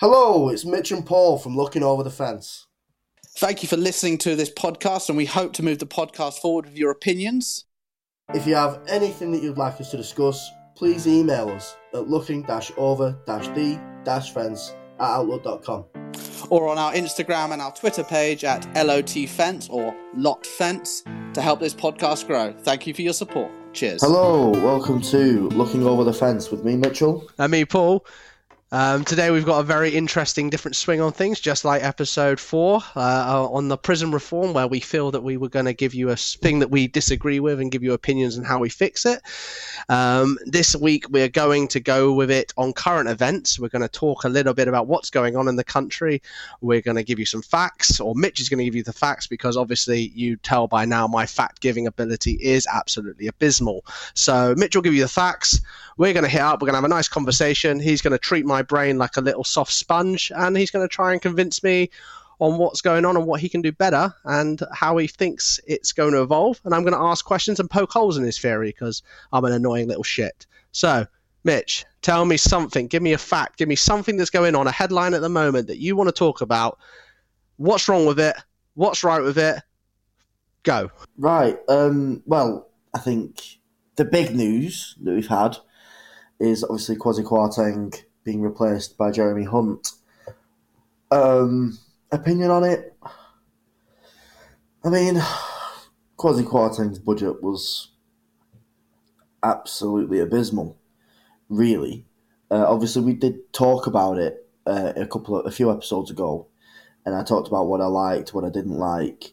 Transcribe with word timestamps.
Hello, 0.00 0.48
it's 0.48 0.64
Mitch 0.64 0.92
and 0.92 1.04
Paul 1.04 1.36
from 1.36 1.54
Looking 1.54 1.82
Over 1.82 2.02
the 2.02 2.10
Fence. 2.10 2.66
Thank 3.36 3.62
you 3.62 3.68
for 3.68 3.76
listening 3.76 4.16
to 4.20 4.34
this 4.34 4.48
podcast, 4.48 5.10
and 5.10 5.18
we 5.18 5.26
hope 5.26 5.52
to 5.52 5.62
move 5.62 5.78
the 5.78 5.86
podcast 5.86 6.38
forward 6.38 6.64
with 6.64 6.78
your 6.78 6.90
opinions. 6.90 7.66
If 8.32 8.46
you 8.46 8.54
have 8.54 8.80
anything 8.88 9.30
that 9.32 9.42
you'd 9.42 9.58
like 9.58 9.78
us 9.78 9.90
to 9.90 9.98
discuss, 9.98 10.50
please 10.74 11.06
email 11.06 11.50
us 11.50 11.76
at 11.92 12.08
looking 12.08 12.46
over 12.78 13.14
the 13.26 13.80
fence 14.32 14.74
at 14.98 15.06
outlook.com. 15.06 15.84
Or 16.48 16.68
on 16.68 16.78
our 16.78 16.94
Instagram 16.94 17.52
and 17.52 17.60
our 17.60 17.74
Twitter 17.74 18.02
page 18.02 18.42
at 18.42 18.62
LOTFence 18.72 19.68
or 19.68 19.94
LotFence 20.16 21.34
to 21.34 21.42
help 21.42 21.60
this 21.60 21.74
podcast 21.74 22.26
grow. 22.26 22.54
Thank 22.62 22.86
you 22.86 22.94
for 22.94 23.02
your 23.02 23.12
support. 23.12 23.52
Cheers. 23.74 24.00
Hello, 24.02 24.48
welcome 24.48 25.02
to 25.02 25.50
Looking 25.50 25.86
Over 25.86 26.04
the 26.04 26.14
Fence 26.14 26.50
with 26.50 26.64
me, 26.64 26.74
Mitchell. 26.76 27.30
And 27.36 27.52
me, 27.52 27.66
Paul. 27.66 28.06
Um, 28.72 29.04
today 29.04 29.32
we've 29.32 29.44
got 29.44 29.58
a 29.58 29.64
very 29.64 29.90
interesting 29.90 30.48
different 30.48 30.76
swing 30.76 31.00
on 31.00 31.10
things, 31.10 31.40
just 31.40 31.64
like 31.64 31.82
episode 31.82 32.38
four 32.38 32.80
uh, 32.94 33.48
on 33.50 33.66
the 33.66 33.76
prison 33.76 34.12
reform, 34.12 34.54
where 34.54 34.68
we 34.68 34.78
feel 34.78 35.10
that 35.10 35.24
we 35.24 35.36
were 35.36 35.48
going 35.48 35.64
to 35.64 35.72
give 35.72 35.92
you 35.92 36.10
a 36.10 36.16
thing 36.16 36.60
that 36.60 36.70
we 36.70 36.86
disagree 36.86 37.40
with 37.40 37.58
and 37.58 37.72
give 37.72 37.82
you 37.82 37.94
opinions 37.94 38.38
on 38.38 38.44
how 38.44 38.60
we 38.60 38.68
fix 38.68 39.04
it. 39.04 39.22
Um, 39.88 40.38
this 40.46 40.76
week 40.76 41.10
we're 41.10 41.28
going 41.28 41.66
to 41.68 41.80
go 41.80 42.12
with 42.12 42.30
it 42.30 42.52
on 42.56 42.72
current 42.72 43.08
events. 43.08 43.58
We're 43.58 43.70
going 43.70 43.82
to 43.82 43.88
talk 43.88 44.22
a 44.22 44.28
little 44.28 44.54
bit 44.54 44.68
about 44.68 44.86
what's 44.86 45.10
going 45.10 45.34
on 45.34 45.48
in 45.48 45.56
the 45.56 45.64
country. 45.64 46.22
We're 46.60 46.80
going 46.80 46.96
to 46.96 47.02
give 47.02 47.18
you 47.18 47.26
some 47.26 47.42
facts, 47.42 47.98
or 47.98 48.14
Mitch 48.14 48.38
is 48.38 48.48
going 48.48 48.58
to 48.58 48.64
give 48.64 48.76
you 48.76 48.84
the 48.84 48.92
facts 48.92 49.26
because 49.26 49.56
obviously 49.56 50.12
you 50.14 50.36
tell 50.36 50.68
by 50.68 50.84
now 50.84 51.08
my 51.08 51.26
fact 51.26 51.60
giving 51.60 51.88
ability 51.88 52.34
is 52.34 52.68
absolutely 52.72 53.26
abysmal. 53.26 53.84
So 54.14 54.54
Mitch 54.56 54.76
will 54.76 54.82
give 54.82 54.94
you 54.94 55.02
the 55.02 55.08
facts. 55.08 55.60
We're 56.00 56.14
going 56.14 56.24
to 56.24 56.30
hit 56.30 56.40
up. 56.40 56.62
We're 56.62 56.66
going 56.68 56.72
to 56.72 56.78
have 56.78 56.84
a 56.84 56.88
nice 56.88 57.08
conversation. 57.08 57.78
He's 57.78 58.00
going 58.00 58.12
to 58.12 58.18
treat 58.18 58.46
my 58.46 58.62
brain 58.62 58.96
like 58.96 59.18
a 59.18 59.20
little 59.20 59.44
soft 59.44 59.70
sponge, 59.70 60.32
and 60.34 60.56
he's 60.56 60.70
going 60.70 60.82
to 60.82 60.88
try 60.88 61.12
and 61.12 61.20
convince 61.20 61.62
me 61.62 61.90
on 62.38 62.56
what's 62.56 62.80
going 62.80 63.04
on 63.04 63.18
and 63.18 63.26
what 63.26 63.38
he 63.38 63.50
can 63.50 63.60
do 63.60 63.70
better 63.70 64.14
and 64.24 64.62
how 64.72 64.96
he 64.96 65.06
thinks 65.06 65.60
it's 65.66 65.92
going 65.92 66.12
to 66.12 66.22
evolve. 66.22 66.58
And 66.64 66.74
I'm 66.74 66.84
going 66.84 66.94
to 66.94 66.98
ask 66.98 67.22
questions 67.26 67.60
and 67.60 67.68
poke 67.68 67.92
holes 67.92 68.16
in 68.16 68.24
his 68.24 68.38
theory 68.38 68.70
because 68.70 69.02
I'm 69.30 69.44
an 69.44 69.52
annoying 69.52 69.88
little 69.88 70.02
shit. 70.02 70.46
So, 70.72 71.06
Mitch, 71.44 71.84
tell 72.00 72.24
me 72.24 72.38
something. 72.38 72.86
Give 72.86 73.02
me 73.02 73.12
a 73.12 73.18
fact. 73.18 73.58
Give 73.58 73.68
me 73.68 73.76
something 73.76 74.16
that's 74.16 74.30
going 74.30 74.54
on, 74.54 74.66
a 74.66 74.72
headline 74.72 75.12
at 75.12 75.20
the 75.20 75.28
moment 75.28 75.66
that 75.66 75.80
you 75.80 75.96
want 75.96 76.08
to 76.08 76.12
talk 76.12 76.40
about. 76.40 76.78
What's 77.58 77.90
wrong 77.90 78.06
with 78.06 78.20
it? 78.20 78.36
What's 78.72 79.04
right 79.04 79.20
with 79.20 79.36
it? 79.36 79.62
Go. 80.62 80.90
Right. 81.18 81.58
Um, 81.68 82.22
well, 82.24 82.70
I 82.94 83.00
think 83.00 83.42
the 83.96 84.06
big 84.06 84.34
news 84.34 84.96
that 85.02 85.12
we've 85.12 85.28
had 85.28 85.58
is 86.40 86.64
obviously 86.64 86.96
Kwasi 86.96 87.22
Kwarteng 87.22 88.02
being 88.24 88.40
replaced 88.40 88.96
by 88.96 89.10
Jeremy 89.10 89.44
Hunt. 89.44 89.92
Um, 91.10 91.78
opinion 92.10 92.50
on 92.50 92.64
it? 92.64 92.96
I 94.82 94.88
mean, 94.88 95.16
Kwasi 96.18 96.44
Kwarteng's 96.44 96.98
budget 96.98 97.42
was 97.42 97.88
absolutely 99.42 100.20
abysmal, 100.20 100.78
really. 101.48 102.06
Uh, 102.50 102.64
obviously, 102.66 103.02
we 103.02 103.12
did 103.12 103.52
talk 103.52 103.86
about 103.86 104.18
it 104.18 104.48
uh, 104.66 104.92
a 104.96 105.06
couple 105.06 105.38
of 105.38 105.46
a 105.46 105.50
few 105.50 105.70
episodes 105.70 106.10
ago, 106.10 106.46
and 107.04 107.14
I 107.14 107.22
talked 107.22 107.48
about 107.48 107.66
what 107.66 107.80
I 107.80 107.86
liked, 107.86 108.34
what 108.34 108.44
I 108.44 108.50
didn't 108.50 108.78
like, 108.78 109.32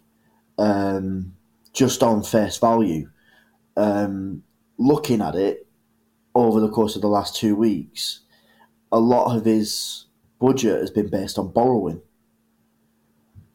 um, 0.58 1.33
just 1.73 2.03
on 2.03 2.23
face 2.23 2.58
value. 2.58 3.09
Um, 3.75 4.44
looking 4.78 5.22
at 5.22 5.35
it, 5.35 5.67
over 6.38 6.60
the 6.60 6.70
course 6.70 6.96
of 6.96 7.02
the 7.02 7.08
last 7.08 7.36
two 7.36 7.56
weeks, 7.56 8.22
a 8.92 9.00
lot 9.00 9.36
of 9.36 9.46
his 9.46 10.06
budget 10.40 10.80
has 10.80 10.92
been 10.92 11.10
based 11.10 11.40
on 11.40 11.52
borrowing. 11.52 12.02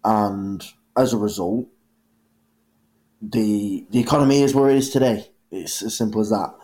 And 0.05 0.65
as 0.97 1.13
a 1.13 1.19
result, 1.19 1.69
the 3.21 3.87
the 3.91 4.01
economy 4.01 4.43
is 4.43 4.55
where 4.55 4.69
it 4.69 4.77
is 4.77 4.91
today. 4.91 5.31
It's 5.51 5.83
as 5.83 5.97
simple 5.97 6.21
as 6.21 6.31
that. 6.31 6.55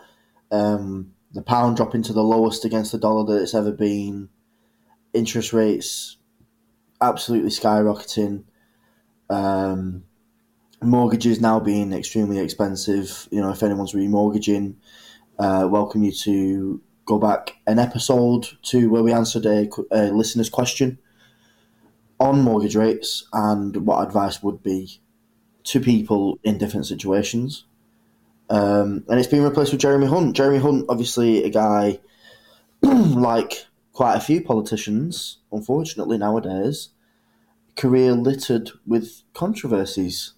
Um, 0.50 1.12
the 1.32 1.42
pound 1.42 1.76
dropping 1.76 2.02
to 2.04 2.12
the 2.12 2.22
lowest 2.22 2.64
against 2.64 2.90
the 2.90 2.98
dollar 2.98 3.24
that 3.26 3.42
it's 3.42 3.54
ever 3.54 3.70
been. 3.70 4.28
Interest 5.14 5.52
rates 5.52 6.16
absolutely 7.00 7.50
skyrocketing. 7.50 8.44
Um, 9.30 10.04
mortgages 10.82 11.40
now 11.40 11.60
being 11.60 11.92
extremely 11.92 12.38
expensive. 12.38 13.28
You 13.30 13.40
know, 13.40 13.50
if 13.50 13.62
anyone's 13.62 13.92
remortgaging, 13.92 14.74
uh, 15.38 15.68
welcome 15.70 16.02
you 16.02 16.12
to 16.12 16.80
go 17.06 17.18
back 17.18 17.56
an 17.66 17.78
episode 17.78 18.46
to 18.62 18.90
where 18.90 19.02
we 19.02 19.12
answered 19.12 19.46
a, 19.46 19.68
a 19.90 20.10
listener's 20.10 20.50
question 20.50 20.98
on 22.20 22.42
mortgage 22.42 22.76
rates 22.76 23.26
and 23.32 23.86
what 23.86 24.06
advice 24.06 24.42
would 24.42 24.62
be 24.62 25.00
to 25.64 25.80
people 25.80 26.38
in 26.42 26.58
different 26.58 26.86
situations. 26.86 27.64
Um, 28.50 29.04
and 29.08 29.18
it's 29.18 29.28
been 29.28 29.44
replaced 29.44 29.72
with 29.72 29.80
Jeremy 29.80 30.06
Hunt. 30.06 30.34
Jeremy 30.34 30.58
Hunt, 30.58 30.86
obviously, 30.88 31.44
a 31.44 31.50
guy 31.50 32.00
like 32.82 33.66
quite 33.92 34.16
a 34.16 34.20
few 34.20 34.40
politicians, 34.40 35.38
unfortunately, 35.52 36.18
nowadays, 36.18 36.90
career 37.76 38.12
littered 38.12 38.70
with 38.86 39.22
controversies. 39.34 40.32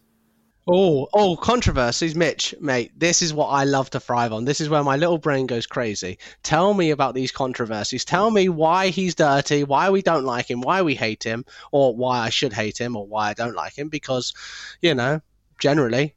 Oh, 0.72 1.08
oh, 1.12 1.36
controversies, 1.36 2.14
Mitch, 2.14 2.54
mate. 2.60 2.92
This 2.96 3.22
is 3.22 3.34
what 3.34 3.48
I 3.48 3.64
love 3.64 3.90
to 3.90 3.98
thrive 3.98 4.32
on. 4.32 4.44
This 4.44 4.60
is 4.60 4.68
where 4.68 4.84
my 4.84 4.96
little 4.96 5.18
brain 5.18 5.46
goes 5.46 5.66
crazy. 5.66 6.18
Tell 6.44 6.74
me 6.74 6.92
about 6.92 7.16
these 7.16 7.32
controversies. 7.32 8.04
Tell 8.04 8.30
me 8.30 8.48
why 8.48 8.88
he's 8.88 9.16
dirty, 9.16 9.64
why 9.64 9.90
we 9.90 10.00
don't 10.00 10.24
like 10.24 10.48
him, 10.48 10.60
why 10.60 10.82
we 10.82 10.94
hate 10.94 11.24
him, 11.24 11.44
or 11.72 11.96
why 11.96 12.20
I 12.20 12.30
should 12.30 12.52
hate 12.52 12.78
him, 12.78 12.94
or 12.94 13.04
why 13.04 13.30
I 13.30 13.34
don't 13.34 13.56
like 13.56 13.76
him. 13.76 13.88
Because, 13.88 14.32
you 14.80 14.94
know, 14.94 15.20
generally, 15.58 16.14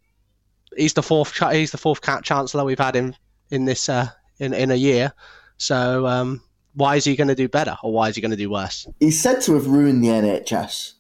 he's 0.78 0.94
the 0.94 1.02
fourth. 1.02 1.36
He's 1.52 1.72
the 1.72 1.80
fourth 1.80 2.02
cat 2.02 2.24
chancellor 2.24 2.64
we've 2.64 2.78
had 2.78 2.96
in 2.96 3.16
in 3.50 3.66
this 3.66 3.90
uh, 3.90 4.10
in 4.38 4.54
in 4.54 4.70
a 4.70 4.76
year. 4.76 5.14
So, 5.58 6.06
um, 6.06 6.44
why 6.76 6.98
is 6.98 7.06
he 7.06 7.16
going 7.16 7.30
to 7.30 7.36
do 7.36 7.50
better, 7.50 7.76
or 7.82 7.92
why 7.92 8.10
is 8.10 8.16
he 8.16 8.22
going 8.22 8.30
to 8.30 8.38
do 8.38 8.52
worse? 8.52 8.88
He's 9.00 9.20
said 9.20 9.42
to 9.42 9.56
have 9.56 9.66
ruined 9.66 10.04
the 10.04 10.10
NHS. 10.10 10.94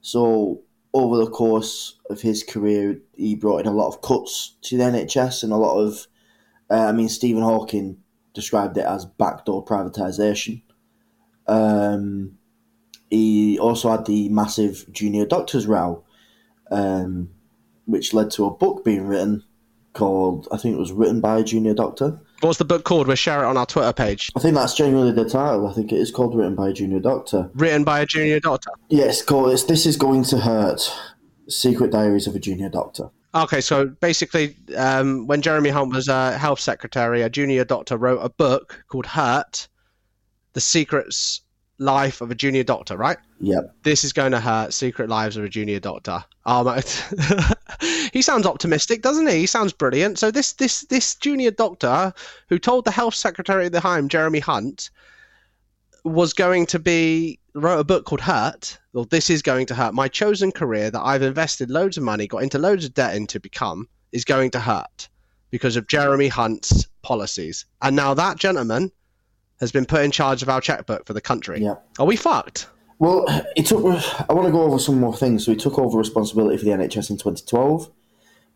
So 0.00 0.62
over 0.98 1.16
the 1.16 1.30
course 1.30 1.98
of 2.10 2.20
his 2.20 2.42
career, 2.42 3.00
he 3.16 3.34
brought 3.34 3.60
in 3.60 3.66
a 3.66 3.72
lot 3.72 3.88
of 3.88 4.02
cuts 4.02 4.56
to 4.62 4.76
the 4.76 4.84
NHS 4.84 5.42
and 5.42 5.52
a 5.52 5.56
lot 5.56 5.78
of, 5.78 6.06
uh, 6.70 6.86
I 6.86 6.92
mean, 6.92 7.08
Stephen 7.08 7.42
Hawking 7.42 7.98
described 8.34 8.76
it 8.76 8.84
as 8.84 9.04
backdoor 9.04 9.64
privatisation. 9.64 10.62
Um, 11.46 12.38
he 13.10 13.58
also 13.58 13.90
had 13.90 14.06
the 14.06 14.28
massive 14.28 14.86
junior 14.92 15.24
doctors 15.24 15.66
row, 15.66 16.04
um, 16.70 17.30
which 17.86 18.12
led 18.12 18.30
to 18.32 18.46
a 18.46 18.50
book 18.50 18.84
being 18.84 19.06
written 19.06 19.44
called, 19.94 20.48
I 20.52 20.56
think 20.58 20.74
it 20.74 20.80
was 20.80 20.92
written 20.92 21.20
by 21.20 21.38
a 21.38 21.44
junior 21.44 21.74
doctor. 21.74 22.20
What's 22.40 22.58
the 22.58 22.64
book 22.64 22.84
called? 22.84 23.06
We'll 23.08 23.16
share 23.16 23.42
it 23.42 23.46
on 23.46 23.56
our 23.56 23.66
Twitter 23.66 23.92
page. 23.92 24.30
I 24.36 24.40
think 24.40 24.54
that's 24.54 24.74
genuinely 24.74 25.12
the 25.12 25.28
title. 25.28 25.66
I 25.66 25.72
think 25.72 25.92
it 25.92 25.98
is 25.98 26.10
called 26.10 26.36
Written 26.36 26.54
by 26.54 26.68
a 26.68 26.72
Junior 26.72 27.00
Doctor. 27.00 27.50
Written 27.54 27.82
by 27.82 28.00
a 28.00 28.06
Junior 28.06 28.38
Doctor? 28.38 28.70
Yes, 28.88 29.22
called 29.22 29.50
it's, 29.50 29.64
This 29.64 29.86
is 29.86 29.96
Going 29.96 30.22
to 30.24 30.38
Hurt 30.38 30.94
Secret 31.48 31.90
Diaries 31.90 32.26
of 32.26 32.36
a 32.36 32.38
Junior 32.38 32.68
Doctor. 32.68 33.10
Okay, 33.34 33.60
so 33.60 33.86
basically, 33.86 34.56
um, 34.76 35.26
when 35.26 35.42
Jeremy 35.42 35.70
Hunt 35.70 35.92
was 35.92 36.08
a 36.08 36.38
health 36.38 36.60
secretary, 36.60 37.22
a 37.22 37.28
junior 37.28 37.64
doctor 37.64 37.96
wrote 37.96 38.20
a 38.22 38.30
book 38.30 38.84
called 38.88 39.06
Hurt 39.06 39.68
The 40.54 40.60
Secrets 40.60 41.42
Life 41.78 42.20
of 42.20 42.30
a 42.30 42.34
Junior 42.34 42.64
Doctor, 42.64 42.96
right? 42.96 43.18
Yep. 43.40 43.74
This 43.82 44.04
is 44.04 44.12
going 44.12 44.32
to 44.32 44.40
hurt 44.40 44.74
Secret 44.74 45.08
Lives 45.08 45.36
of 45.36 45.44
a 45.44 45.48
Junior 45.48 45.78
Doctor. 45.78 46.24
My. 46.44 46.60
Um, 46.76 46.82
he 48.12 48.22
sounds 48.22 48.46
optimistic, 48.46 49.02
doesn't 49.02 49.28
he? 49.28 49.40
He 49.40 49.46
sounds 49.46 49.72
brilliant. 49.72 50.18
So 50.18 50.30
this 50.30 50.54
this 50.54 50.82
this 50.82 51.14
junior 51.14 51.50
doctor 51.50 52.12
who 52.48 52.58
told 52.58 52.84
the 52.84 52.90
health 52.90 53.14
secretary 53.14 53.66
at 53.66 53.72
the 53.72 53.80
time, 53.80 54.08
Jeremy 54.08 54.40
Hunt, 54.40 54.90
was 56.04 56.32
going 56.32 56.66
to 56.66 56.78
be 56.78 57.38
wrote 57.54 57.80
a 57.80 57.84
book 57.84 58.04
called 58.04 58.20
Hurt. 58.20 58.78
Well, 58.92 59.04
this 59.04 59.30
is 59.30 59.42
going 59.42 59.66
to 59.66 59.74
hurt. 59.74 59.94
My 59.94 60.08
chosen 60.08 60.52
career 60.52 60.90
that 60.90 61.02
I've 61.02 61.22
invested 61.22 61.70
loads 61.70 61.96
of 61.96 62.02
money, 62.02 62.26
got 62.26 62.42
into 62.42 62.58
loads 62.58 62.84
of 62.84 62.94
debt 62.94 63.14
into 63.14 63.40
become 63.40 63.88
is 64.12 64.24
going 64.24 64.50
to 64.52 64.60
hurt 64.60 65.08
because 65.50 65.76
of 65.76 65.88
Jeremy 65.88 66.28
Hunt's 66.28 66.86
policies. 67.02 67.66
And 67.82 67.96
now 67.96 68.14
that 68.14 68.38
gentleman 68.38 68.90
has 69.60 69.72
been 69.72 69.86
put 69.86 70.02
in 70.02 70.10
charge 70.10 70.42
of 70.42 70.48
our 70.48 70.60
checkbook 70.60 71.06
for 71.06 71.12
the 71.12 71.20
country. 71.20 71.60
Yeah. 71.60 71.76
Are 71.98 72.06
we 72.06 72.16
fucked? 72.16 72.68
Well, 72.98 73.26
he 73.54 73.62
took. 73.62 73.84
I 73.84 74.32
want 74.32 74.46
to 74.46 74.52
go 74.52 74.62
over 74.62 74.78
some 74.78 74.98
more 74.98 75.16
things. 75.16 75.44
So 75.44 75.52
he 75.52 75.56
took 75.56 75.78
over 75.78 75.96
responsibility 75.96 76.56
for 76.56 76.64
the 76.64 76.72
NHS 76.72 77.10
in 77.10 77.16
2012. 77.16 77.90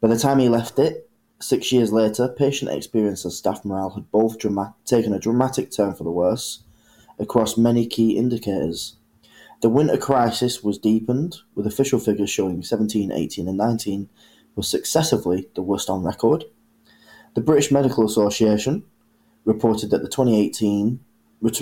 By 0.00 0.08
the 0.08 0.18
time 0.18 0.38
he 0.38 0.48
left 0.48 0.78
it, 0.78 1.08
six 1.40 1.70
years 1.70 1.92
later, 1.92 2.28
patient 2.28 2.70
experience 2.72 3.24
and 3.24 3.32
staff 3.32 3.64
morale 3.64 3.90
had 3.90 4.10
both 4.10 4.38
dramatic, 4.38 4.74
taken 4.84 5.12
a 5.12 5.20
dramatic 5.20 5.70
turn 5.70 5.94
for 5.94 6.04
the 6.04 6.10
worse 6.10 6.64
across 7.18 7.56
many 7.56 7.86
key 7.86 8.16
indicators. 8.16 8.96
The 9.60 9.68
winter 9.68 9.96
crisis 9.96 10.64
was 10.64 10.76
deepened, 10.76 11.36
with 11.54 11.68
official 11.68 12.00
figures 12.00 12.30
showing 12.30 12.64
17, 12.64 13.12
18, 13.12 13.46
and 13.46 13.56
19 13.56 14.08
were 14.56 14.64
successively 14.64 15.48
the 15.54 15.62
worst 15.62 15.88
on 15.88 16.02
record. 16.02 16.44
The 17.34 17.42
British 17.42 17.70
Medical 17.70 18.04
Association 18.04 18.82
reported 19.44 19.90
that 19.90 20.02
the 20.02 20.08
2018 20.08 21.00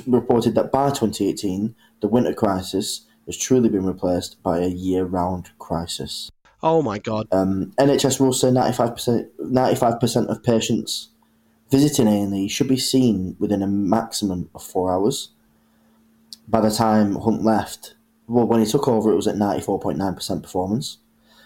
reported 0.07 0.55
that 0.55 0.71
by 0.71 0.89
2018, 0.89 1.75
the 2.01 2.09
winter 2.09 2.35
crisis 2.35 3.07
has 3.27 3.37
truly 3.37 3.69
been 3.69 3.87
replaced 3.87 4.43
by 4.43 4.59
a 4.59 4.69
year-round 4.69 5.51
crisis. 5.59 6.31
Oh 6.63 6.83
my 6.83 6.99
god. 6.99 7.27
Um, 7.33 7.73
NHS 7.79 8.21
rules 8.21 8.41
say 8.41 8.49
95%, 8.49 9.29
95% 9.41 10.27
of 10.29 10.43
patients 10.43 11.09
visiting 11.71 12.09
A&E 12.09 12.49
should 12.49 12.69
be 12.69 12.77
seen 12.77 13.37
within 13.39 13.63
a 13.63 13.67
maximum 13.67 14.51
of 14.55 14.63
four 14.63 14.93
hours. 14.93 15.31
By 16.49 16.61
the 16.61 16.71
time 16.71 17.15
Hunt 17.15 17.43
left, 17.43 17.95
well, 18.27 18.47
when 18.47 18.61
he 18.61 18.67
took 18.67 18.89
over, 18.89 19.13
it 19.13 19.17
was 19.17 19.29
at 19.29 19.37
94.9% 19.37 20.43
performance. 20.43 20.99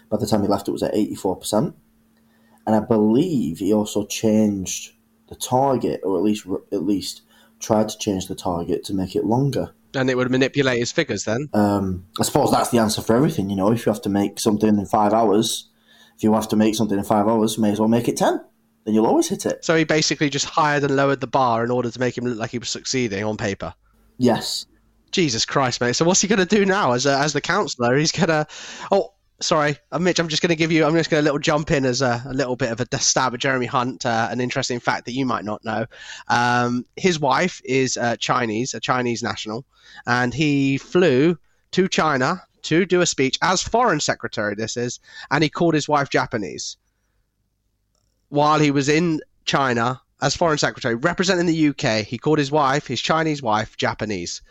By 0.09 0.17
the 0.17 0.27
time 0.27 0.41
he 0.41 0.47
left, 0.47 0.67
it 0.67 0.71
was 0.71 0.83
at 0.83 0.93
84%. 0.93 1.73
And 2.67 2.75
I 2.75 2.79
believe 2.79 3.59
he 3.59 3.73
also 3.73 4.05
changed 4.05 4.94
the 5.27 5.35
target, 5.35 6.01
or 6.03 6.17
at 6.17 6.23
least 6.23 6.45
at 6.71 6.83
least 6.83 7.21
tried 7.59 7.89
to 7.89 7.97
change 7.97 8.27
the 8.27 8.35
target 8.35 8.83
to 8.85 8.93
make 8.93 9.15
it 9.15 9.25
longer. 9.25 9.73
And 9.93 10.09
it 10.09 10.17
would 10.17 10.29
manipulate 10.29 10.79
his 10.79 10.91
figures 10.91 11.23
then. 11.23 11.49
Um, 11.53 12.05
I 12.19 12.23
suppose 12.23 12.51
that's 12.51 12.69
the 12.69 12.79
answer 12.79 13.01
for 13.01 13.15
everything. 13.15 13.49
You 13.49 13.55
know, 13.55 13.71
if 13.71 13.85
you 13.85 13.91
have 13.91 14.01
to 14.01 14.09
make 14.09 14.39
something 14.39 14.67
in 14.67 14.85
five 14.85 15.13
hours, 15.13 15.69
if 16.17 16.23
you 16.23 16.33
have 16.33 16.49
to 16.49 16.55
make 16.55 16.75
something 16.75 16.97
in 16.97 17.03
five 17.03 17.27
hours, 17.27 17.57
may 17.57 17.71
as 17.71 17.79
well 17.79 17.87
make 17.87 18.07
it 18.07 18.17
ten. 18.17 18.43
Then 18.83 18.93
you'll 18.93 19.07
always 19.07 19.29
hit 19.29 19.45
it. 19.45 19.65
So 19.65 19.75
he 19.75 19.83
basically 19.83 20.29
just 20.29 20.45
hired 20.45 20.83
and 20.83 20.95
lowered 20.95 21.21
the 21.21 21.27
bar 21.27 21.63
in 21.63 21.71
order 21.71 21.89
to 21.89 21.99
make 21.99 22.17
him 22.17 22.25
look 22.25 22.37
like 22.37 22.51
he 22.51 22.59
was 22.59 22.69
succeeding 22.69 23.23
on 23.23 23.35
paper. 23.35 23.73
Yes. 24.17 24.67
Jesus 25.11 25.45
Christ, 25.45 25.81
mate. 25.81 25.95
So 25.95 26.05
what's 26.05 26.21
he 26.21 26.27
going 26.27 26.45
to 26.45 26.45
do 26.45 26.65
now 26.65 26.91
as 26.91 27.05
a, 27.05 27.17
as 27.17 27.33
the 27.33 27.41
councillor? 27.41 27.97
He's 27.97 28.11
going 28.11 28.27
to. 28.27 28.45
Oh, 28.91 29.13
sorry, 29.39 29.77
uh, 29.91 29.99
Mitch. 29.99 30.19
I'm 30.19 30.27
just 30.27 30.41
going 30.41 30.49
to 30.49 30.55
give 30.55 30.71
you. 30.71 30.85
I'm 30.85 30.93
just 30.93 31.09
going 31.09 31.21
to 31.21 31.23
little 31.23 31.39
jump 31.39 31.71
in 31.71 31.85
as 31.85 32.01
a, 32.01 32.23
a 32.25 32.33
little 32.33 32.55
bit 32.55 32.71
of 32.71 32.79
a 32.79 32.99
stab 32.99 33.33
at 33.33 33.39
Jeremy 33.39 33.65
Hunt. 33.65 34.05
Uh, 34.05 34.27
an 34.31 34.41
interesting 34.41 34.79
fact 34.79 35.05
that 35.05 35.13
you 35.13 35.25
might 35.25 35.45
not 35.45 35.63
know. 35.63 35.85
Um, 36.27 36.85
his 36.95 37.19
wife 37.19 37.61
is 37.65 37.97
uh, 37.97 38.15
Chinese, 38.17 38.73
a 38.73 38.79
Chinese 38.79 39.23
national, 39.23 39.65
and 40.05 40.33
he 40.33 40.77
flew 40.77 41.37
to 41.71 41.87
China 41.87 42.41
to 42.63 42.85
do 42.85 43.01
a 43.01 43.05
speech 43.05 43.37
as 43.41 43.61
foreign 43.61 43.99
secretary. 43.99 44.55
This 44.55 44.77
is, 44.77 44.99
and 45.29 45.43
he 45.43 45.49
called 45.49 45.73
his 45.73 45.87
wife 45.87 46.09
Japanese 46.09 46.77
while 48.29 48.59
he 48.59 48.71
was 48.71 48.89
in 48.89 49.21
China 49.45 50.01
as 50.21 50.35
foreign 50.35 50.57
secretary 50.57 50.95
representing 50.95 51.45
the 51.45 51.67
UK. 51.69 52.05
He 52.05 52.17
called 52.17 52.39
his 52.39 52.51
wife, 52.51 52.87
his 52.87 53.01
Chinese 53.01 53.41
wife, 53.41 53.77
Japanese. 53.77 54.41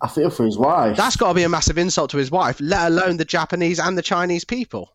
I 0.00 0.08
feel 0.08 0.30
for 0.30 0.44
his 0.44 0.58
wife. 0.58 0.96
That's 0.96 1.16
got 1.16 1.28
to 1.28 1.34
be 1.34 1.42
a 1.42 1.48
massive 1.48 1.78
insult 1.78 2.10
to 2.10 2.16
his 2.16 2.30
wife, 2.30 2.60
let 2.60 2.90
alone 2.90 3.16
the 3.16 3.24
Japanese 3.24 3.78
and 3.78 3.96
the 3.96 4.02
Chinese 4.02 4.44
people. 4.44 4.90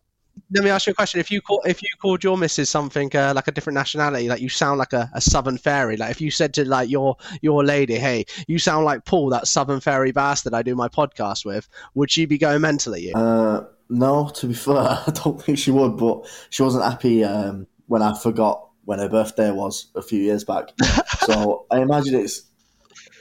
Let 0.52 0.64
me 0.64 0.70
ask 0.70 0.86
you 0.86 0.92
a 0.92 0.94
question: 0.94 1.20
If 1.20 1.30
you 1.30 1.40
call, 1.40 1.60
if 1.64 1.82
you 1.82 1.88
called 2.00 2.24
your 2.24 2.36
missus 2.36 2.70
something 2.70 3.14
uh, 3.14 3.32
like 3.34 3.48
a 3.48 3.52
different 3.52 3.74
nationality, 3.74 4.28
like 4.28 4.40
you 4.40 4.48
sound 4.48 4.78
like 4.78 4.92
a, 4.92 5.10
a 5.14 5.20
southern 5.20 5.58
fairy, 5.58 5.96
like 5.96 6.10
if 6.10 6.20
you 6.20 6.30
said 6.30 6.54
to 6.54 6.64
like 6.64 6.88
your 6.88 7.16
your 7.42 7.64
lady, 7.64 7.96
"Hey, 7.96 8.24
you 8.46 8.58
sound 8.58 8.84
like 8.84 9.04
Paul, 9.04 9.30
that 9.30 9.48
southern 9.48 9.80
fairy 9.80 10.12
bastard 10.12 10.54
I 10.54 10.62
do 10.62 10.74
my 10.74 10.88
podcast 10.88 11.44
with," 11.44 11.68
would 11.94 12.10
she 12.10 12.26
be 12.26 12.38
going 12.38 12.60
mental 12.62 12.94
at 12.94 13.02
you? 13.02 13.12
Uh, 13.12 13.64
no, 13.88 14.28
to 14.36 14.46
be 14.46 14.54
fair, 14.54 14.76
I 15.06 15.12
don't 15.22 15.40
think 15.42 15.58
she 15.58 15.70
would. 15.70 15.96
But 15.96 16.26
she 16.50 16.62
wasn't 16.62 16.84
happy 16.84 17.24
um, 17.24 17.66
when 17.86 18.02
I 18.02 18.16
forgot 18.18 18.68
when 18.84 18.98
her 18.98 19.08
birthday 19.08 19.50
was 19.50 19.88
a 19.94 20.02
few 20.02 20.20
years 20.20 20.44
back. 20.44 20.70
so 21.20 21.66
I 21.70 21.80
imagine 21.80 22.14
it's 22.14 22.42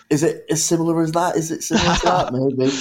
is 0.09 0.23
it 0.23 0.45
as 0.49 0.63
similar 0.63 1.01
as 1.01 1.11
that? 1.13 1.35
Is 1.35 1.51
it 1.51 1.63
similar 1.63 1.95
to 1.95 2.05
that? 2.05 2.33
Maybe 2.33 2.71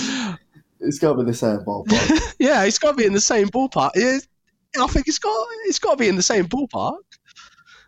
it's 0.81 0.99
got 0.99 1.15
to 1.15 1.19
be 1.19 1.31
the 1.31 1.37
same 1.37 1.59
ballpark. 1.59 2.35
yeah, 2.39 2.65
it's 2.65 2.79
got 2.79 2.93
to 2.93 2.97
be 2.97 3.05
in 3.05 3.13
the 3.13 3.21
same 3.21 3.49
ballpark. 3.49 3.91
It, 3.95 4.27
I 4.79 4.87
think 4.87 5.09
it's 5.09 5.19
got 5.19 5.47
it's 5.65 5.79
got 5.79 5.93
to 5.93 5.97
be 5.97 6.09
in 6.09 6.17
the 6.17 6.23
same 6.23 6.47
ballpark, 6.47 6.99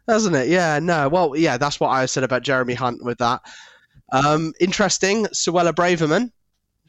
hasn't 0.08 0.36
it? 0.36 0.48
Yeah, 0.48 0.78
no. 0.78 1.08
Well, 1.08 1.36
yeah, 1.36 1.56
that's 1.56 1.78
what 1.78 1.88
I 1.88 2.06
said 2.06 2.24
about 2.24 2.42
Jeremy 2.42 2.74
Hunt 2.74 3.04
with 3.04 3.18
that. 3.18 3.42
Um, 4.12 4.52
interesting, 4.60 5.26
Suella 5.26 5.72
Braverman 5.72 6.32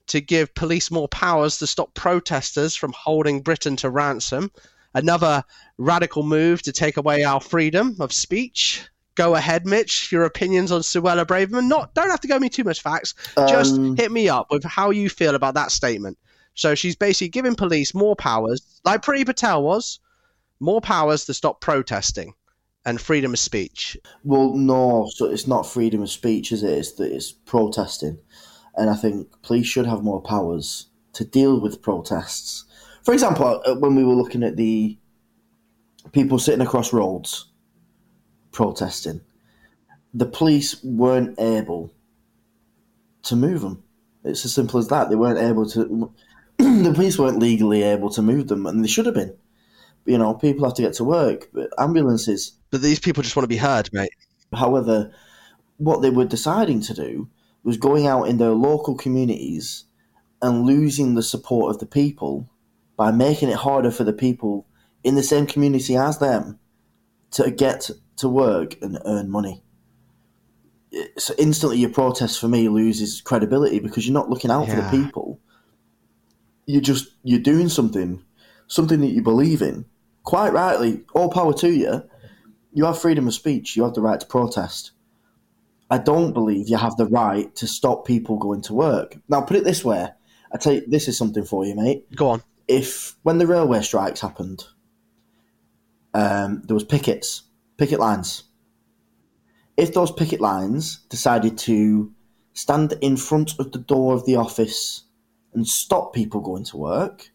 to 0.07 0.19
give 0.19 0.53
police 0.55 0.91
more 0.91 1.07
powers 1.07 1.57
to 1.57 1.67
stop 1.67 1.93
protesters 1.93 2.75
from 2.75 2.93
holding 2.93 3.41
Britain 3.41 3.75
to 3.77 3.89
ransom. 3.89 4.51
Another 4.93 5.43
radical 5.77 6.23
move 6.23 6.61
to 6.63 6.73
take 6.73 6.97
away 6.97 7.23
our 7.23 7.39
freedom 7.39 7.95
of 7.99 8.11
speech. 8.11 8.89
Go 9.21 9.35
ahead, 9.35 9.67
Mitch. 9.67 10.11
Your 10.11 10.23
opinions 10.23 10.71
on 10.71 10.81
Suella 10.81 11.23
Braverman. 11.25 11.67
Not 11.67 11.93
don't 11.93 12.09
have 12.09 12.21
to 12.21 12.27
go 12.27 12.39
me 12.39 12.49
too 12.49 12.63
much 12.63 12.81
facts. 12.81 13.13
Just 13.47 13.75
Um, 13.75 13.95
hit 13.95 14.11
me 14.11 14.27
up 14.27 14.47
with 14.49 14.63
how 14.63 14.89
you 14.89 15.09
feel 15.09 15.35
about 15.35 15.53
that 15.53 15.69
statement. 15.69 16.17
So 16.55 16.73
she's 16.73 16.95
basically 16.95 17.29
giving 17.29 17.53
police 17.53 17.93
more 17.93 18.15
powers, 18.15 18.81
like 18.83 19.03
Priti 19.03 19.23
Patel 19.23 19.61
was, 19.61 19.99
more 20.59 20.81
powers 20.81 21.25
to 21.25 21.35
stop 21.35 21.61
protesting 21.61 22.33
and 22.83 22.99
freedom 22.99 23.33
of 23.33 23.37
speech. 23.37 23.95
Well, 24.23 24.55
no, 24.55 25.07
so 25.13 25.27
it's 25.27 25.45
not 25.45 25.67
freedom 25.67 26.01
of 26.01 26.09
speech, 26.09 26.51
is 26.51 26.63
it? 26.63 26.71
It's 26.71 26.93
that 26.93 27.13
it's 27.13 27.31
protesting, 27.31 28.17
and 28.75 28.89
I 28.89 28.95
think 28.95 29.27
police 29.43 29.67
should 29.67 29.85
have 29.85 30.01
more 30.01 30.23
powers 30.23 30.87
to 31.13 31.23
deal 31.23 31.61
with 31.61 31.83
protests. 31.83 32.65
For 33.03 33.13
example, 33.13 33.61
uh, 33.67 33.75
when 33.75 33.93
we 33.93 34.03
were 34.03 34.15
looking 34.15 34.41
at 34.41 34.57
the 34.57 34.97
people 36.11 36.39
sitting 36.39 36.65
across 36.65 36.91
roads 36.91 37.50
protesting, 38.51 39.21
the 40.13 40.25
police 40.25 40.83
weren't 40.83 41.39
able 41.39 41.93
to 43.23 43.35
move 43.35 43.61
them. 43.61 43.83
It's 44.23 44.45
as 44.45 44.53
simple 44.53 44.79
as 44.79 44.87
that. 44.89 45.09
They 45.09 45.15
weren't 45.15 45.39
able 45.39 45.65
to. 45.69 46.13
the 46.57 46.91
police 46.93 47.17
weren't 47.17 47.39
legally 47.39 47.83
able 47.83 48.09
to 48.11 48.21
move 48.21 48.47
them, 48.47 48.65
and 48.65 48.83
they 48.83 48.87
should 48.87 49.05
have 49.05 49.15
been. 49.15 49.35
You 50.05 50.17
know, 50.17 50.33
people 50.33 50.65
have 50.65 50.75
to 50.75 50.81
get 50.81 50.93
to 50.95 51.03
work, 51.03 51.49
but 51.53 51.69
ambulances 51.77 52.53
But 52.71 52.81
these 52.81 52.99
people 52.99 53.23
just 53.23 53.35
want 53.35 53.43
to 53.43 53.55
be 53.55 53.57
heard, 53.57 53.89
mate. 53.93 54.13
However, 54.53 55.11
what 55.77 56.01
they 56.01 56.09
were 56.09 56.25
deciding 56.25 56.81
to 56.81 56.93
do 56.93 57.29
was 57.63 57.77
going 57.77 58.07
out 58.07 58.23
in 58.23 58.37
their 58.37 58.51
local 58.51 58.95
communities 58.95 59.85
and 60.41 60.65
losing 60.65 61.13
the 61.13 61.23
support 61.23 61.73
of 61.73 61.79
the 61.79 61.85
people 61.85 62.49
by 62.97 63.11
making 63.11 63.49
it 63.49 63.55
harder 63.55 63.91
for 63.91 64.03
the 64.03 64.13
people 64.13 64.65
in 65.03 65.15
the 65.15 65.23
same 65.23 65.45
community 65.45 65.95
as 65.95 66.17
them 66.17 66.59
to 67.31 67.51
get 67.51 67.89
to 68.21 68.29
work 68.29 68.81
and 68.81 68.97
earn 69.05 69.29
money. 69.29 69.63
So 71.17 71.33
instantly, 71.37 71.77
your 71.77 71.91
protest 71.91 72.39
for 72.39 72.47
me 72.47 72.67
loses 72.67 73.21
credibility 73.21 73.79
because 73.79 74.05
you're 74.05 74.13
not 74.13 74.29
looking 74.29 74.51
out 74.51 74.67
for 74.67 74.75
the 74.75 74.89
people. 74.89 75.39
You're 76.65 76.81
just 76.81 77.09
you're 77.23 77.39
doing 77.39 77.69
something, 77.69 78.23
something 78.67 78.99
that 79.01 79.11
you 79.11 79.21
believe 79.21 79.61
in. 79.61 79.85
Quite 80.23 80.53
rightly, 80.53 81.03
all 81.13 81.29
power 81.29 81.53
to 81.53 81.69
you 81.71 82.03
you 82.73 82.85
have 82.85 82.99
freedom 82.99 83.27
of 83.27 83.33
speech, 83.33 83.75
you 83.75 83.83
have 83.83 83.93
the 83.93 84.01
right 84.01 84.19
to 84.19 84.25
protest. 84.25 84.91
I 85.89 85.97
don't 85.97 86.33
believe 86.33 86.69
you 86.69 86.77
have 86.77 86.95
the 86.95 87.05
right 87.05 87.53
to 87.57 87.67
stop 87.67 88.07
people 88.07 88.37
going 88.37 88.61
to 88.63 88.73
work. 88.73 89.17
Now, 89.27 89.41
put 89.41 89.57
it 89.57 89.65
this 89.65 89.83
way 89.83 90.07
I 90.53 90.57
tell 90.57 90.73
you, 90.73 90.83
this 90.87 91.07
is 91.07 91.17
something 91.17 91.45
for 91.45 91.65
you, 91.65 91.75
mate. 91.75 92.13
Go 92.15 92.29
on. 92.29 92.43
If 92.67 93.15
when 93.23 93.37
the 93.37 93.47
railway 93.47 93.81
strikes 93.81 94.21
happened, 94.21 94.63
um, 96.13 96.61
there 96.65 96.73
was 96.73 96.83
pickets, 96.83 97.43
picket 97.81 97.99
lines. 97.99 98.43
If 99.75 99.95
those 99.95 100.11
picket 100.11 100.39
lines 100.39 100.99
decided 101.09 101.57
to 101.59 102.13
stand 102.53 102.93
in 103.01 103.17
front 103.17 103.57
of 103.57 103.71
the 103.71 103.79
door 103.79 104.13
of 104.13 104.23
the 104.27 104.35
office 104.35 105.05
and 105.55 105.67
stop 105.67 106.13
people 106.13 106.41
going 106.41 106.63
to 106.65 106.77
work, 106.77 107.31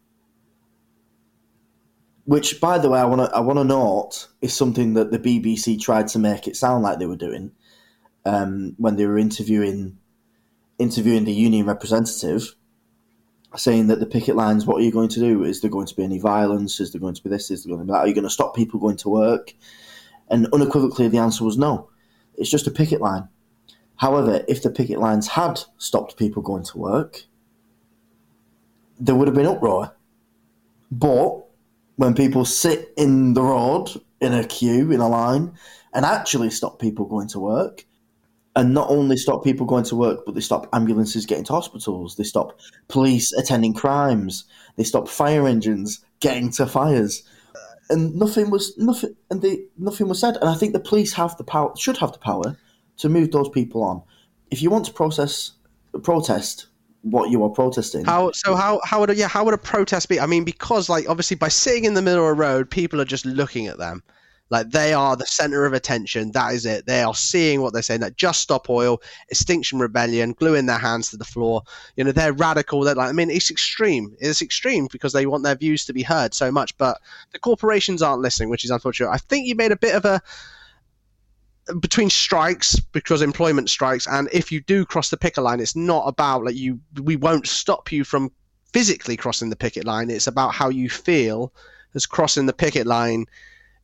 which, 2.26 2.60
by 2.60 2.78
the 2.78 2.88
way, 2.88 3.00
I 3.00 3.04
want 3.06 3.28
to 3.28 3.36
I 3.36 3.40
want 3.40 3.58
to 3.58 3.64
note 3.64 4.28
is 4.40 4.54
something 4.54 4.94
that 4.94 5.10
the 5.10 5.18
BBC 5.18 5.80
tried 5.80 6.06
to 6.08 6.20
make 6.20 6.46
it 6.46 6.54
sound 6.54 6.84
like 6.84 7.00
they 7.00 7.06
were 7.06 7.16
doing 7.16 7.50
um, 8.24 8.76
when 8.78 8.94
they 8.94 9.06
were 9.06 9.18
interviewing 9.18 9.98
interviewing 10.78 11.24
the 11.24 11.32
union 11.32 11.66
representative, 11.66 12.54
saying 13.56 13.88
that 13.88 13.98
the 13.98 14.06
picket 14.06 14.36
lines, 14.36 14.64
what 14.64 14.76
are 14.80 14.84
you 14.84 14.92
going 14.92 15.08
to 15.08 15.18
do? 15.18 15.42
Is 15.42 15.60
there 15.60 15.70
going 15.70 15.86
to 15.86 15.96
be 15.96 16.04
any 16.04 16.20
violence? 16.20 16.78
Is 16.78 16.92
there 16.92 17.00
going 17.00 17.14
to 17.14 17.22
be 17.24 17.30
this? 17.30 17.50
Is 17.50 17.64
there 17.64 17.74
going 17.74 17.84
to 17.84 17.92
be 17.92 17.92
that? 17.92 18.04
Are 18.04 18.06
you 18.06 18.14
going 18.14 18.30
to 18.30 18.38
stop 18.38 18.54
people 18.54 18.78
going 18.78 18.98
to 18.98 19.08
work? 19.08 19.52
And 20.28 20.48
unequivocally, 20.52 21.08
the 21.08 21.18
answer 21.18 21.44
was 21.44 21.56
no. 21.56 21.88
It's 22.36 22.50
just 22.50 22.66
a 22.66 22.70
picket 22.70 23.00
line. 23.00 23.28
However, 23.96 24.44
if 24.48 24.62
the 24.62 24.70
picket 24.70 24.98
lines 24.98 25.28
had 25.28 25.60
stopped 25.78 26.18
people 26.18 26.42
going 26.42 26.64
to 26.64 26.78
work, 26.78 27.24
there 28.98 29.14
would 29.14 29.28
have 29.28 29.34
been 29.34 29.46
uproar. 29.46 29.94
But 30.90 31.46
when 31.96 32.14
people 32.14 32.44
sit 32.44 32.92
in 32.96 33.34
the 33.34 33.42
road 33.42 33.90
in 34.20 34.32
a 34.32 34.44
queue 34.44 34.92
in 34.92 35.00
a 35.00 35.08
line 35.08 35.52
and 35.92 36.04
actually 36.04 36.50
stop 36.50 36.78
people 36.78 37.04
going 37.06 37.28
to 37.28 37.40
work 37.40 37.84
and 38.54 38.72
not 38.72 38.88
only 38.88 39.16
stop 39.16 39.44
people 39.44 39.66
going 39.66 39.84
to 39.84 39.96
work 39.96 40.24
but 40.24 40.34
they 40.34 40.40
stop 40.40 40.68
ambulances 40.72 41.26
getting 41.26 41.44
to 41.44 41.52
hospitals 41.52 42.16
they 42.16 42.24
stop 42.24 42.58
police 42.88 43.32
attending 43.34 43.74
crimes 43.74 44.44
they 44.76 44.84
stop 44.84 45.08
fire 45.08 45.46
engines 45.46 46.04
getting 46.20 46.50
to 46.50 46.66
fires 46.66 47.22
and 47.88 48.14
nothing 48.14 48.50
was 48.50 48.76
nothing 48.78 49.14
and 49.30 49.42
they 49.42 49.64
nothing 49.78 50.08
was 50.08 50.20
said 50.20 50.36
and 50.36 50.48
i 50.48 50.54
think 50.54 50.72
the 50.72 50.80
police 50.80 51.12
have 51.12 51.36
the 51.36 51.44
power 51.44 51.72
should 51.76 51.96
have 51.98 52.12
the 52.12 52.18
power 52.18 52.56
to 52.96 53.08
move 53.08 53.30
those 53.30 53.48
people 53.48 53.82
on 53.82 54.02
if 54.50 54.62
you 54.62 54.70
want 54.70 54.84
to 54.84 54.92
process 54.92 55.52
protest 56.02 56.66
what 57.02 57.30
you 57.30 57.42
are 57.44 57.48
protesting 57.48 58.04
How 58.04 58.32
so? 58.32 58.56
How 58.56 58.80
how 58.84 58.98
would 59.00 59.10
a, 59.10 59.14
yeah? 59.14 59.28
How 59.28 59.44
would 59.44 59.54
a 59.54 59.58
protest 59.58 60.08
be? 60.08 60.18
I 60.18 60.26
mean, 60.26 60.42
because 60.44 60.88
like 60.88 61.08
obviously 61.08 61.36
by 61.36 61.48
sitting 61.48 61.84
in 61.84 61.94
the 61.94 62.02
middle 62.02 62.24
of 62.24 62.30
a 62.30 62.34
road, 62.34 62.68
people 62.68 63.00
are 63.00 63.04
just 63.04 63.24
looking 63.24 63.68
at 63.68 63.78
them. 63.78 64.02
Like 64.48 64.70
they 64.70 64.92
are 64.94 65.16
the 65.16 65.26
center 65.26 65.64
of 65.64 65.72
attention. 65.72 66.30
That 66.32 66.54
is 66.54 66.66
it. 66.66 66.86
They 66.86 67.02
are 67.02 67.14
seeing 67.14 67.60
what 67.62 67.72
they're 67.72 67.82
saying. 67.82 68.00
That 68.00 68.16
just 68.16 68.40
stop 68.40 68.70
oil, 68.70 69.02
Extinction 69.28 69.78
Rebellion, 69.80 70.32
gluing 70.32 70.66
their 70.66 70.78
hands 70.78 71.10
to 71.10 71.16
the 71.16 71.24
floor. 71.24 71.62
You 71.96 72.04
know, 72.04 72.12
they're 72.12 72.32
radical. 72.32 72.82
They're 72.82 72.94
like, 72.94 73.08
I 73.08 73.12
mean, 73.12 73.30
it's 73.30 73.50
extreme. 73.50 74.16
It's 74.20 74.42
extreme 74.42 74.88
because 74.92 75.12
they 75.12 75.26
want 75.26 75.42
their 75.42 75.56
views 75.56 75.84
to 75.86 75.92
be 75.92 76.02
heard 76.02 76.32
so 76.32 76.52
much. 76.52 76.76
But 76.78 77.00
the 77.32 77.40
corporations 77.40 78.02
aren't 78.02 78.22
listening, 78.22 78.48
which 78.48 78.64
is 78.64 78.70
unfortunate. 78.70 79.10
I 79.10 79.18
think 79.18 79.46
you 79.46 79.56
made 79.56 79.72
a 79.72 79.76
bit 79.76 79.96
of 79.96 80.04
a 80.04 80.22
between 81.80 82.10
strikes 82.10 82.78
because 82.78 83.22
employment 83.22 83.68
strikes 83.68 84.06
and 84.06 84.28
if 84.32 84.52
you 84.52 84.60
do 84.60 84.84
cross 84.84 85.10
the 85.10 85.16
picket 85.16 85.42
line 85.42 85.58
it's 85.58 85.74
not 85.74 86.04
about 86.06 86.44
like 86.44 86.54
you 86.54 86.78
we 87.02 87.16
won't 87.16 87.44
stop 87.44 87.90
you 87.90 88.04
from 88.04 88.30
physically 88.72 89.16
crossing 89.16 89.50
the 89.50 89.56
picket 89.56 89.84
line 89.84 90.08
it's 90.08 90.28
about 90.28 90.54
how 90.54 90.68
you 90.68 90.88
feel 90.88 91.52
as 91.94 92.06
crossing 92.06 92.46
the 92.46 92.52
picket 92.52 92.86
line 92.86 93.26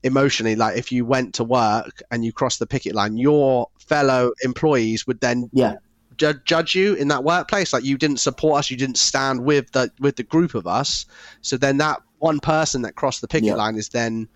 emotionally 0.04 0.56
like 0.56 0.76
if 0.76 0.90
you 0.90 1.04
went 1.04 1.35
to 1.35 1.44
work 1.44 2.02
and 2.11 2.25
you 2.25 2.32
crossed 2.32 2.59
the 2.59 2.66
picket 2.66 2.94
line 2.94 3.16
your 3.16 3.68
fellow 3.78 4.32
employees 4.42 5.06
would 5.06 5.21
then 5.21 5.49
Yeah. 5.52 5.76
ju- 6.16 6.40
judge 6.44 6.75
you 6.75 6.94
in 6.94 7.09
that 7.09 7.23
workplace 7.25 7.73
like 7.73 7.85
you 7.85 7.97
didn't 7.97 8.18
support 8.18 8.59
us 8.59 8.71
you 8.71 8.76
didn't 8.76 8.99
stand 8.99 9.44
with 9.44 9.71
the 9.73 9.90
with 10.00 10.16
the 10.16 10.23
group 10.25 10.54
of 10.54 10.66
us 10.66 11.06
so 11.40 11.56
then 11.56 11.76
that 11.78 12.00
one 12.18 12.40
person 12.40 12.82
that 12.82 12.94
crossed 12.97 13.21
the 13.21 13.28
picket 13.28 13.49
Yeah. 13.49 13.54
line 13.56 13.76
is 13.76 13.90
then 13.90 14.28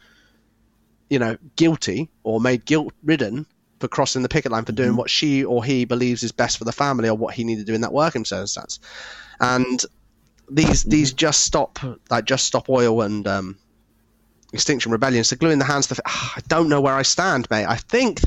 you 1.10 1.18
know 1.18 1.36
guilty 1.56 2.10
or 2.22 2.40
made 2.40 2.64
guilt 2.64 2.92
ridden 3.04 3.46
for 3.80 3.88
crossing 3.88 4.22
the 4.22 4.28
picket 4.28 4.50
line 4.52 4.64
for 4.64 4.72
doing 4.72 4.92
Mhm. 4.92 4.96
what 4.96 5.10
she 5.10 5.44
or 5.44 5.64
he 5.64 5.84
believes 5.84 6.22
is 6.22 6.32
best 6.32 6.58
for 6.58 6.64
the 6.64 6.72
family 6.72 7.08
or 7.08 7.14
what 7.16 7.34
he 7.34 7.44
needed 7.44 7.66
to 7.66 7.72
do 7.72 7.74
in 7.74 7.80
that 7.82 7.92
working 7.92 8.24
circumstance 8.24 8.78
and 9.40 9.84
these 10.50 10.84
these 10.84 11.12
just 11.12 11.40
stop 11.42 11.78
like 12.08 12.24
just 12.24 12.44
stop 12.46 12.68
oil 12.70 13.02
and 13.02 13.26
um 13.26 13.56
Extinction 14.52 14.92
Rebellion. 14.92 15.24
So 15.24 15.36
glue 15.36 15.50
in 15.50 15.58
the 15.58 15.64
hands 15.64 15.86
the. 15.88 16.00
ah, 16.06 16.34
I 16.36 16.40
don't 16.48 16.68
know 16.68 16.80
where 16.80 16.94
I 16.94 17.02
stand, 17.02 17.48
mate. 17.50 17.66
I 17.66 17.76
think 17.76 18.20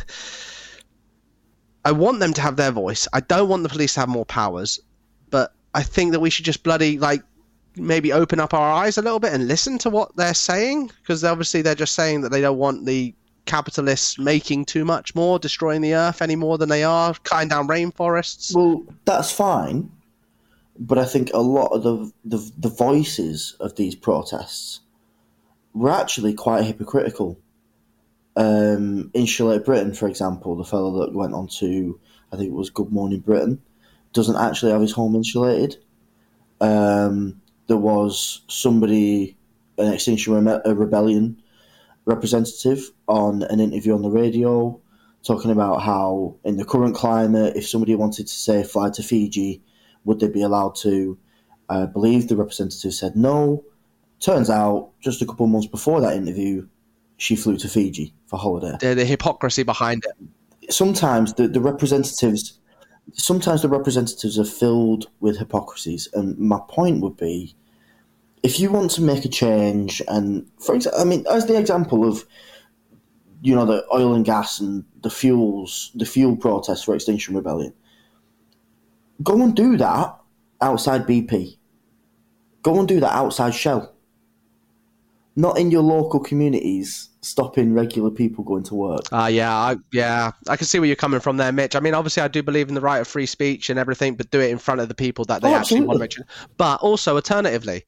I 1.85 1.91
want 1.91 2.19
them 2.19 2.33
to 2.33 2.41
have 2.41 2.55
their 2.55 2.71
voice. 2.71 3.07
I 3.13 3.21
don't 3.21 3.49
want 3.49 3.63
the 3.63 3.69
police 3.69 3.93
to 3.93 4.01
have 4.01 4.09
more 4.09 4.25
powers, 4.25 4.79
but 5.29 5.53
I 5.73 5.83
think 5.83 6.11
that 6.11 6.19
we 6.19 6.29
should 6.29 6.45
just 6.45 6.63
bloody 6.63 6.97
like 6.97 7.23
maybe 7.75 8.11
open 8.11 8.39
up 8.39 8.53
our 8.53 8.71
eyes 8.73 8.97
a 8.97 9.01
little 9.01 9.19
bit 9.19 9.33
and 9.33 9.47
listen 9.47 9.77
to 9.79 9.89
what 9.89 10.15
they're 10.15 10.33
saying 10.33 10.91
because 11.01 11.23
obviously 11.23 11.61
they're 11.61 11.75
just 11.75 11.95
saying 11.95 12.21
that 12.21 12.29
they 12.29 12.41
don't 12.41 12.57
want 12.57 12.85
the 12.85 13.13
capitalists 13.45 14.19
making 14.19 14.65
too 14.65 14.83
much 14.85 15.15
more, 15.15 15.39
destroying 15.39 15.81
the 15.81 15.95
earth 15.95 16.21
any 16.21 16.35
more 16.35 16.57
than 16.57 16.69
they 16.69 16.83
are, 16.83 17.13
cutting 17.23 17.49
down 17.49 17.67
rainforests. 17.67 18.53
Well, 18.53 18.83
that's 19.05 19.31
fine, 19.31 19.89
but 20.77 20.97
I 20.97 21.05
think 21.05 21.31
a 21.33 21.39
lot 21.39 21.67
of 21.67 21.83
the 21.83 22.11
the, 22.25 22.51
the 22.57 22.69
voices 22.69 23.55
of 23.59 23.75
these 23.75 23.95
protests 23.95 24.81
were 25.79 25.89
actually 25.89 26.33
quite 26.33 26.65
hypocritical. 26.65 27.39
Um, 28.35 29.11
Insulate 29.13 29.63
Britain, 29.63 29.93
for 29.93 30.09
example, 30.09 30.57
the 30.57 30.65
fellow 30.65 30.99
that 30.99 31.15
went 31.15 31.33
on 31.33 31.47
to, 31.59 31.99
I 32.33 32.35
think 32.35 32.49
it 32.49 32.55
was 32.55 32.69
Good 32.69 32.91
Morning 32.91 33.21
Britain, 33.21 33.61
doesn't 34.11 34.35
actually 34.35 34.73
have 34.73 34.81
his 34.81 34.91
home 34.91 35.15
insulated. 35.15 35.77
Um, 36.59 37.41
there 37.67 37.77
was 37.77 38.41
somebody, 38.49 39.37
an 39.77 39.93
Extinction 39.93 40.33
Rebellion 40.33 41.41
representative, 42.03 42.91
on 43.07 43.43
an 43.43 43.61
interview 43.61 43.93
on 43.93 44.01
the 44.01 44.09
radio 44.09 44.81
talking 45.23 45.51
about 45.51 45.81
how 45.81 46.35
in 46.43 46.57
the 46.57 46.65
current 46.65 46.95
climate, 46.95 47.55
if 47.55 47.67
somebody 47.67 47.95
wanted 47.95 48.27
to 48.27 48.33
say 48.33 48.63
fly 48.63 48.89
to 48.89 49.03
Fiji, 49.03 49.61
would 50.03 50.19
they 50.19 50.27
be 50.27 50.41
allowed 50.41 50.75
to? 50.75 51.17
I 51.69 51.85
believe 51.85 52.27
the 52.27 52.35
representative 52.35 52.93
said 52.93 53.15
no. 53.15 53.63
Turns 54.19 54.49
out, 54.49 54.91
just 54.99 55.21
a 55.21 55.25
couple 55.25 55.45
of 55.45 55.51
months 55.51 55.67
before 55.67 56.01
that 56.01 56.15
interview, 56.15 56.67
she 57.17 57.35
flew 57.35 57.57
to 57.57 57.67
Fiji 57.67 58.13
for 58.25 58.37
holiday. 58.37 58.77
The, 58.79 58.95
the 58.95 59.05
hypocrisy 59.05 59.63
behind 59.63 60.03
it. 60.05 60.73
Sometimes 60.73 61.33
the, 61.33 61.47
the 61.47 61.61
representatives, 61.61 62.59
sometimes 63.13 63.61
the 63.61 63.69
representatives 63.69 64.37
are 64.37 64.45
filled 64.45 65.09
with 65.19 65.37
hypocrisies, 65.37 66.07
and 66.13 66.37
my 66.37 66.59
point 66.67 67.01
would 67.01 67.17
be, 67.17 67.55
if 68.43 68.59
you 68.59 68.71
want 68.71 68.91
to 68.91 69.01
make 69.01 69.25
a 69.25 69.29
change, 69.29 70.01
and 70.07 70.49
for 70.59 70.75
example, 70.75 71.01
I 71.01 71.03
mean, 71.05 71.25
as 71.29 71.45
the 71.45 71.57
example 71.57 72.07
of 72.07 72.25
you 73.41 73.55
know 73.55 73.65
the 73.65 73.85
oil 73.93 74.13
and 74.13 74.25
gas 74.25 74.59
and 74.59 74.83
the 75.01 75.09
fuels, 75.09 75.91
the 75.95 76.05
fuel 76.05 76.35
protests 76.35 76.83
for 76.83 76.95
Extinction 76.95 77.35
Rebellion. 77.35 77.73
Go 79.23 79.41
and 79.41 79.55
do 79.55 79.77
that 79.77 80.15
outside 80.61 81.05
BP. 81.05 81.57
Go 82.63 82.79
and 82.79 82.87
do 82.87 82.99
that 82.99 83.13
outside 83.13 83.53
Shell. 83.53 83.93
Not 85.39 85.57
in 85.57 85.71
your 85.71 85.83
local 85.83 86.19
communities, 86.19 87.07
stopping 87.21 87.73
regular 87.73 88.11
people 88.11 88.43
going 88.43 88.63
to 88.63 88.75
work. 88.75 89.03
Uh, 89.09 89.29
yeah, 89.31 89.55
I, 89.55 89.77
yeah, 89.93 90.31
I 90.49 90.57
can 90.57 90.67
see 90.67 90.79
where 90.79 90.87
you're 90.87 90.97
coming 90.97 91.21
from 91.21 91.37
there, 91.37 91.53
Mitch. 91.53 91.77
I 91.77 91.79
mean, 91.79 91.93
obviously, 91.93 92.23
I 92.23 92.27
do 92.27 92.43
believe 92.43 92.67
in 92.67 92.75
the 92.75 92.81
right 92.81 92.99
of 92.99 93.07
free 93.07 93.25
speech 93.25 93.69
and 93.69 93.79
everything, 93.79 94.15
but 94.15 94.29
do 94.31 94.41
it 94.41 94.51
in 94.51 94.57
front 94.57 94.81
of 94.81 94.89
the 94.89 94.95
people 94.95 95.23
that 95.25 95.41
they 95.41 95.49
Oh, 95.53 95.55
actually 95.55 95.79
want 95.79 95.95
to 95.95 95.99
mention. 95.99 96.25
But 96.57 96.81
also, 96.81 97.15
alternatively, 97.15 97.85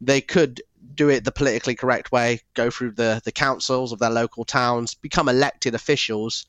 they 0.00 0.20
could 0.20 0.62
do 0.94 1.08
it 1.08 1.24
the 1.24 1.32
politically 1.32 1.74
correct 1.74 2.12
way, 2.12 2.40
go 2.54 2.70
through 2.70 2.92
the 2.92 3.20
the 3.24 3.32
councils 3.32 3.90
of 3.90 3.98
their 3.98 4.10
local 4.10 4.44
towns, 4.44 4.94
become 4.94 5.28
elected 5.28 5.74
officials, 5.74 6.46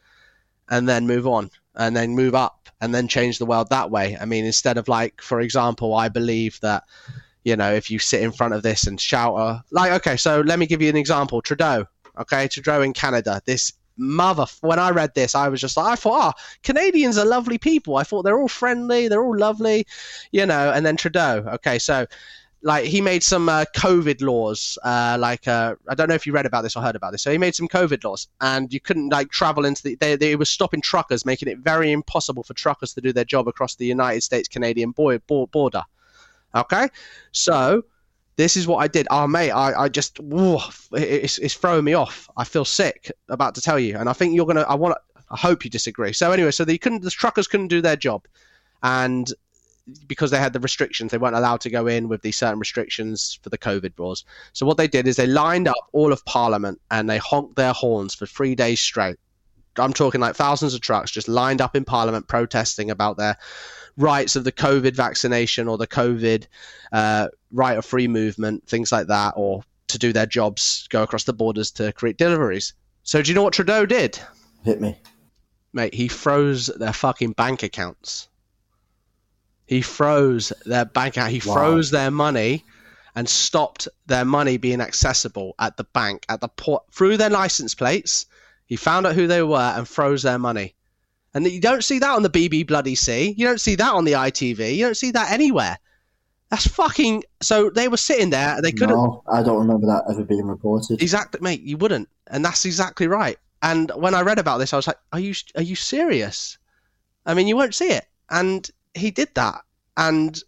and 0.69 0.87
then 0.87 1.07
move 1.07 1.25
on, 1.25 1.49
and 1.73 1.97
then 1.97 2.11
move 2.11 2.35
up, 2.35 2.69
and 2.81 2.93
then 2.93 3.07
change 3.07 3.39
the 3.39 3.47
world 3.47 3.69
that 3.71 3.89
way. 3.89 4.15
I 4.21 4.25
mean, 4.25 4.45
instead 4.45 4.77
of 4.77 4.87
like, 4.87 5.21
for 5.21 5.39
example, 5.41 5.95
I 5.95 6.09
believe 6.09 6.59
that 6.61 6.83
you 7.45 7.55
know, 7.55 7.71
if 7.71 7.89
you 7.89 7.99
sit 7.99 8.21
in 8.21 8.31
front 8.31 8.53
of 8.53 8.63
this 8.63 8.87
and 8.87 8.99
shout, 8.99 9.63
like, 9.71 9.91
okay, 9.91 10.17
so 10.17 10.41
let 10.41 10.59
me 10.59 10.65
give 10.65 10.81
you 10.81 10.89
an 10.89 10.97
example. 10.97 11.41
Trudeau, 11.41 11.85
okay, 12.17 12.47
Trudeau 12.47 12.81
in 12.81 12.91
Canada, 12.91 13.41
this 13.45 13.71
mother. 13.97 14.47
When 14.61 14.79
I 14.79 14.89
read 14.89 15.13
this, 15.13 15.35
I 15.35 15.47
was 15.47 15.61
just 15.61 15.77
like, 15.77 15.85
I 15.85 15.95
thought, 15.95 16.19
ah, 16.21 16.33
Canadians 16.63 17.17
are 17.19 17.25
lovely 17.25 17.59
people. 17.59 17.97
I 17.97 18.03
thought 18.03 18.23
they're 18.23 18.39
all 18.39 18.47
friendly, 18.47 19.07
they're 19.07 19.23
all 19.23 19.37
lovely, 19.37 19.85
you 20.31 20.45
know. 20.45 20.71
And 20.71 20.83
then 20.83 20.97
Trudeau, 20.97 21.45
okay, 21.53 21.77
so 21.77 22.07
like 22.63 22.85
he 22.85 22.99
made 22.99 23.21
some 23.21 23.47
uh, 23.47 23.65
COVID 23.75 24.23
laws. 24.23 24.79
Uh, 24.83 25.15
like 25.19 25.47
uh, 25.47 25.75
I 25.87 25.93
don't 25.93 26.09
know 26.09 26.15
if 26.15 26.25
you 26.25 26.33
read 26.33 26.47
about 26.47 26.63
this 26.63 26.75
or 26.75 26.81
heard 26.81 26.95
about 26.95 27.11
this. 27.11 27.21
So 27.21 27.31
he 27.31 27.37
made 27.37 27.53
some 27.53 27.67
COVID 27.67 28.03
laws, 28.03 28.27
and 28.41 28.73
you 28.73 28.79
couldn't 28.79 29.09
like 29.09 29.29
travel 29.29 29.65
into 29.65 29.83
the. 29.83 29.95
They, 29.95 30.15
they 30.15 30.35
were 30.35 30.45
stopping 30.45 30.81
truckers, 30.81 31.27
making 31.27 31.47
it 31.47 31.59
very 31.59 31.91
impossible 31.91 32.41
for 32.41 32.55
truckers 32.55 32.95
to 32.95 33.01
do 33.01 33.13
their 33.13 33.23
job 33.23 33.47
across 33.47 33.75
the 33.75 33.85
United 33.85 34.21
States 34.21 34.47
Canadian 34.47 34.91
border. 34.91 35.83
Okay, 36.55 36.87
so 37.31 37.83
this 38.37 38.57
is 38.57 38.67
what 38.67 38.77
I 38.77 38.87
did. 38.87 39.07
Oh, 39.11 39.27
mate, 39.27 39.51
I, 39.51 39.83
I 39.83 39.89
just, 39.89 40.19
it's, 40.21 41.37
it's 41.37 41.53
throwing 41.53 41.83
me 41.83 41.93
off. 41.93 42.29
I 42.37 42.43
feel 42.43 42.65
sick 42.65 43.11
about 43.29 43.55
to 43.55 43.61
tell 43.61 43.79
you. 43.79 43.97
And 43.97 44.09
I 44.09 44.13
think 44.13 44.35
you're 44.35 44.45
going 44.45 44.57
to, 44.57 44.67
I 44.67 44.75
want 44.75 44.97
I 45.29 45.37
hope 45.37 45.63
you 45.63 45.71
disagree. 45.71 46.13
So 46.13 46.31
anyway, 46.31 46.51
so 46.51 46.65
they 46.65 46.77
couldn't, 46.77 47.01
the 47.01 47.09
truckers 47.09 47.47
couldn't 47.47 47.67
do 47.67 47.81
their 47.81 47.95
job. 47.95 48.25
And 48.83 49.31
because 50.07 50.31
they 50.31 50.37
had 50.37 50.53
the 50.53 50.59
restrictions, 50.59 51.11
they 51.11 51.17
weren't 51.17 51.35
allowed 51.35 51.61
to 51.61 51.69
go 51.69 51.87
in 51.87 52.07
with 52.07 52.21
these 52.21 52.37
certain 52.37 52.59
restrictions 52.59 53.39
for 53.41 53.49
the 53.49 53.57
COVID 53.57 53.97
laws. 53.97 54.23
So 54.53 54.65
what 54.65 54.77
they 54.77 54.87
did 54.87 55.07
is 55.07 55.15
they 55.15 55.27
lined 55.27 55.67
up 55.67 55.89
all 55.93 56.11
of 56.11 56.23
Parliament 56.25 56.79
and 56.91 57.09
they 57.09 57.17
honked 57.17 57.55
their 57.55 57.73
horns 57.73 58.13
for 58.13 58.25
three 58.25 58.55
days 58.55 58.79
straight. 58.79 59.17
I'm 59.77 59.93
talking 59.93 60.21
like 60.21 60.35
thousands 60.35 60.73
of 60.73 60.81
trucks 60.81 61.11
just 61.11 61.27
lined 61.27 61.61
up 61.61 61.75
in 61.75 61.83
Parliament 61.83 62.27
protesting 62.27 62.89
about 62.89 63.17
their 63.17 63.37
rights 63.97 64.35
of 64.35 64.43
the 64.43 64.51
COVID 64.51 64.95
vaccination 64.95 65.67
or 65.67 65.77
the 65.77 65.87
COVID 65.87 66.47
uh, 66.91 67.27
right 67.51 67.77
of 67.77 67.85
free 67.85 68.07
movement, 68.07 68.67
things 68.67 68.91
like 68.91 69.07
that, 69.07 69.33
or 69.37 69.63
to 69.87 69.97
do 69.97 70.11
their 70.11 70.25
jobs, 70.25 70.87
go 70.89 71.03
across 71.03 71.23
the 71.23 71.33
borders 71.33 71.71
to 71.71 71.91
create 71.93 72.17
deliveries. 72.17 72.73
So 73.03 73.21
do 73.21 73.29
you 73.29 73.35
know 73.35 73.43
what 73.43 73.53
Trudeau 73.53 73.85
did? 73.85 74.19
Hit 74.63 74.81
me. 74.81 74.97
Mate, 75.73 75.93
he 75.93 76.07
froze 76.07 76.67
their 76.67 76.93
fucking 76.93 77.33
bank 77.33 77.63
accounts. 77.63 78.27
He 79.67 79.81
froze 79.81 80.51
their 80.65 80.85
bank 80.85 81.15
account. 81.17 81.31
He 81.31 81.41
Wow. 81.45 81.53
froze 81.53 81.91
their 81.91 82.11
money 82.11 82.63
and 83.15 83.27
stopped 83.29 83.87
their 84.05 84.25
money 84.25 84.57
being 84.57 84.81
accessible 84.81 85.55
at 85.59 85.77
the 85.77 85.83
bank, 85.85 86.25
at 86.29 86.41
the 86.41 86.47
port, 86.49 86.83
through 86.91 87.17
their 87.17 87.29
license 87.29 87.73
plates. 87.75 88.25
He 88.65 88.75
found 88.75 89.05
out 89.05 89.15
who 89.15 89.27
they 89.27 89.41
were 89.43 89.73
and 89.75 89.87
froze 89.87 90.23
their 90.23 90.39
money. 90.39 90.75
And 91.35 91.45
you 91.45 91.59
don't 91.59 91.83
see 91.83 91.99
that 91.99 92.15
on 92.15 92.23
the 92.23 92.29
BB 92.29 92.65
Bloody 92.65 92.95
C. 92.95 93.35
You 93.37 93.45
don't 93.45 93.59
see 93.59 93.75
that 93.75 93.93
on 93.93 94.05
the 94.05 94.13
ITV. 94.13 94.75
You 94.75 94.85
don't 94.85 94.97
see 94.97 95.11
that 95.11 95.31
anywhere. 95.31 95.77
That's 96.49 96.65
fucking. 96.65 97.25
So 97.41 97.69
they 97.69 97.89
were 97.89 97.97
sitting 97.97 98.29
there. 98.29 98.61
They 98.61 98.71
couldn't. 98.71 98.95
No, 98.95 99.21
I 99.27 99.43
don't 99.43 99.59
remember 99.59 99.85
that 99.87 100.05
ever 100.09 100.23
being 100.23 100.47
reported. 100.47 101.01
Exactly, 101.01 101.41
mate. 101.41 101.61
You 101.61 101.75
wouldn't, 101.75 102.07
and 102.27 102.43
that's 102.43 102.63
exactly 102.63 103.07
right. 103.07 103.37
And 103.61 103.91
when 103.95 104.15
I 104.15 104.21
read 104.21 104.39
about 104.39 104.59
this, 104.59 104.71
I 104.71 104.77
was 104.77 104.87
like, 104.87 104.97
"Are 105.11 105.19
you 105.19 105.33
are 105.55 105.61
you 105.61 105.75
serious?" 105.75 106.57
I 107.25 107.33
mean, 107.33 107.47
you 107.47 107.57
won't 107.57 107.75
see 107.75 107.89
it. 107.89 108.05
And 108.29 108.69
he 108.93 109.11
did 109.11 109.29
that, 109.35 109.61
and 109.97 110.41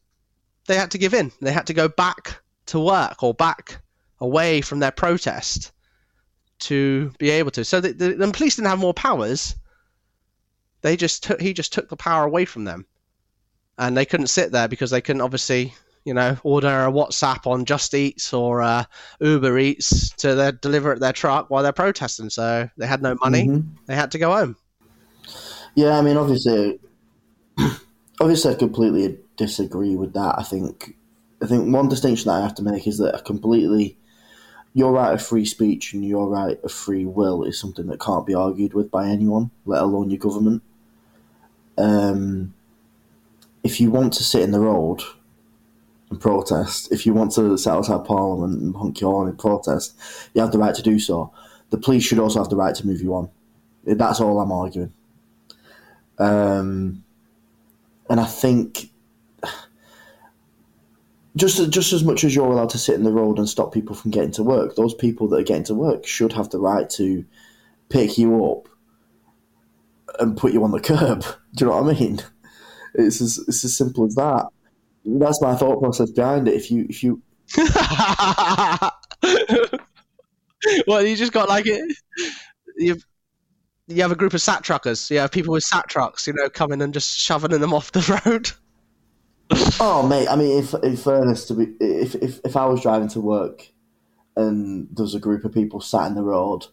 they 0.68 0.76
had 0.76 0.92
to 0.92 0.98
give 0.98 1.14
in. 1.14 1.34
They 1.42 1.52
had 1.52 1.68
to 1.68 1.74
go 1.74 1.90
back 1.90 2.42
to 2.68 2.80
work 2.80 3.24
or 3.24 3.34
back 3.34 3.82
away 4.22 4.62
from 4.62 4.80
their 4.80 4.92
protest 4.92 5.72
to 6.60 7.12
be 7.18 7.30
able 7.30 7.52
to. 7.52 7.66
So 7.66 7.82
the, 7.82 7.92
the, 7.92 8.14
the 8.14 8.32
police 8.32 8.56
didn't 8.56 8.70
have 8.70 8.80
more 8.80 8.94
powers. 8.94 9.56
They 10.82 10.96
just 10.96 11.24
took. 11.24 11.42
He 11.42 11.54
just 11.54 11.74
took 11.74 11.90
the 11.90 11.98
power 11.98 12.24
away 12.26 12.46
from 12.46 12.64
them, 12.66 12.86
and 13.78 13.98
they 13.98 14.06
couldn't 14.06 14.28
sit 14.28 14.52
there 14.52 14.68
because 14.68 14.92
they 14.92 15.02
couldn't 15.02 15.22
obviously, 15.22 15.74
you 16.06 16.14
know, 16.14 16.38
order 16.44 16.68
a 16.68 16.92
WhatsApp 16.92 17.48
on 17.48 17.66
Just 17.66 17.94
Eats 17.94 18.34
or 18.34 18.62
uh, 18.62 18.84
Uber 19.20 19.58
Eats 19.58 20.12
to 20.18 20.36
their, 20.36 20.52
deliver 20.52 20.94
at 20.94 21.00
their 21.00 21.14
truck 21.14 21.50
while 21.50 21.64
they're 21.64 21.72
protesting. 21.72 22.30
So 22.30 22.70
they 22.78 22.88
had 22.88 23.02
no 23.02 23.16
money; 23.22 23.48
Mhm. 23.48 23.68
they 23.88 23.96
had 23.96 24.12
to 24.12 24.20
go 24.20 24.32
home. 24.34 24.56
Yeah, 25.76 25.98
I 25.98 26.02
mean, 26.02 26.18
obviously, 26.18 26.80
obviously, 28.22 28.54
I 28.54 28.56
completely 28.56 29.20
disagree 29.36 29.96
with 29.96 30.14
that. 30.14 30.36
I 30.38 30.44
think, 30.44 30.96
I 31.42 31.46
think 31.46 31.74
one 31.74 31.90
distinction 31.90 32.30
that 32.30 32.40
I 32.40 32.42
have 32.42 32.56
to 32.56 32.64
make 32.64 32.88
is 32.88 32.98
that 32.98 33.16
I 33.16 33.22
completely, 33.22 33.98
your 34.74 34.92
right 34.92 35.14
of 35.14 35.22
free 35.22 35.46
speech 35.46 35.94
and 35.94 36.04
your 36.06 36.28
right 36.30 36.60
of 36.64 36.72
free 36.72 37.06
will 37.06 37.44
is 37.44 37.60
something 37.60 37.88
that 37.88 38.00
can't 38.00 38.26
be 38.26 38.34
argued 38.34 38.74
with 38.74 38.90
by 38.90 39.08
anyone, 39.08 39.52
let 39.66 39.84
alone 39.84 40.10
your 40.10 40.20
government. 40.20 40.64
Um, 41.78 42.54
if 43.64 43.80
you 43.80 43.92
want 43.92 44.14
to 44.14 44.24
sit 44.24 44.42
in 44.42 44.52
the 44.52 44.60
road 44.60 45.02
and 46.10 46.20
protest, 46.20 46.92
if 46.92 47.06
you 47.06 47.14
want 47.14 47.32
to 47.34 47.58
sit 47.58 47.72
outside 47.72 48.06
Parliament 48.06 48.62
and 48.62 48.76
honk 48.76 49.02
your 49.02 49.12
horn 49.12 49.30
and 49.30 49.38
protest, 49.38 49.96
you 50.34 50.42
have 50.42 50.52
the 50.52 50.58
right 50.58 50.76
to 50.76 50.82
do 50.82 51.00
so. 51.00 51.32
The 51.70 51.78
police 51.78 52.04
should 52.04 52.20
also 52.20 52.40
have 52.40 52.50
the 52.50 52.56
right 52.56 52.76
to 52.76 52.88
move 52.88 53.02
you 53.02 53.14
on. 53.14 53.30
That's 53.84 54.20
all 54.20 54.40
I'm 54.40 54.52
arguing. 54.52 54.94
Um, 56.18 57.04
and 58.10 58.20
I 58.20 58.26
think 58.26 58.90
just 61.36 61.70
just 61.70 61.94
as 61.94 62.04
much 62.04 62.24
as 62.24 62.34
you're 62.34 62.52
allowed 62.52 62.72
to 62.72 62.78
sit 62.78 62.96
in 62.96 63.04
the 63.04 63.12
road 63.12 63.38
and 63.38 63.48
stop 63.48 63.74
people 63.74 63.96
from 63.96 64.12
getting 64.12 64.32
to 64.32 64.44
work, 64.44 64.76
those 64.76 64.94
people 64.94 65.28
that 65.28 65.40
are 65.40 65.44
getting 65.44 65.64
to 65.66 65.76
work 65.76 66.08
should 66.08 66.34
have 66.34 66.50
the 66.50 66.60
right 66.60 66.90
to 66.92 67.24
pick 67.90 68.18
you 68.18 68.46
up 68.46 68.68
and 70.20 70.38
put 70.38 70.54
you 70.54 70.64
on 70.64 70.72
the 70.72 70.80
curb. 70.80 71.22
Do 71.56 71.66
you 71.66 71.72
know 71.72 71.82
what 71.82 71.96
I 71.96 72.00
mean? 72.00 72.20
It's 72.96 73.22
as 73.22 73.38
it's 73.48 73.64
as 73.64 73.78
simple 73.78 74.06
as 74.06 74.16
that. 74.16 74.48
That's 75.06 75.42
my 75.42 75.56
thought 75.56 75.80
process 75.80 76.12
behind 76.12 76.48
it. 76.48 76.56
If 76.56 76.72
you 76.72 76.86
if 76.90 77.04
you 77.04 77.22
well, 80.88 81.06
you 81.06 81.16
just 81.16 81.32
got 81.32 81.48
like 81.50 81.66
it. 81.66 81.82
You 82.76 82.98
you 83.88 84.02
have 84.02 84.12
a 84.12 84.16
group 84.16 84.34
of 84.34 84.42
sat 84.42 84.64
truckers. 84.64 85.10
You 85.10 85.20
have 85.20 85.32
people 85.32 85.54
with 85.54 85.64
sat 85.64 85.88
trucks, 85.88 86.28
you 86.28 86.34
know, 86.34 86.50
coming 86.50 86.82
and 86.82 86.94
just 86.94 87.18
shoving 87.18 87.52
them 87.52 87.74
off 87.74 87.92
the 87.92 88.22
road. 88.26 88.52
Oh, 89.80 90.06
mate. 90.08 90.28
I 90.28 90.36
mean, 90.36 90.60
if 90.60 90.74
in 90.74 90.98
fairness 90.98 91.46
to 91.46 91.54
be, 91.54 91.74
if 91.80 92.16
if 92.16 92.42
if 92.44 92.58
I 92.58 92.66
was 92.66 92.82
driving 92.82 93.08
to 93.10 93.22
work 93.22 93.68
and 94.36 94.90
there 94.92 95.04
was 95.04 95.16
a 95.16 95.20
group 95.20 95.46
of 95.46 95.54
people 95.54 95.80
sat 95.80 96.08
in 96.08 96.16
the 96.16 96.24
road, 96.24 96.66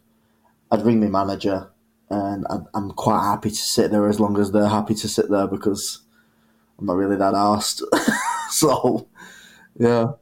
I'd 0.70 0.84
ring 0.84 1.00
my 1.00 1.06
manager, 1.06 1.70
and 2.14 2.46
I'm, 2.74 2.90
quite 2.92 3.22
happy 3.22 3.50
to 3.50 3.56
sit 3.56 3.90
there 3.90 4.08
as 4.08 4.20
long 4.20 4.38
as 4.38 4.52
they're 4.52 4.68
happy 4.68 4.94
to 4.94 5.08
sit 5.08 5.30
there 5.30 5.46
because 5.46 6.02
I'm 6.78 6.86
not 6.86 6.96
really 6.96 7.16
that 7.16 7.34
asked. 7.34 7.82
so, 8.50 9.08
yeah. 9.78 10.12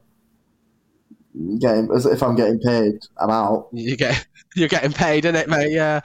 Getting, 1.59 1.89
if 1.91 2.21
I'm 2.21 2.35
getting 2.35 2.59
paid, 2.59 2.99
I'm 3.19 3.29
out. 3.29 3.69
You 3.71 3.97
get 3.97 4.25
you're 4.55 4.67
getting 4.67 4.93
paid, 4.93 5.25
isn't 5.25 5.35
it, 5.35 5.49
mate? 5.49 5.71
Yeah. 5.71 6.01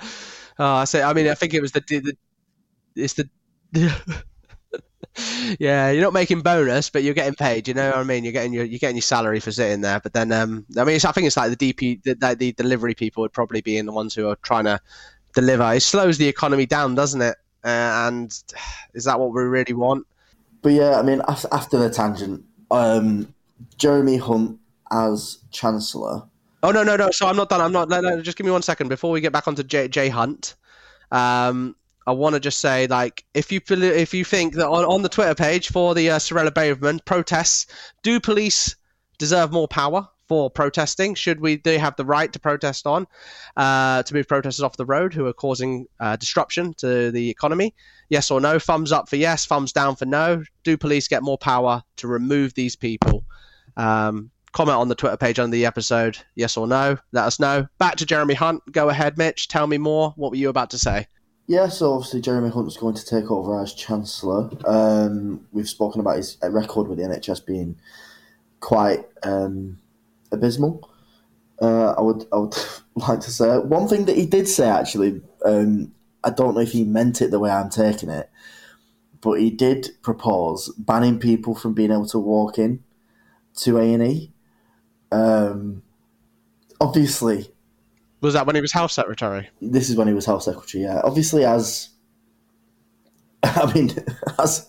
Oh, 0.58 0.74
I 0.74 0.84
say. 0.84 1.02
I 1.02 1.12
mean, 1.12 1.28
I 1.28 1.34
think 1.34 1.54
it 1.54 1.60
was 1.60 1.72
the, 1.72 1.80
the 1.80 2.16
it's 2.96 3.14
the. 3.14 3.28
yeah, 5.58 5.90
you're 5.90 6.02
not 6.02 6.12
making 6.12 6.40
bonus, 6.40 6.90
but 6.90 7.02
you're 7.02 7.14
getting 7.14 7.34
paid. 7.34 7.68
You 7.68 7.74
know 7.74 7.90
what 7.90 7.98
I 7.98 8.04
mean? 8.04 8.24
You're 8.24 8.32
getting 8.32 8.52
your 8.52 8.64
you're 8.64 8.78
getting 8.78 8.96
your 8.96 9.02
salary 9.02 9.40
for 9.40 9.52
sitting 9.52 9.82
there. 9.82 10.00
But 10.00 10.14
then, 10.14 10.32
um, 10.32 10.64
I 10.78 10.84
mean, 10.84 10.96
I 10.96 11.12
think 11.12 11.26
it's 11.26 11.36
like 11.36 11.56
the 11.56 11.72
DP, 11.72 12.02
the, 12.02 12.34
the 12.34 12.52
delivery 12.52 12.94
people 12.94 13.20
would 13.22 13.32
probably 13.32 13.60
be 13.60 13.76
in 13.76 13.86
the 13.86 13.92
ones 13.92 14.14
who 14.14 14.28
are 14.28 14.36
trying 14.36 14.64
to 14.64 14.80
deliver. 15.40 15.74
It 15.74 15.82
slows 15.82 16.18
the 16.18 16.28
economy 16.28 16.66
down, 16.66 16.94
doesn't 16.94 17.22
it? 17.22 17.36
Uh, 17.64 18.08
and 18.08 18.30
is 18.94 19.04
that 19.04 19.18
what 19.20 19.32
we 19.32 19.42
really 19.42 19.72
want? 19.72 20.06
But 20.62 20.72
yeah, 20.72 20.98
I 20.98 21.02
mean, 21.02 21.22
after 21.28 21.78
the 21.78 21.90
tangent, 21.90 22.44
um, 22.70 23.32
Jeremy 23.76 24.16
Hunt 24.16 24.58
as 24.90 25.38
Chancellor. 25.50 26.22
Oh 26.62 26.70
no, 26.72 26.82
no, 26.82 26.96
no. 26.96 27.10
So 27.10 27.26
I'm 27.26 27.36
not 27.36 27.48
done. 27.48 27.60
I'm 27.60 27.72
not. 27.72 27.88
No, 27.88 28.00
no. 28.00 28.20
Just 28.20 28.36
give 28.36 28.44
me 28.44 28.50
one 28.50 28.62
second 28.62 28.88
before 28.88 29.10
we 29.12 29.20
get 29.20 29.32
back 29.32 29.46
onto 29.46 29.62
J, 29.62 29.86
J 29.88 30.08
Hunt. 30.08 30.54
Um, 31.12 31.76
I 32.06 32.12
want 32.12 32.34
to 32.34 32.40
just 32.40 32.58
say, 32.60 32.86
like, 32.86 33.24
if 33.34 33.52
you 33.52 33.60
if 33.68 34.12
you 34.14 34.24
think 34.24 34.54
that 34.54 34.66
on, 34.66 34.84
on 34.84 35.02
the 35.02 35.08
Twitter 35.08 35.34
page 35.34 35.68
for 35.68 35.94
the 35.94 36.10
uh, 36.10 36.18
Suella 36.18 37.04
protests, 37.04 37.66
do 38.02 38.18
police 38.18 38.74
deserve 39.18 39.52
more 39.52 39.68
power 39.68 40.08
for 40.28 40.50
protesting? 40.50 41.14
Should 41.14 41.40
we? 41.40 41.56
They 41.56 41.78
have 41.78 41.96
the 41.96 42.04
right 42.04 42.32
to 42.32 42.38
protest 42.38 42.86
on, 42.86 43.06
uh, 43.56 44.02
to 44.02 44.14
move 44.14 44.28
protesters 44.28 44.62
off 44.62 44.76
the 44.76 44.86
road 44.86 45.14
who 45.14 45.26
are 45.26 45.32
causing 45.32 45.86
uh, 45.98 46.16
disruption 46.16 46.74
to 46.74 47.10
the 47.10 47.30
economy. 47.30 47.74
Yes 48.08 48.30
or 48.30 48.40
no? 48.40 48.58
Thumbs 48.58 48.92
up 48.92 49.08
for 49.08 49.16
yes. 49.16 49.46
Thumbs 49.46 49.72
down 49.72 49.96
for 49.96 50.06
no. 50.06 50.44
Do 50.64 50.76
police 50.76 51.08
get 51.08 51.22
more 51.22 51.38
power 51.38 51.82
to 51.96 52.08
remove 52.08 52.54
these 52.54 52.76
people? 52.76 53.24
Um, 53.76 54.30
comment 54.52 54.78
on 54.78 54.88
the 54.88 54.94
Twitter 54.94 55.16
page 55.16 55.38
under 55.38 55.54
the 55.54 55.66
episode, 55.66 56.18
yes 56.34 56.56
or 56.56 56.66
no. 56.66 56.98
Let 57.12 57.24
us 57.24 57.38
know. 57.38 57.66
Back 57.78 57.96
to 57.96 58.06
Jeremy 58.06 58.34
Hunt. 58.34 58.62
Go 58.70 58.88
ahead, 58.88 59.18
Mitch. 59.18 59.48
Tell 59.48 59.66
me 59.66 59.78
more. 59.78 60.12
What 60.16 60.30
were 60.30 60.36
you 60.36 60.48
about 60.48 60.70
to 60.70 60.78
say? 60.78 61.06
Yeah, 61.46 61.68
so 61.68 61.94
obviously 61.94 62.20
Jeremy 62.20 62.50
Hunt's 62.50 62.76
going 62.76 62.94
to 62.94 63.06
take 63.06 63.30
over 63.30 63.62
as 63.62 63.72
Chancellor. 63.72 64.50
Um, 64.66 65.46
we've 65.50 65.68
spoken 65.68 66.00
about 66.00 66.18
his 66.18 66.36
record 66.42 66.88
with 66.88 66.98
the 66.98 67.04
NHS 67.04 67.46
being 67.46 67.76
quite 68.60 69.06
um, 69.22 69.78
abysmal. 70.32 70.88
Uh, 71.60 71.92
I 71.98 72.00
would 72.00 72.24
I 72.32 72.36
would 72.38 72.56
like 72.94 73.20
to 73.20 73.30
say 73.30 73.58
one 73.58 73.88
thing 73.88 74.04
that 74.06 74.16
he 74.16 74.26
did 74.26 74.48
say 74.48 74.68
actually. 74.68 75.20
Um, 75.44 75.92
I 76.24 76.30
don't 76.30 76.54
know 76.54 76.60
if 76.60 76.72
he 76.72 76.84
meant 76.84 77.22
it 77.22 77.30
the 77.30 77.38
way 77.38 77.50
I'm 77.50 77.70
taking 77.70 78.08
it, 78.08 78.28
but 79.20 79.34
he 79.40 79.50
did 79.50 79.90
propose 80.02 80.68
banning 80.76 81.18
people 81.20 81.54
from 81.54 81.74
being 81.74 81.92
able 81.92 82.06
to 82.08 82.18
walk 82.18 82.58
in 82.58 82.82
to 83.58 83.78
A 83.78 83.92
and 83.94 84.02
E. 84.02 84.32
Um, 85.12 85.82
obviously, 86.80 87.52
Was 88.20 88.34
that 88.34 88.46
when 88.46 88.56
he 88.56 88.60
was 88.60 88.72
House 88.72 88.92
Secretary? 88.94 89.48
this 89.62 89.88
is 89.88 89.96
when 89.96 90.08
he 90.08 90.12
was 90.14 90.26
health 90.26 90.42
secretary. 90.42 90.84
Yeah, 90.84 91.00
obviously, 91.04 91.44
as 91.44 91.90
I 93.42 93.72
mean, 93.72 93.90
as 94.38 94.68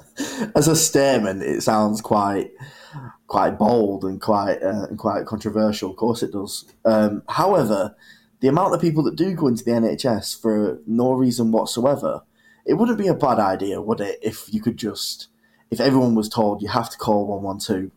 as 0.56 0.68
a 0.68 0.76
statement, 0.76 1.42
it 1.42 1.62
sounds 1.62 2.00
quite 2.02 2.52
quite 3.28 3.58
bold 3.58 4.04
and 4.04 4.22
quite 4.22 4.62
uh, 4.62 4.88
and 4.90 4.98
quite 4.98 5.26
controversial. 5.26 5.92
Of 5.92 5.98
course, 5.98 6.24
it 6.24 6.32
does. 6.32 6.66
Um, 6.86 7.24
however, 7.30 7.96
the 8.40 8.48
amount 8.48 8.74
of 8.74 8.82
people 8.82 9.04
that 9.04 9.16
do 9.16 9.34
go 9.34 9.48
into 9.48 9.64
the 9.64 9.72
NHS 9.72 10.40
for 10.42 10.80
no 10.88 11.12
reason 11.14 11.52
whatsoever, 11.52 12.24
it 12.66 12.76
wouldn't 12.76 12.98
be 12.98 13.08
a 13.08 13.14
bad 13.14 13.40
idea, 13.40 13.82
would 13.82 14.00
it? 14.00 14.20
If 14.22 14.54
you 14.54 14.62
could 14.62 14.78
just, 14.78 15.28
if 15.72 15.80
everyone 15.80 16.16
was 16.16 16.30
told 16.30 16.62
you 16.62 16.70
have 16.70 16.90
to 16.90 16.98
call 16.98 17.28
one 17.28 17.44
one 17.44 17.60
two 17.60 17.92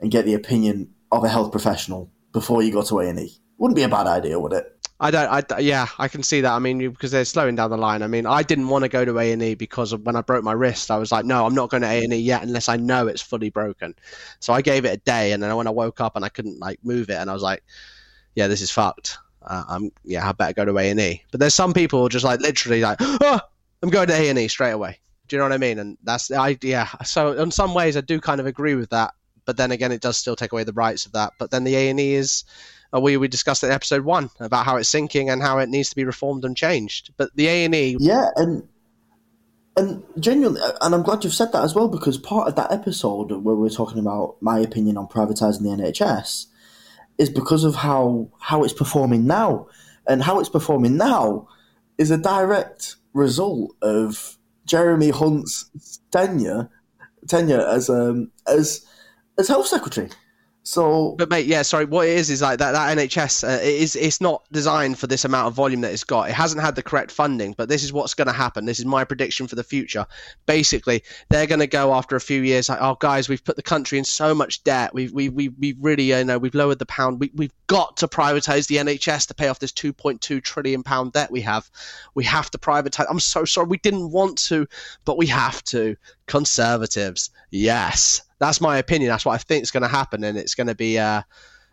and 0.00 0.10
get 0.10 0.24
the 0.24 0.34
opinion 0.34 0.94
of 1.10 1.24
a 1.24 1.28
health 1.28 1.50
professional 1.50 2.10
before 2.32 2.62
you 2.62 2.72
go 2.72 2.82
to 2.82 3.00
A 3.00 3.08
and 3.08 3.18
E, 3.18 3.38
wouldn't 3.56 3.76
be 3.76 3.82
a 3.82 3.88
bad 3.88 4.06
idea, 4.06 4.38
would 4.38 4.52
it? 4.52 4.77
I 5.00 5.12
don't. 5.12 5.52
I 5.52 5.58
yeah, 5.60 5.86
I 5.98 6.08
can 6.08 6.24
see 6.24 6.40
that. 6.40 6.52
I 6.52 6.58
mean, 6.58 6.78
because 6.78 7.12
they're 7.12 7.24
slowing 7.24 7.54
down 7.54 7.70
the 7.70 7.76
line. 7.76 8.02
I 8.02 8.08
mean, 8.08 8.26
I 8.26 8.42
didn't 8.42 8.68
want 8.68 8.82
to 8.82 8.88
go 8.88 9.04
to 9.04 9.18
A 9.20 9.32
and 9.32 9.42
E 9.42 9.54
because 9.54 9.94
when 9.94 10.16
I 10.16 10.22
broke 10.22 10.42
my 10.42 10.52
wrist. 10.52 10.90
I 10.90 10.96
was 10.96 11.12
like, 11.12 11.24
no, 11.24 11.46
I'm 11.46 11.54
not 11.54 11.70
going 11.70 11.82
to 11.82 11.88
A 11.88 12.02
and 12.02 12.12
E 12.12 12.16
yet 12.16 12.42
unless 12.42 12.68
I 12.68 12.76
know 12.76 13.06
it's 13.06 13.22
fully 13.22 13.50
broken. 13.50 13.94
So 14.40 14.52
I 14.52 14.60
gave 14.60 14.84
it 14.84 14.94
a 14.94 14.96
day, 14.96 15.32
and 15.32 15.42
then 15.42 15.54
when 15.54 15.68
I 15.68 15.70
woke 15.70 16.00
up 16.00 16.16
and 16.16 16.24
I 16.24 16.28
couldn't 16.28 16.58
like 16.58 16.80
move 16.84 17.10
it, 17.10 17.14
and 17.16 17.30
I 17.30 17.32
was 17.32 17.42
like, 17.42 17.62
yeah, 18.34 18.48
this 18.48 18.60
is 18.60 18.72
fucked. 18.72 19.18
Uh, 19.40 19.64
I'm 19.68 19.90
yeah, 20.04 20.28
I 20.28 20.32
better 20.32 20.52
go 20.52 20.64
to 20.64 20.78
A 20.78 20.90
and 20.90 21.00
E. 21.00 21.22
But 21.30 21.38
there's 21.38 21.54
some 21.54 21.72
people 21.72 22.08
just 22.08 22.24
like 22.24 22.40
literally 22.40 22.80
like, 22.80 22.98
oh, 23.00 23.40
I'm 23.82 23.90
going 23.90 24.08
to 24.08 24.14
A 24.14 24.28
and 24.28 24.38
E 24.38 24.48
straight 24.48 24.72
away. 24.72 24.98
Do 25.28 25.36
you 25.36 25.38
know 25.38 25.44
what 25.44 25.52
I 25.52 25.58
mean? 25.58 25.78
And 25.78 25.96
that's 26.02 26.26
the 26.28 26.38
idea. 26.38 26.88
So 27.04 27.32
in 27.32 27.52
some 27.52 27.72
ways, 27.72 27.96
I 27.96 28.00
do 28.00 28.20
kind 28.20 28.40
of 28.40 28.46
agree 28.46 28.74
with 28.74 28.90
that. 28.90 29.14
But 29.44 29.56
then 29.56 29.70
again, 29.70 29.92
it 29.92 30.00
does 30.00 30.16
still 30.16 30.36
take 30.36 30.52
away 30.52 30.64
the 30.64 30.72
rights 30.72 31.06
of 31.06 31.12
that. 31.12 31.34
But 31.38 31.50
then 31.50 31.64
the 31.64 31.76
A 31.76 31.88
and 31.90 32.00
E 32.00 32.14
is 32.14 32.44
uh, 32.94 33.00
we 33.00 33.16
we 33.16 33.28
discussed 33.28 33.62
in 33.64 33.70
episode 33.70 34.04
one 34.04 34.30
about 34.40 34.64
how 34.64 34.76
it's 34.76 34.88
sinking 34.88 35.30
and 35.30 35.42
how 35.42 35.58
it 35.58 35.68
needs 35.68 35.90
to 35.90 35.96
be 35.96 36.04
reformed 36.04 36.44
and 36.44 36.56
changed. 36.56 37.12
But 37.16 37.34
the 37.34 37.48
A 37.48 37.64
and 37.64 37.74
E, 37.74 37.96
Yeah, 38.00 38.28
and 38.36 38.68
and 39.76 40.02
genuinely, 40.18 40.60
and 40.80 40.94
I'm 40.94 41.02
glad 41.02 41.24
you've 41.24 41.34
said 41.34 41.52
that 41.52 41.62
as 41.62 41.74
well 41.74 41.88
because 41.88 42.18
part 42.18 42.48
of 42.48 42.56
that 42.56 42.72
episode 42.72 43.30
where 43.30 43.54
we 43.54 43.62
we're 43.62 43.70
talking 43.70 43.98
about 43.98 44.36
my 44.40 44.58
opinion 44.58 44.96
on 44.96 45.06
privatising 45.06 45.62
the 45.62 45.82
NHS 45.82 46.46
is 47.18 47.30
because 47.30 47.64
of 47.64 47.76
how 47.76 48.28
how 48.40 48.64
it's 48.64 48.72
performing 48.72 49.26
now, 49.26 49.68
and 50.06 50.22
how 50.22 50.40
it's 50.40 50.48
performing 50.48 50.96
now 50.96 51.48
is 51.98 52.10
a 52.10 52.18
direct 52.18 52.96
result 53.12 53.74
of 53.82 54.38
Jeremy 54.66 55.10
Hunt's 55.10 56.00
tenure 56.10 56.70
tenure 57.26 57.60
as 57.60 57.90
um 57.90 58.30
as 58.46 58.86
as 59.38 59.48
health 59.48 59.66
secretary. 59.66 60.08
So 60.68 61.14
but 61.16 61.30
mate, 61.30 61.46
yeah, 61.46 61.62
sorry. 61.62 61.86
What 61.86 62.06
it 62.06 62.18
is 62.18 62.28
is 62.28 62.42
like 62.42 62.58
that 62.58 62.72
that 62.72 62.94
NHS 62.98 63.42
uh, 63.42 63.62
it 63.62 63.74
is 63.74 63.96
it's 63.96 64.20
not 64.20 64.44
designed 64.52 64.98
for 64.98 65.06
this 65.06 65.24
amount 65.24 65.46
of 65.46 65.54
volume 65.54 65.80
that 65.80 65.92
it's 65.92 66.04
got. 66.04 66.28
It 66.28 66.34
hasn't 66.34 66.60
had 66.60 66.74
the 66.74 66.82
correct 66.82 67.10
funding, 67.10 67.54
but 67.56 67.70
this 67.70 67.82
is 67.82 67.90
what's 67.90 68.12
going 68.12 68.26
to 68.26 68.34
happen. 68.34 68.66
This 68.66 68.78
is 68.78 68.84
my 68.84 69.04
prediction 69.04 69.46
for 69.46 69.54
the 69.54 69.64
future. 69.64 70.04
Basically, 70.44 71.04
they're 71.30 71.46
going 71.46 71.60
to 71.60 71.66
go 71.66 71.94
after 71.94 72.16
a 72.16 72.20
few 72.20 72.42
years 72.42 72.68
like, 72.68 72.80
oh 72.82 72.98
guys, 73.00 73.30
we've 73.30 73.42
put 73.42 73.56
the 73.56 73.62
country 73.62 73.96
in 73.96 74.04
so 74.04 74.34
much 74.34 74.62
debt. 74.62 74.92
We've 74.92 75.10
we 75.10 75.30
we 75.30 75.48
we 75.48 75.74
really 75.80 76.10
you 76.10 76.22
know 76.22 76.36
we've 76.36 76.54
lowered 76.54 76.80
the 76.80 76.86
pound. 76.86 77.18
We 77.18 77.30
we've 77.34 77.54
got 77.66 77.96
to 77.98 78.06
privatise 78.06 78.66
the 78.66 78.76
NHS 78.76 79.28
to 79.28 79.34
pay 79.34 79.48
off 79.48 79.60
this 79.60 79.72
2.2 79.72 80.42
trillion 80.42 80.82
pound 80.82 81.14
debt 81.14 81.30
we 81.30 81.40
have. 81.40 81.70
We 82.14 82.24
have 82.24 82.50
to 82.50 82.58
privatise. 82.58 83.06
I'm 83.08 83.20
so 83.20 83.46
sorry. 83.46 83.68
We 83.68 83.78
didn't 83.78 84.10
want 84.10 84.36
to, 84.48 84.66
but 85.06 85.16
we 85.16 85.28
have 85.28 85.64
to 85.64 85.96
conservatives. 86.28 87.30
Yes, 87.50 88.22
that's 88.38 88.60
my 88.60 88.78
opinion. 88.78 89.10
That's 89.10 89.24
what 89.24 89.34
I 89.34 89.38
think 89.38 89.64
is 89.64 89.70
going 89.70 89.82
to 89.82 89.88
happen, 89.88 90.22
and 90.22 90.38
it's 90.38 90.54
going 90.54 90.68
to 90.68 90.74
be. 90.74 90.98
Uh, 90.98 91.22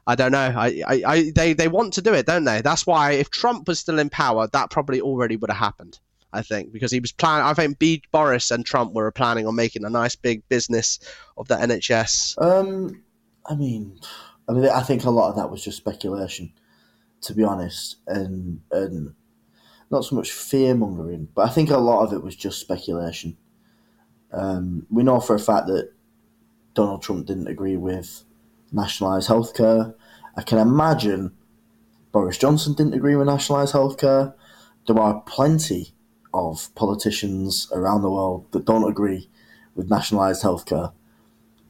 I 0.07 0.15
don't 0.15 0.31
know. 0.31 0.53
I, 0.55 0.83
I, 0.87 1.03
I, 1.05 1.31
they, 1.31 1.53
they 1.53 1.67
want 1.67 1.93
to 1.93 2.01
do 2.01 2.13
it, 2.13 2.27
don't 2.27 2.43
they? 2.43 2.61
That's 2.61 2.85
why 2.85 3.13
if 3.13 3.31
Trump 3.31 3.67
was 3.67 3.79
still 3.79 3.97
in 3.97 4.09
power, 4.09 4.47
that 4.47 4.69
probably 4.69 5.01
already 5.01 5.35
would 5.35 5.49
have 5.49 5.57
happened. 5.57 5.99
I 6.31 6.41
think 6.41 6.73
because 6.73 6.91
he 6.91 6.99
was 6.99 7.11
planning. 7.11 7.45
I 7.45 7.53
think 7.53 7.79
B, 7.79 8.03
Boris 8.11 8.51
and 8.51 8.65
Trump 8.65 8.93
were 8.93 9.09
planning 9.11 9.47
on 9.47 9.55
making 9.55 9.85
a 9.85 9.89
nice 9.89 10.15
big 10.15 10.47
business 10.49 10.99
of 11.37 11.47
the 11.47 11.55
NHS. 11.55 12.41
Um, 12.43 13.03
I 13.45 13.55
mean, 13.55 13.99
I 14.49 14.51
mean, 14.51 14.67
I 14.67 14.81
think 14.81 15.05
a 15.05 15.09
lot 15.09 15.29
of 15.29 15.37
that 15.37 15.49
was 15.49 15.63
just 15.63 15.77
speculation, 15.77 16.51
to 17.21 17.33
be 17.33 17.43
honest, 17.43 17.97
and 18.05 18.59
and 18.71 19.15
not 19.89 20.03
so 20.03 20.15
much 20.15 20.31
fear 20.31 20.75
mongering, 20.75 21.29
but 21.33 21.47
I 21.47 21.49
think 21.49 21.69
a 21.69 21.77
lot 21.77 22.03
of 22.03 22.13
it 22.13 22.21
was 22.21 22.35
just 22.35 22.59
speculation. 22.59 23.37
Um, 24.36 24.86
we 24.89 25.04
know 25.04 25.19
for 25.19 25.36
a 25.36 25.39
fact 25.39 25.67
that 25.67 25.91
Donald 26.74 27.02
Trump 27.02 27.26
didn't 27.26 27.48
agree 27.48 27.78
with 27.78 28.24
nationalised 28.71 29.30
healthcare. 29.30 29.95
I 30.36 30.41
can 30.41 30.58
imagine 30.58 31.32
Boris 32.12 32.38
Johnson 32.38 32.74
didn't 32.74 32.93
agree 32.93 33.15
with 33.15 33.28
nationalised 33.28 33.74
healthcare. 33.74 34.34
There 34.88 35.00
are 35.00 35.21
plenty 35.21 35.93
of 36.34 36.74
politicians 36.76 37.69
around 37.71 38.02
the 38.02 38.12
world 38.12 38.52
that 38.52 38.65
don't 38.65 38.89
agree 38.89 39.30
with 39.74 39.89
nationalised 39.89 40.43
healthcare. 40.43 40.91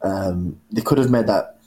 Um, 0.01 0.59
they 0.71 0.81
could 0.81 0.97
have 0.97 1.11
made 1.11 1.27
that. 1.27 1.59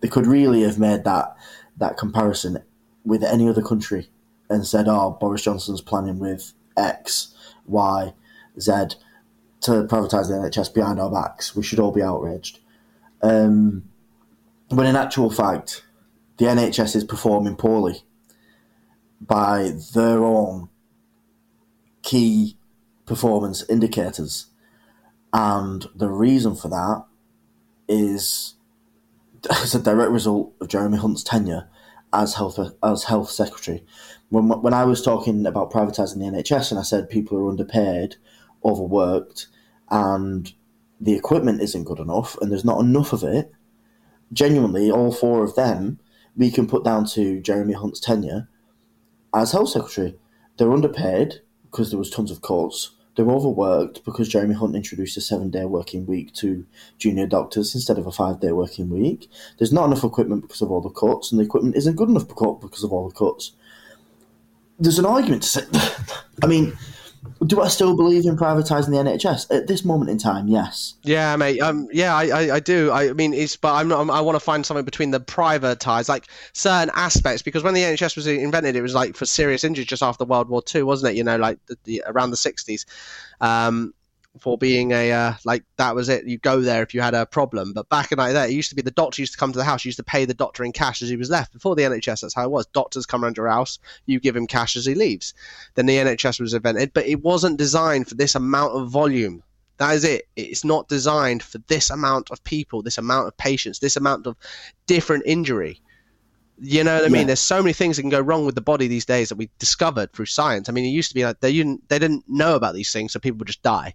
They 0.00 0.08
could 0.08 0.26
really 0.26 0.62
have 0.62 0.78
made 0.78 1.02
that 1.04 1.36
that 1.76 1.96
comparison 1.96 2.62
with 3.04 3.24
any 3.24 3.48
other 3.48 3.62
country 3.62 4.10
and 4.48 4.64
said, 4.64 4.86
"Oh, 4.88 5.16
Boris 5.20 5.42
Johnson's 5.42 5.80
planning 5.80 6.20
with 6.20 6.52
X, 6.76 7.34
Y, 7.66 8.14
Z 8.60 8.94
to 9.62 9.84
privatise 9.84 10.28
the 10.28 10.34
NHS 10.34 10.74
behind 10.74 11.00
our 11.00 11.10
backs. 11.10 11.54
We 11.56 11.62
should 11.62 11.80
all 11.80 11.92
be 11.92 12.02
outraged." 12.02 12.60
Um, 13.22 13.84
but 14.70 14.86
in 14.86 14.96
actual 14.96 15.30
fact, 15.30 15.84
the 16.36 16.46
NHS 16.46 16.96
is 16.96 17.04
performing 17.04 17.56
poorly 17.56 18.02
by 19.20 19.72
their 19.94 20.24
own 20.24 20.68
key 22.02 22.56
performance 23.06 23.64
indicators. 23.68 24.46
And 25.32 25.86
the 25.94 26.08
reason 26.08 26.54
for 26.54 26.68
that 26.68 27.04
is 27.88 28.54
as 29.50 29.74
a 29.74 29.82
direct 29.82 30.10
result 30.10 30.54
of 30.60 30.68
Jeremy 30.68 30.98
Hunt's 30.98 31.22
tenure 31.22 31.68
as 32.12 32.34
health 32.34 32.58
as 32.82 33.04
health 33.04 33.30
secretary. 33.30 33.84
When 34.30 34.48
when 34.48 34.74
I 34.74 34.84
was 34.84 35.02
talking 35.02 35.44
about 35.46 35.72
privatising 35.72 36.18
the 36.18 36.26
NHS 36.26 36.70
and 36.70 36.78
I 36.78 36.82
said 36.82 37.10
people 37.10 37.38
are 37.38 37.48
underpaid, 37.48 38.16
overworked, 38.64 39.46
and 39.90 40.52
the 41.00 41.14
equipment 41.14 41.62
isn't 41.62 41.84
good 41.84 41.98
enough 41.98 42.36
and 42.40 42.50
there's 42.50 42.64
not 42.64 42.80
enough 42.80 43.12
of 43.12 43.22
it, 43.22 43.52
genuinely 44.32 44.90
all 44.90 45.12
four 45.12 45.44
of 45.44 45.54
them 45.54 45.98
we 46.36 46.50
can 46.50 46.66
put 46.66 46.84
down 46.84 47.04
to 47.04 47.40
Jeremy 47.40 47.74
Hunt's 47.74 48.00
tenure 48.00 48.48
as 49.34 49.52
health 49.52 49.70
secretary. 49.70 50.16
They're 50.56 50.72
underpaid 50.72 51.40
because 51.70 51.90
there 51.90 51.98
was 51.98 52.10
tons 52.10 52.30
of 52.30 52.42
cuts. 52.42 52.92
They're 53.16 53.28
overworked 53.28 54.04
because 54.04 54.28
Jeremy 54.28 54.54
Hunt 54.54 54.76
introduced 54.76 55.16
a 55.16 55.20
seven 55.20 55.50
day 55.50 55.64
working 55.64 56.06
week 56.06 56.32
to 56.34 56.64
junior 56.98 57.26
doctors 57.26 57.74
instead 57.74 57.98
of 57.98 58.06
a 58.06 58.12
five 58.12 58.40
day 58.40 58.52
working 58.52 58.88
week. 58.88 59.28
There's 59.58 59.72
not 59.72 59.86
enough 59.86 60.04
equipment 60.04 60.42
because 60.42 60.62
of 60.62 60.70
all 60.70 60.80
the 60.80 60.90
cuts, 60.90 61.32
and 61.32 61.40
the 61.40 61.44
equipment 61.44 61.76
isn't 61.76 61.96
good 61.96 62.08
enough 62.08 62.28
because 62.28 62.84
of 62.84 62.92
all 62.92 63.08
the 63.08 63.14
cuts. 63.14 63.52
There's 64.78 65.00
an 65.00 65.06
argument 65.06 65.42
to 65.42 65.48
say. 65.48 65.62
I 66.42 66.46
mean, 66.46 66.78
do 67.46 67.60
I 67.60 67.68
still 67.68 67.96
believe 67.96 68.24
in 68.24 68.36
privatising 68.36 68.90
the 68.90 68.96
NHS 68.96 69.54
at 69.54 69.66
this 69.66 69.84
moment 69.84 70.10
in 70.10 70.18
time? 70.18 70.48
Yes. 70.48 70.94
Yeah, 71.02 71.36
mate. 71.36 71.60
Um, 71.60 71.88
yeah, 71.92 72.14
I, 72.14 72.26
I, 72.26 72.54
I 72.56 72.60
do. 72.60 72.90
I 72.90 73.12
mean, 73.12 73.32
it's 73.34 73.56
but 73.56 73.74
I'm 73.74 73.88
not. 73.88 74.08
I 74.10 74.20
want 74.20 74.36
to 74.36 74.40
find 74.40 74.64
something 74.64 74.84
between 74.84 75.10
the 75.10 75.20
privatised, 75.20 76.08
like 76.08 76.28
certain 76.52 76.90
aspects, 76.94 77.42
because 77.42 77.62
when 77.62 77.74
the 77.74 77.82
NHS 77.82 78.16
was 78.16 78.26
invented, 78.26 78.76
it 78.76 78.82
was 78.82 78.94
like 78.94 79.16
for 79.16 79.26
serious 79.26 79.64
injuries 79.64 79.86
just 79.86 80.02
after 80.02 80.24
World 80.24 80.48
War 80.48 80.62
Two, 80.62 80.86
wasn't 80.86 81.12
it? 81.12 81.16
You 81.16 81.24
know, 81.24 81.36
like 81.36 81.58
the, 81.66 81.76
the 81.84 82.02
around 82.06 82.30
the 82.30 82.36
60s. 82.36 82.84
Um, 83.40 83.94
for 84.38 84.58
being 84.58 84.92
a 84.92 85.12
uh, 85.12 85.34
like 85.44 85.64
that 85.76 85.94
was 85.94 86.08
it. 86.08 86.26
You 86.26 86.38
go 86.38 86.60
there 86.60 86.82
if 86.82 86.94
you 86.94 87.00
had 87.00 87.14
a 87.14 87.26
problem. 87.26 87.72
But 87.72 87.88
back 87.88 88.12
in 88.12 88.18
like 88.18 88.32
that, 88.32 88.50
it 88.50 88.54
used 88.54 88.70
to 88.70 88.76
be 88.76 88.82
the 88.82 88.90
doctor 88.90 89.22
used 89.22 89.32
to 89.32 89.38
come 89.38 89.52
to 89.52 89.58
the 89.58 89.64
house. 89.64 89.84
You 89.84 89.88
used 89.88 89.98
to 89.98 90.04
pay 90.04 90.24
the 90.24 90.34
doctor 90.34 90.64
in 90.64 90.72
cash 90.72 91.02
as 91.02 91.08
he 91.08 91.16
was 91.16 91.30
left. 91.30 91.52
Before 91.52 91.74
the 91.74 91.82
NHS, 91.82 92.20
that's 92.20 92.34
how 92.34 92.44
it 92.44 92.50
was. 92.50 92.66
Doctors 92.66 93.06
come 93.06 93.24
around 93.24 93.36
your 93.36 93.48
house, 93.48 93.78
you 94.06 94.20
give 94.20 94.36
him 94.36 94.46
cash 94.46 94.76
as 94.76 94.86
he 94.86 94.94
leaves. 94.94 95.34
Then 95.74 95.86
the 95.86 95.96
NHS 95.96 96.40
was 96.40 96.54
invented, 96.54 96.92
but 96.92 97.06
it 97.06 97.22
wasn't 97.22 97.58
designed 97.58 98.08
for 98.08 98.14
this 98.14 98.34
amount 98.34 98.74
of 98.74 98.88
volume. 98.88 99.42
That 99.78 99.94
is 99.94 100.04
it. 100.04 100.26
It's 100.34 100.64
not 100.64 100.88
designed 100.88 101.42
for 101.42 101.58
this 101.68 101.90
amount 101.90 102.30
of 102.30 102.42
people, 102.42 102.82
this 102.82 102.98
amount 102.98 103.28
of 103.28 103.36
patients, 103.36 103.78
this 103.78 103.96
amount 103.96 104.26
of 104.26 104.36
different 104.86 105.24
injury. 105.26 105.80
You 106.60 106.82
know 106.82 106.96
what 106.96 107.04
I 107.04 107.08
mean? 107.08 107.28
There's 107.28 107.38
so 107.38 107.62
many 107.62 107.72
things 107.72 107.96
that 107.96 108.02
can 108.02 108.10
go 108.10 108.20
wrong 108.20 108.44
with 108.44 108.56
the 108.56 108.60
body 108.60 108.88
these 108.88 109.04
days 109.04 109.28
that 109.28 109.36
we 109.36 109.48
discovered 109.60 110.12
through 110.12 110.26
science. 110.26 110.68
I 110.68 110.72
mean, 110.72 110.84
it 110.84 110.88
used 110.88 111.10
to 111.10 111.14
be 111.14 111.24
like 111.24 111.38
they 111.40 111.52
didn't 111.52 111.88
they 111.88 112.00
didn't 112.00 112.24
know 112.28 112.56
about 112.56 112.74
these 112.74 112.92
things, 112.92 113.12
so 113.12 113.20
people 113.20 113.38
would 113.38 113.46
just 113.46 113.62
die. 113.62 113.94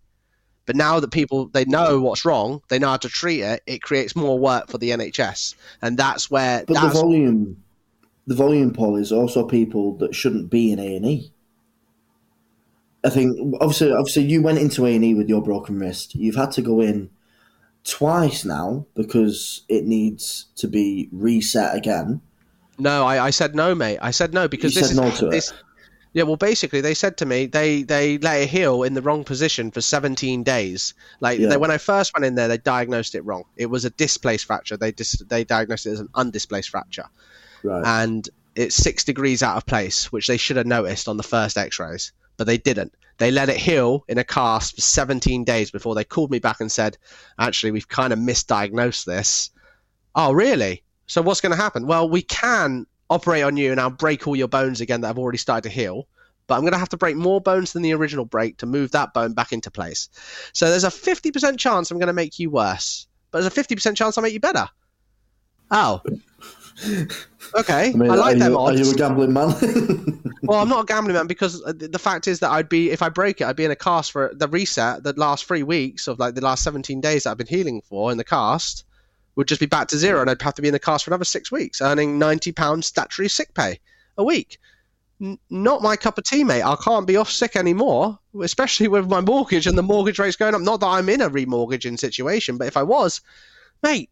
But 0.66 0.76
now 0.76 1.00
that 1.00 1.12
people 1.12 1.48
they 1.48 1.66
know 1.66 2.00
what's 2.02 2.24
wrong, 2.24 2.62
they 2.70 2.80
know 2.80 2.90
how 2.90 2.98
to 2.98 3.10
treat 3.10 3.42
it. 3.42 3.62
It 3.68 3.82
creates 3.82 4.16
more 4.16 4.40
work 4.40 4.70
for 4.70 4.78
the 4.78 4.92
NHS, 4.92 5.56
and 5.82 5.98
that's 5.98 6.32
where. 6.32 6.64
But 6.66 6.76
that's, 6.76 6.94
the 6.94 7.02
volume, 7.02 7.64
the 8.28 8.36
volume, 8.36 8.72
Paul, 8.72 8.96
is 8.96 9.12
also 9.12 9.46
people 9.46 9.98
that 9.98 10.16
shouldn't 10.16 10.50
be 10.50 10.72
in 10.72 10.80
A 10.80 10.96
and 10.96 11.06
E. 11.06 11.34
I 13.04 13.10
think 13.10 13.56
obviously, 13.60 13.92
obviously, 13.92 14.24
you 14.24 14.42
went 14.42 14.60
into 14.60 14.86
A 14.86 14.96
and 14.96 15.04
E 15.04 15.14
with 15.14 15.28
your 15.28 15.42
broken 15.42 15.80
wrist. 15.80 16.16
You've 16.16 16.36
had 16.36 16.52
to 16.52 16.62
go 16.62 16.80
in 16.80 17.10
twice 17.84 18.46
now 18.46 18.86
because 18.96 19.66
it 19.68 19.86
needs 19.86 20.46
to 20.56 20.68
be 20.68 21.10
reset 21.12 21.76
again. 21.76 22.22
No, 22.80 23.06
I, 23.06 23.26
I 23.26 23.30
said 23.30 23.56
no, 23.56 23.76
mate. 23.76 24.00
I 24.02 24.12
said 24.12 24.34
no 24.34 24.48
because 24.48 24.74
you 24.74 24.82
this 24.82 24.92
said 24.92 25.06
is 25.06 25.12
no 25.12 25.16
to 25.18 25.30
this. 25.30 25.54
Yeah, 26.14 26.24
well, 26.24 26.36
basically, 26.38 26.82
they 26.82 26.94
said 26.94 27.18
to 27.18 27.26
me 27.26 27.48
they 27.48 27.84
they 27.84 28.18
let 28.20 28.42
it 28.42 28.50
heal 28.50 28.84
in 28.84 28.94
the 28.94 29.02
wrong 29.02 29.24
position 29.24 29.72
for 29.72 29.82
17 29.82 30.44
days. 30.44 30.94
Like 31.20 31.40
Yeah. 31.40 31.50
they, 31.50 31.58
when 31.58 31.72
I 31.72 31.80
first 31.80 32.14
went 32.14 32.24
in 32.26 32.36
there, 32.36 32.48
they 32.48 32.58
diagnosed 32.60 33.16
it 33.16 33.22
wrong. 33.22 33.44
It 33.58 33.66
was 33.66 33.84
a 33.86 33.90
displaced 33.90 34.46
fracture. 34.46 34.78
They 34.78 34.92
dis- 34.92 35.24
they 35.28 35.44
diagnosed 35.44 35.88
it 35.88 35.92
as 35.94 36.00
an 36.00 36.10
undisplaced 36.14 36.70
fracture, 36.70 37.06
Right. 37.64 37.84
and 37.86 38.30
it's 38.56 38.76
six 38.76 39.04
degrees 39.04 39.42
out 39.42 39.58
of 39.58 39.66
place, 39.66 40.12
which 40.12 40.28
they 40.28 40.38
should 40.38 40.58
have 40.58 40.68
noticed 40.68 41.08
on 41.08 41.18
the 41.18 41.24
first 41.24 41.58
X-rays, 41.58 42.12
but 42.38 42.46
they 42.46 42.58
didn't. 42.60 42.94
They 43.18 43.32
let 43.32 43.50
it 43.50 43.58
heal 43.58 44.04
in 44.08 44.20
a 44.20 44.24
cast 44.24 44.76
for 44.76 44.82
17 44.82 45.44
days 45.44 45.72
before 45.72 45.96
they 45.96 46.04
called 46.04 46.30
me 46.30 46.38
back 46.40 46.62
and 46.62 46.72
said, 46.72 46.98
"Actually, 47.40 47.72
we've 47.72 47.88
kind 47.88 48.14
of 48.14 48.20
misdiagnosed 48.20 49.06
this." 49.06 49.50
Oh, 50.14 50.32
really? 50.32 50.84
So 51.08 51.22
what's 51.24 51.42
going 51.42 51.52
to 51.56 51.62
happen? 51.62 51.88
Well, 51.88 52.08
we 52.08 52.22
can 52.22 52.86
operate 53.14 53.44
on 53.44 53.58
you 53.58 53.72
and 53.72 53.80
I'll 53.80 53.90
break 53.90 54.28
all 54.28 54.36
your 54.36 54.48
bones 54.48 54.82
again 54.82 55.02
that 55.02 55.08
have 55.08 55.20
already 55.20 55.38
started 55.38 55.70
to 55.70 55.74
heal. 55.74 56.08
But 56.48 56.56
I'm 56.56 56.62
going 56.62 56.74
to 56.74 56.80
have 56.80 56.90
to 56.90 56.98
break 56.98 57.16
more 57.16 57.40
bones 57.40 57.72
than 57.72 57.84
the 57.84 57.94
original 57.94 58.26
break 58.26 58.58
to 58.58 58.66
move 58.66 58.92
that 58.92 59.14
bone 59.14 59.34
back 59.34 59.54
into 59.54 59.72
place. 59.72 60.10
So 60.52 60.70
there's 60.70 60.84
a 60.84 60.90
50% 60.90 61.58
chance 61.58 61.90
I'm 61.90 62.00
going 62.00 62.08
to 62.08 62.14
make 62.14 62.38
you 62.38 62.50
worse, 62.50 63.08
but 63.32 63.42
there's 63.42 63.58
a 63.58 63.64
50% 63.64 63.96
chance 63.96 64.18
I'll 64.18 64.24
make 64.24 64.34
you 64.34 64.40
better. 64.40 64.68
Oh. 65.72 66.02
Okay. 67.56 67.94
I, 67.94 68.06
I 68.06 68.16
like 68.16 68.36
are, 68.38 68.40
them 68.40 68.52
you, 68.54 68.58
are 68.58 68.74
you 68.74 68.92
a 68.92 68.96
gambling 68.96 69.32
man? 69.32 69.54
Well, 70.44 70.60
I'm 70.60 70.68
not 70.68 70.84
a 70.84 70.86
gambling 70.86 71.16
man 71.16 71.28
because 71.28 71.62
the 71.62 71.88
the 71.88 72.00
fact 72.00 72.28
is 72.28 72.40
that 72.40 72.52
I'd 72.52 72.68
be 72.68 72.92
if 72.92 73.02
I 73.02 73.08
break 73.08 73.40
it, 73.40 73.46
I'd 73.46 73.56
be 73.56 73.64
in 73.64 73.72
a 73.72 73.78
cast 73.78 74.12
for 74.12 74.32
the 74.34 74.48
reset. 74.48 75.04
The 75.04 75.14
last 75.14 75.46
three 75.46 75.64
weeks 75.64 76.08
of 76.08 76.20
like 76.20 76.36
the 76.36 76.42
last 76.42 76.64
17 76.64 77.00
days 77.00 77.24
that 77.24 77.32
I've 77.32 77.38
been 77.38 77.48
healing 77.48 77.82
for 77.82 78.12
in 78.12 78.18
the 78.18 78.26
cast 78.26 78.84
would 79.36 79.48
just 79.48 79.60
be 79.60 79.66
back 79.66 79.88
to 79.90 79.98
zero, 79.98 80.22
and 80.22 80.30
I'd 80.30 80.42
have 80.42 80.56
to 80.56 80.62
be 80.62 80.68
in 80.68 80.74
the 80.74 80.80
cast 80.80 81.06
for 81.06 81.12
another 81.12 81.26
six 81.26 81.52
weeks, 81.52 81.82
earning 81.82 82.20
90 82.20 82.52
pounds 82.52 82.88
statutory 82.88 83.30
sick 83.30 83.54
pay 83.54 83.80
a 84.18 84.24
week. 84.24 84.58
N- 85.22 85.40
not 85.50 85.82
my 85.82 85.96
cup 85.96 86.18
of 86.18 86.24
tea, 86.24 86.44
mate. 86.44 86.64
I 86.64 86.76
can't 86.76 87.08
be 87.08 87.18
off 87.18 87.30
sick 87.30 87.56
anymore, 87.56 88.20
especially 88.42 88.88
with 88.88 89.10
my 89.10 89.22
mortgage 89.22 89.68
and 89.68 89.78
the 89.78 89.84
mortgage 89.84 90.20
rates 90.20 90.36
going 90.36 90.56
up. 90.56 90.62
Not 90.62 90.80
that 90.82 90.88
I'm 90.88 91.10
in 91.10 91.22
a 91.22 91.30
remortgaging 91.30 92.00
situation, 92.00 92.58
but 92.58 92.68
if 92.68 92.78
I 92.78 92.84
was, 92.84 93.22
mate, 93.82 94.10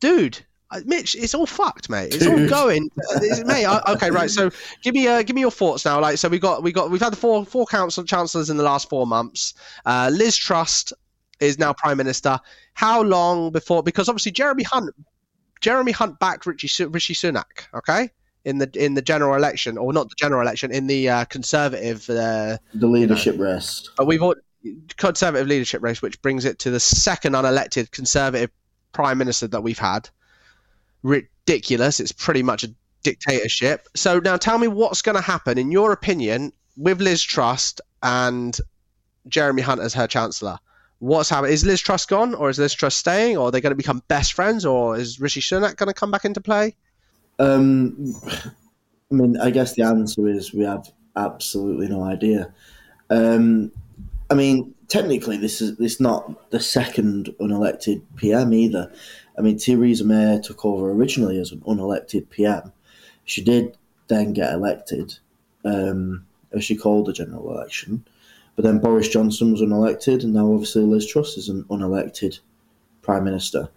dude, 0.00 0.44
Mitch, 0.84 1.14
it's 1.14 1.34
all 1.34 1.46
fucked, 1.46 1.88
mate. 1.88 2.14
It's 2.14 2.26
all 2.26 2.48
going, 2.48 2.90
mate. 3.46 3.66
I, 3.66 3.80
okay, 3.92 4.10
right. 4.10 4.30
So 4.30 4.50
give 4.82 4.94
me, 4.94 5.06
uh, 5.06 5.22
give 5.22 5.34
me 5.34 5.40
your 5.40 5.50
thoughts 5.50 5.84
now. 5.84 6.00
Like, 6.00 6.18
so 6.18 6.28
we 6.28 6.38
got, 6.38 6.62
we 6.62 6.72
got, 6.72 6.90
we've 6.90 7.00
had 7.00 7.12
the 7.12 7.16
four, 7.16 7.44
four 7.44 7.66
council 7.66 8.02
chancellors 8.02 8.50
in 8.50 8.56
the 8.56 8.64
last 8.64 8.88
four 8.88 9.06
months. 9.06 9.54
Uh, 9.84 10.10
Liz 10.12 10.36
Truss 10.36 10.92
is 11.40 11.58
now 11.58 11.72
prime 11.72 11.96
minister. 11.96 12.38
How 12.74 13.02
long 13.02 13.50
before? 13.50 13.82
Because 13.82 14.08
obviously 14.08 14.32
Jeremy 14.32 14.62
Hunt, 14.62 14.94
Jeremy 15.60 15.92
Hunt 15.92 16.18
backed 16.18 16.46
Richie 16.46 16.84
Rishi 16.86 17.14
Sunak. 17.14 17.66
Okay. 17.74 18.10
In 18.44 18.58
the 18.58 18.70
in 18.74 18.94
the 18.94 19.02
general 19.02 19.34
election, 19.34 19.76
or 19.76 19.92
not 19.92 20.08
the 20.08 20.14
general 20.16 20.40
election, 20.40 20.70
in 20.70 20.86
the 20.86 21.08
uh, 21.08 21.24
conservative 21.24 22.08
uh, 22.08 22.58
the 22.74 22.86
leadership 22.86 23.36
race. 23.38 23.90
but 23.96 24.06
we've 24.06 24.22
all 24.22 24.36
conservative 24.96 25.48
leadership 25.48 25.82
race, 25.82 26.00
which 26.00 26.22
brings 26.22 26.44
it 26.44 26.60
to 26.60 26.70
the 26.70 26.78
second 26.78 27.32
unelected 27.32 27.90
conservative 27.90 28.50
prime 28.92 29.18
minister 29.18 29.48
that 29.48 29.62
we've 29.62 29.80
had. 29.80 30.08
Ridiculous! 31.02 31.98
It's 31.98 32.12
pretty 32.12 32.44
much 32.44 32.62
a 32.62 32.68
dictatorship. 33.02 33.88
So 33.96 34.20
now, 34.20 34.36
tell 34.36 34.58
me 34.58 34.68
what's 34.68 35.02
going 35.02 35.16
to 35.16 35.22
happen, 35.22 35.58
in 35.58 35.72
your 35.72 35.92
opinion, 35.92 36.52
with 36.76 37.00
Liz 37.00 37.22
Truss 37.22 37.74
and 38.02 38.56
Jeremy 39.28 39.62
Hunt 39.62 39.80
as 39.80 39.94
her 39.94 40.06
chancellor. 40.06 40.58
What's 40.98 41.28
happening? 41.28 41.52
Is 41.52 41.64
Liz 41.66 41.80
Truss 41.80 42.06
gone, 42.06 42.34
or 42.34 42.48
is 42.48 42.58
Liz 42.58 42.72
Truss 42.74 42.94
staying, 42.94 43.36
or 43.36 43.48
are 43.48 43.50
they 43.50 43.60
going 43.60 43.72
to 43.72 43.76
become 43.76 44.02
best 44.08 44.32
friends, 44.32 44.64
or 44.64 44.96
is 44.96 45.20
Rishi 45.20 45.40
Sunak 45.40 45.76
going 45.76 45.88
to 45.88 45.94
come 45.94 46.10
back 46.10 46.24
into 46.24 46.40
play? 46.40 46.74
Um, 47.38 48.14
I 49.10 49.14
mean, 49.14 49.36
I 49.38 49.50
guess 49.50 49.74
the 49.74 49.82
answer 49.82 50.26
is 50.26 50.54
we 50.54 50.64
have 50.64 50.90
absolutely 51.14 51.88
no 51.88 52.02
idea. 52.02 52.52
Um, 53.10 53.70
I 54.30 54.34
mean, 54.34 54.74
technically, 54.88 55.36
this 55.36 55.60
is 55.60 55.76
this 55.76 56.00
not 56.00 56.50
the 56.50 56.60
second 56.60 57.34
unelected 57.40 58.02
PM 58.16 58.52
either. 58.54 58.90
I 59.38 59.42
mean, 59.42 59.58
Theresa 59.58 60.04
May 60.04 60.40
took 60.42 60.64
over 60.64 60.90
originally 60.90 61.38
as 61.38 61.52
an 61.52 61.60
unelected 61.60 62.30
PM. 62.30 62.72
She 63.24 63.42
did 63.42 63.76
then 64.08 64.32
get 64.32 64.52
elected, 64.52 65.18
um, 65.64 66.24
as 66.52 66.64
she 66.64 66.76
called 66.76 67.08
a 67.08 67.12
general 67.12 67.52
election. 67.52 68.06
But 68.56 68.64
then 68.64 68.78
Boris 68.78 69.08
Johnson 69.08 69.52
was 69.52 69.60
unelected, 69.60 70.24
and 70.24 70.32
now 70.32 70.50
obviously 70.50 70.82
Liz 70.82 71.06
Truss 71.06 71.36
is 71.36 71.48
an 71.48 71.64
unelected 71.64 72.40
prime 73.02 73.22
minister. 73.24 73.68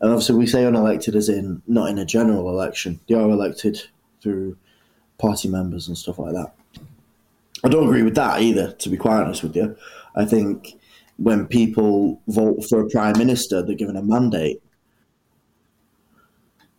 And 0.00 0.10
obviously, 0.10 0.36
we 0.36 0.46
say 0.46 0.62
unelected 0.62 1.16
as 1.16 1.28
in 1.28 1.60
not 1.66 1.90
in 1.90 1.98
a 1.98 2.04
general 2.04 2.48
election. 2.48 3.00
They 3.08 3.16
are 3.16 3.28
elected 3.28 3.82
through 4.22 4.56
party 5.18 5.48
members 5.48 5.88
and 5.88 5.98
stuff 5.98 6.20
like 6.20 6.32
that. 6.34 6.54
I 7.64 7.68
don't 7.68 7.84
agree 7.84 8.04
with 8.04 8.14
that 8.14 8.40
either, 8.40 8.72
to 8.72 8.88
be 8.88 8.96
quite 8.96 9.20
honest 9.20 9.42
with 9.42 9.56
you. 9.56 9.76
I 10.14 10.24
think 10.24 10.78
when 11.16 11.46
people 11.46 12.20
vote 12.28 12.64
for 12.68 12.80
a 12.80 12.88
prime 12.88 13.18
minister, 13.18 13.60
they're 13.60 13.74
given 13.74 13.96
a 13.96 14.02
mandate. 14.02 14.62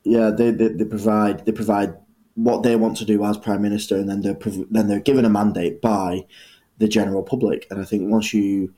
Yeah, 0.04 0.30
they, 0.32 0.52
they, 0.52 0.70
they 0.70 0.86
provide 0.86 1.46
they 1.46 1.52
provide 1.52 1.94
what 2.36 2.64
they 2.64 2.78
want 2.78 2.96
to 2.98 3.06
do 3.06 3.26
as 3.26 3.38
prime 3.38 3.62
minister, 3.62 3.98
and 3.98 4.10
then 4.10 4.22
they're 4.22 4.38
then 4.72 4.88
they're 4.88 5.02
given 5.02 5.26
a 5.26 5.30
mandate 5.30 5.82
by 5.82 6.26
the 6.80 6.88
general 6.88 7.24
public. 7.24 7.68
And 7.70 7.80
I 7.80 7.86
think 7.86 8.12
once 8.12 8.34
you 8.34 8.74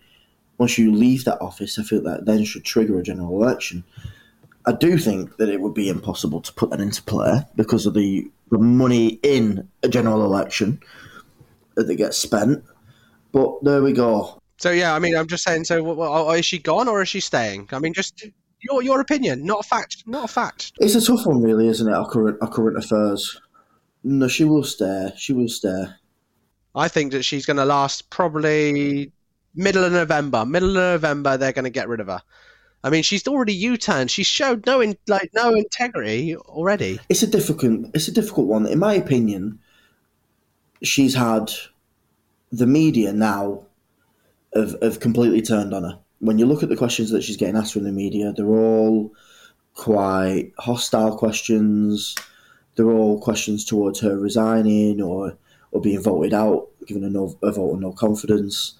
once 0.57 0.77
you 0.77 0.93
leave 0.93 1.25
that 1.25 1.41
office, 1.41 1.79
I 1.79 1.83
feel 1.83 2.03
that 2.03 2.25
then 2.25 2.43
should 2.43 2.65
trigger 2.65 2.99
a 2.99 3.03
general 3.03 3.41
election. 3.41 3.83
I 4.67 4.73
do 4.73 4.97
think 4.97 5.37
that 5.37 5.49
it 5.49 5.59
would 5.59 5.73
be 5.73 5.89
impossible 5.89 6.41
to 6.41 6.53
put 6.53 6.69
that 6.69 6.79
into 6.79 7.01
play 7.01 7.41
because 7.55 7.87
of 7.87 7.95
the, 7.95 8.29
the 8.51 8.59
money 8.59 9.19
in 9.23 9.67
a 9.81 9.89
general 9.89 10.23
election 10.23 10.79
that 11.75 11.95
gets 11.95 12.17
spent. 12.17 12.63
But 13.31 13.63
there 13.63 13.81
we 13.81 13.93
go. 13.93 14.39
So 14.57 14.69
yeah, 14.69 14.93
I 14.93 14.99
mean, 14.99 15.15
I'm 15.15 15.27
just 15.27 15.43
saying. 15.43 15.63
So, 15.63 15.81
well, 15.81 16.29
is 16.31 16.45
she 16.45 16.59
gone 16.59 16.87
or 16.87 17.01
is 17.01 17.09
she 17.09 17.21
staying? 17.21 17.69
I 17.71 17.79
mean, 17.79 17.93
just 17.93 18.23
your 18.59 18.83
your 18.83 19.01
opinion, 19.01 19.43
not 19.43 19.65
a 19.65 19.67
fact, 19.67 20.03
not 20.05 20.25
a 20.25 20.27
fact. 20.27 20.73
It's 20.79 20.93
a 20.93 21.03
tough 21.03 21.25
one, 21.25 21.41
really, 21.41 21.67
isn't 21.67 21.87
it? 21.87 21.93
Our 21.93 22.07
current 22.07 22.37
our 22.41 22.49
current 22.49 22.77
affairs. 22.77 23.41
No, 24.03 24.27
she 24.27 24.43
will 24.43 24.63
stay. 24.63 25.11
She 25.17 25.33
will 25.33 25.49
stay. 25.49 25.85
I 26.75 26.87
think 26.87 27.11
that 27.11 27.23
she's 27.23 27.45
going 27.45 27.57
to 27.57 27.65
last 27.65 28.09
probably 28.09 29.11
middle 29.55 29.83
of 29.83 29.91
November. 29.91 30.45
Middle 30.45 30.69
of 30.69 31.01
November, 31.01 31.37
they're 31.37 31.51
going 31.51 31.65
to 31.65 31.69
get 31.69 31.89
rid 31.89 31.99
of 31.99 32.07
her. 32.07 32.21
I 32.83 32.89
mean, 32.89 33.03
she's 33.03 33.27
already 33.27 33.53
U-turned. 33.53 34.09
She's 34.09 34.27
showed 34.27 34.65
no 34.65 34.81
in, 34.81 34.97
like 35.07 35.31
no 35.33 35.53
integrity 35.53 36.35
already. 36.35 36.99
It's 37.09 37.21
a 37.21 37.27
difficult. 37.27 37.87
It's 37.93 38.07
a 38.07 38.11
difficult 38.11 38.47
one. 38.47 38.65
In 38.65 38.79
my 38.79 38.93
opinion, 38.93 39.59
she's 40.81 41.13
had 41.13 41.51
the 42.51 42.65
media 42.65 43.13
now 43.13 43.65
have, 44.55 44.75
have 44.81 44.99
completely 44.99 45.41
turned 45.41 45.73
on 45.73 45.83
her. 45.83 45.99
When 46.19 46.39
you 46.39 46.45
look 46.45 46.63
at 46.63 46.69
the 46.69 46.77
questions 46.77 47.11
that 47.11 47.23
she's 47.23 47.37
getting 47.37 47.55
asked 47.55 47.73
from 47.73 47.83
the 47.83 47.91
media, 47.91 48.33
they're 48.35 48.45
all 48.45 49.13
quite 49.75 50.51
hostile 50.57 51.17
questions. 51.17 52.15
They're 52.75 52.89
all 52.89 53.19
questions 53.19 53.65
towards 53.65 53.99
her 53.99 54.17
resigning 54.17 55.01
or 55.01 55.37
or 55.71 55.81
being 55.81 56.01
voted 56.01 56.33
out, 56.33 56.67
given 56.85 57.03
a, 57.03 57.09
no, 57.09 57.37
a 57.41 57.51
vote 57.51 57.73
of 57.73 57.79
no 57.79 57.91
confidence. 57.91 58.77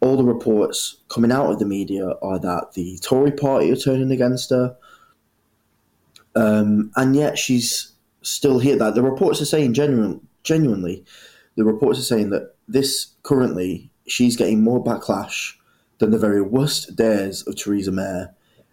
All 0.00 0.16
the 0.16 0.24
reports 0.24 0.96
coming 1.08 1.30
out 1.30 1.50
of 1.50 1.58
the 1.58 1.66
media 1.66 2.14
are 2.22 2.38
that 2.40 2.72
the 2.74 2.98
Tory 2.98 3.30
party 3.30 3.70
are 3.70 3.76
turning 3.76 4.10
against 4.10 4.50
her. 4.50 4.76
Um, 6.34 6.90
and 6.96 7.14
yet 7.14 7.38
she's 7.38 7.92
still 8.22 8.58
here. 8.58 8.76
That 8.76 8.94
the 8.94 9.02
reports 9.02 9.40
are 9.40 9.46
saying 9.46 9.74
genuine, 9.74 10.26
genuinely, 10.42 11.04
the 11.56 11.64
reports 11.64 11.98
are 11.98 12.04
saying 12.04 12.30
that 12.30 12.54
this 12.66 13.12
currently 13.22 13.90
she's 14.06 14.36
getting 14.36 14.62
more 14.62 14.82
backlash 14.82 15.54
than 15.98 16.10
the 16.10 16.18
very 16.18 16.42
worst 16.42 16.96
days 16.96 17.46
of 17.46 17.56
Theresa 17.56 17.92
May 17.92 18.24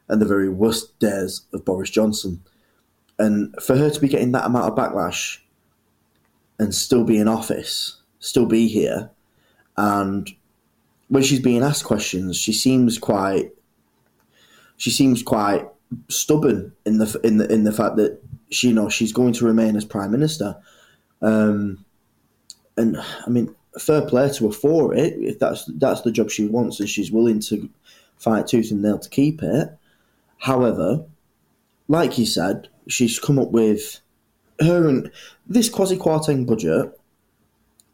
and 0.08 0.22
the 0.22 0.26
very 0.26 0.50
worst 0.50 0.98
days 1.00 1.42
of 1.54 1.66
Boris 1.66 1.90
Johnson. 1.90 2.42
And 3.20 3.54
for 3.62 3.76
her 3.76 3.90
to 3.90 4.00
be 4.00 4.08
getting 4.08 4.32
that 4.32 4.46
amount 4.46 4.72
of 4.72 4.78
backlash 4.78 5.38
and 6.60 6.76
still 6.76 7.04
be 7.04 7.18
in 7.18 7.28
office, 7.28 7.98
still 8.20 8.46
be 8.46 8.68
here, 8.68 9.10
and 9.78 10.30
when 11.08 11.24
she's 11.24 11.40
being 11.40 11.64
asked 11.64 11.84
questions, 11.84 12.38
she 12.38 12.54
seems 12.54 12.98
quite 12.98 13.52
she 14.78 14.92
seems 14.92 15.22
quite 15.22 15.68
stubborn 16.08 16.72
in 16.86 17.00
the 17.00 17.20
in 17.24 17.38
the 17.38 17.52
in 17.52 17.64
the 17.64 17.72
fact 17.72 17.98
that 17.98 18.22
she 18.52 18.70
you 18.70 18.74
know 18.74 18.90
she's 18.90 19.12
going 19.12 19.34
to 19.34 19.46
remain 19.46 19.76
as 19.76 19.86
prime 19.86 20.12
minister. 20.12 20.56
Um, 21.22 21.84
and 22.78 22.98
I 22.98 23.30
mean, 23.30 23.54
fair 23.78 24.06
play 24.06 24.32
to 24.32 24.48
her 24.48 24.54
for 24.54 24.94
it. 24.94 25.14
If 25.18 25.40
that's 25.40 25.66
that's 25.76 26.02
the 26.02 26.12
job 26.12 26.30
she 26.30 26.48
wants 26.48 26.80
and 26.80 26.88
she's 26.88 27.12
willing 27.12 27.40
to 27.42 27.70
fight 28.18 28.48
tooth 28.48 28.72
and 28.72 28.82
nail 28.82 29.00
to 29.00 29.10
keep 29.10 29.44
it. 29.44 29.70
However, 30.38 31.06
like 31.88 32.18
you 32.18 32.26
said, 32.26 32.70
she's 32.88 33.20
come 33.20 33.40
up 33.40 33.52
with 33.52 34.00
her 34.60 34.88
and 34.88 35.12
this 35.48 35.70
Kwasi 35.70 35.98
Kwarteng 35.98 36.46
budget 36.46 36.98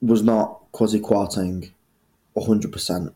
was 0.02 0.24
not 0.24 0.72
Kwarteng 0.74 1.72
hundred 2.38 2.72
percent. 2.72 3.14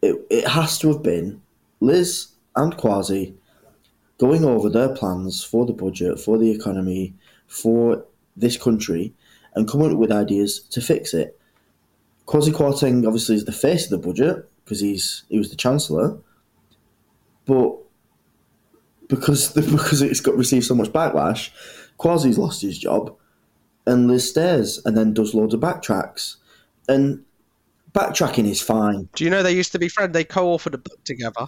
It 0.00 0.16
it 0.30 0.48
has 0.48 0.78
to 0.78 0.88
have 0.88 1.02
been 1.02 1.42
Liz 1.80 2.28
and 2.56 2.76
Kwasi 2.76 3.34
going 4.18 4.44
over 4.44 4.68
their 4.68 4.88
plans 4.90 5.42
for 5.42 5.66
the 5.66 5.72
budget, 5.72 6.18
for 6.18 6.38
the 6.38 6.50
economy, 6.50 7.14
for 7.46 8.04
this 8.36 8.56
country, 8.56 9.12
and 9.54 9.68
coming 9.68 9.92
up 9.92 9.98
with 9.98 10.12
ideas 10.12 10.60
to 10.60 10.80
fix 10.80 11.12
it. 11.12 11.38
Kwasi 12.26 12.52
Kwarteng 12.52 13.06
obviously 13.06 13.36
is 13.36 13.44
the 13.44 13.52
face 13.52 13.84
of 13.84 13.90
the 13.90 14.06
budget 14.06 14.48
because 14.64 14.80
he's 14.80 15.24
he 15.28 15.38
was 15.38 15.50
the 15.50 15.56
chancellor, 15.56 16.16
but 17.46 17.76
because 19.08 19.52
because 19.52 20.02
it's 20.02 20.20
got 20.20 20.36
received 20.36 20.64
so 20.64 20.74
much 20.74 20.88
backlash, 20.88 21.50
Kwasi's 22.02 22.38
lost 22.38 22.62
his 22.62 22.78
job, 22.78 23.14
and 23.86 24.08
Liz 24.08 24.28
stares 24.28 24.84
and 24.84 24.96
then 24.96 25.14
does 25.14 25.34
loads 25.34 25.54
of 25.54 25.60
backtracks, 25.60 26.36
and 26.88 27.24
backtracking 27.92 28.46
is 28.46 28.60
fine. 28.60 29.08
Do 29.14 29.24
you 29.24 29.30
know 29.30 29.42
they 29.42 29.54
used 29.54 29.72
to 29.72 29.78
be 29.78 29.88
friends? 29.88 30.12
They 30.12 30.24
co-authored 30.24 30.74
a 30.74 30.78
book 30.78 31.04
together. 31.04 31.46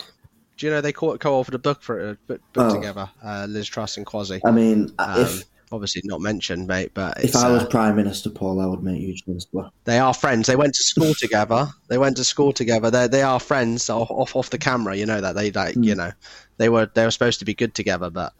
Do 0.56 0.66
you 0.66 0.72
know 0.72 0.80
they 0.80 0.92
co-authored 0.92 1.54
a 1.54 1.58
book 1.58 1.82
for 1.82 2.10
a 2.10 2.14
book, 2.28 2.40
book 2.52 2.70
oh. 2.70 2.74
together? 2.74 3.10
Uh, 3.22 3.46
Liz 3.48 3.66
Truss 3.66 3.96
and 3.96 4.06
Kwasi. 4.06 4.40
I 4.44 4.52
mean, 4.52 4.92
um, 5.00 5.20
if 5.20 5.44
obviously 5.72 6.02
not 6.04 6.20
mentioned, 6.20 6.68
mate. 6.68 6.92
But 6.94 7.22
if 7.22 7.34
I 7.34 7.50
was 7.50 7.64
uh, 7.64 7.66
Prime 7.66 7.96
Minister, 7.96 8.30
Paul, 8.30 8.60
I 8.60 8.66
would 8.66 8.82
make 8.82 9.00
you 9.00 9.14
chancellor. 9.14 9.70
They 9.84 9.98
are 9.98 10.14
friends. 10.14 10.46
They 10.46 10.54
went 10.54 10.74
to 10.74 10.82
school 10.84 11.14
together. 11.14 11.68
They 11.88 11.98
went 11.98 12.16
to 12.18 12.24
school 12.24 12.52
together. 12.52 12.90
They 12.90 13.08
they 13.08 13.22
are 13.22 13.40
friends 13.40 13.90
off 13.90 14.10
off, 14.10 14.36
off 14.36 14.50
the 14.50 14.58
camera. 14.58 14.94
You 14.94 15.06
know 15.06 15.20
that 15.20 15.34
they 15.34 15.50
like 15.50 15.74
mm. 15.74 15.84
you 15.84 15.96
know 15.96 16.12
they 16.58 16.68
were 16.68 16.88
they 16.94 17.04
were 17.04 17.10
supposed 17.10 17.40
to 17.40 17.44
be 17.44 17.54
good 17.54 17.74
together, 17.74 18.10
but 18.10 18.32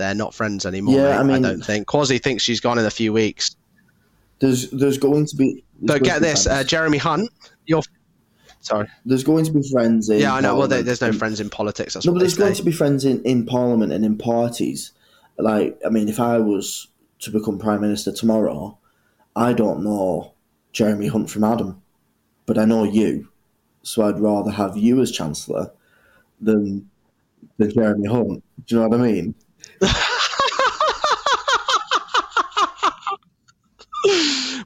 they're 0.00 0.14
not 0.14 0.34
friends 0.34 0.66
anymore. 0.66 0.94
Yeah, 0.94 1.02
mate, 1.02 1.12
I, 1.12 1.22
mean, 1.22 1.44
I 1.44 1.48
don't 1.50 1.64
think. 1.64 1.86
Kwasi 1.86 2.22
thinks 2.22 2.42
she's 2.42 2.60
gone 2.60 2.78
in 2.78 2.84
a 2.84 2.90
few 2.90 3.12
weeks. 3.12 3.56
There's 4.40 4.70
there's 4.70 4.98
going 4.98 5.26
to 5.26 5.36
be. 5.36 5.64
But 5.82 6.02
get 6.02 6.20
this, 6.20 6.46
uh, 6.46 6.64
Jeremy 6.64 6.98
Hunt, 6.98 7.30
you're. 7.66 7.82
Sorry. 8.62 8.88
There's 9.06 9.24
going 9.24 9.46
to 9.46 9.52
be 9.52 9.62
friends 9.70 10.10
in. 10.10 10.20
Yeah, 10.20 10.34
I 10.34 10.40
know. 10.40 10.56
Well, 10.56 10.68
there's 10.68 11.00
no 11.00 11.12
friends 11.12 11.40
in 11.40 11.48
politics. 11.48 11.94
That's 11.94 12.04
no, 12.04 12.12
but 12.12 12.18
there's 12.18 12.36
going 12.36 12.54
to 12.54 12.62
be 12.62 12.72
friends 12.72 13.06
in, 13.06 13.22
in 13.22 13.46
Parliament 13.46 13.92
and 13.92 14.04
in 14.04 14.18
parties 14.18 14.92
like 15.40 15.80
I 15.84 15.90
mean, 15.90 16.08
if 16.08 16.20
I 16.20 16.38
was 16.38 16.88
to 17.20 17.30
become 17.30 17.58
prime 17.58 17.80
minister 17.80 18.12
tomorrow, 18.12 18.78
I 19.36 19.52
don't 19.52 19.82
know 19.82 20.34
Jeremy 20.72 21.08
Hunt 21.08 21.30
from 21.30 21.44
Adam, 21.44 21.82
but 22.46 22.58
I 22.58 22.64
know 22.64 22.84
you, 22.84 23.28
so 23.82 24.02
I'd 24.02 24.20
rather 24.20 24.50
have 24.50 24.76
you 24.76 25.00
as 25.00 25.10
chancellor 25.10 25.72
than 26.40 26.88
than 27.58 27.72
Jeremy 27.72 28.08
Hunt. 28.08 28.44
Do 28.66 28.74
you 28.74 28.80
know 28.80 28.88
what 28.88 29.00
I 29.00 29.02
mean? 29.02 29.34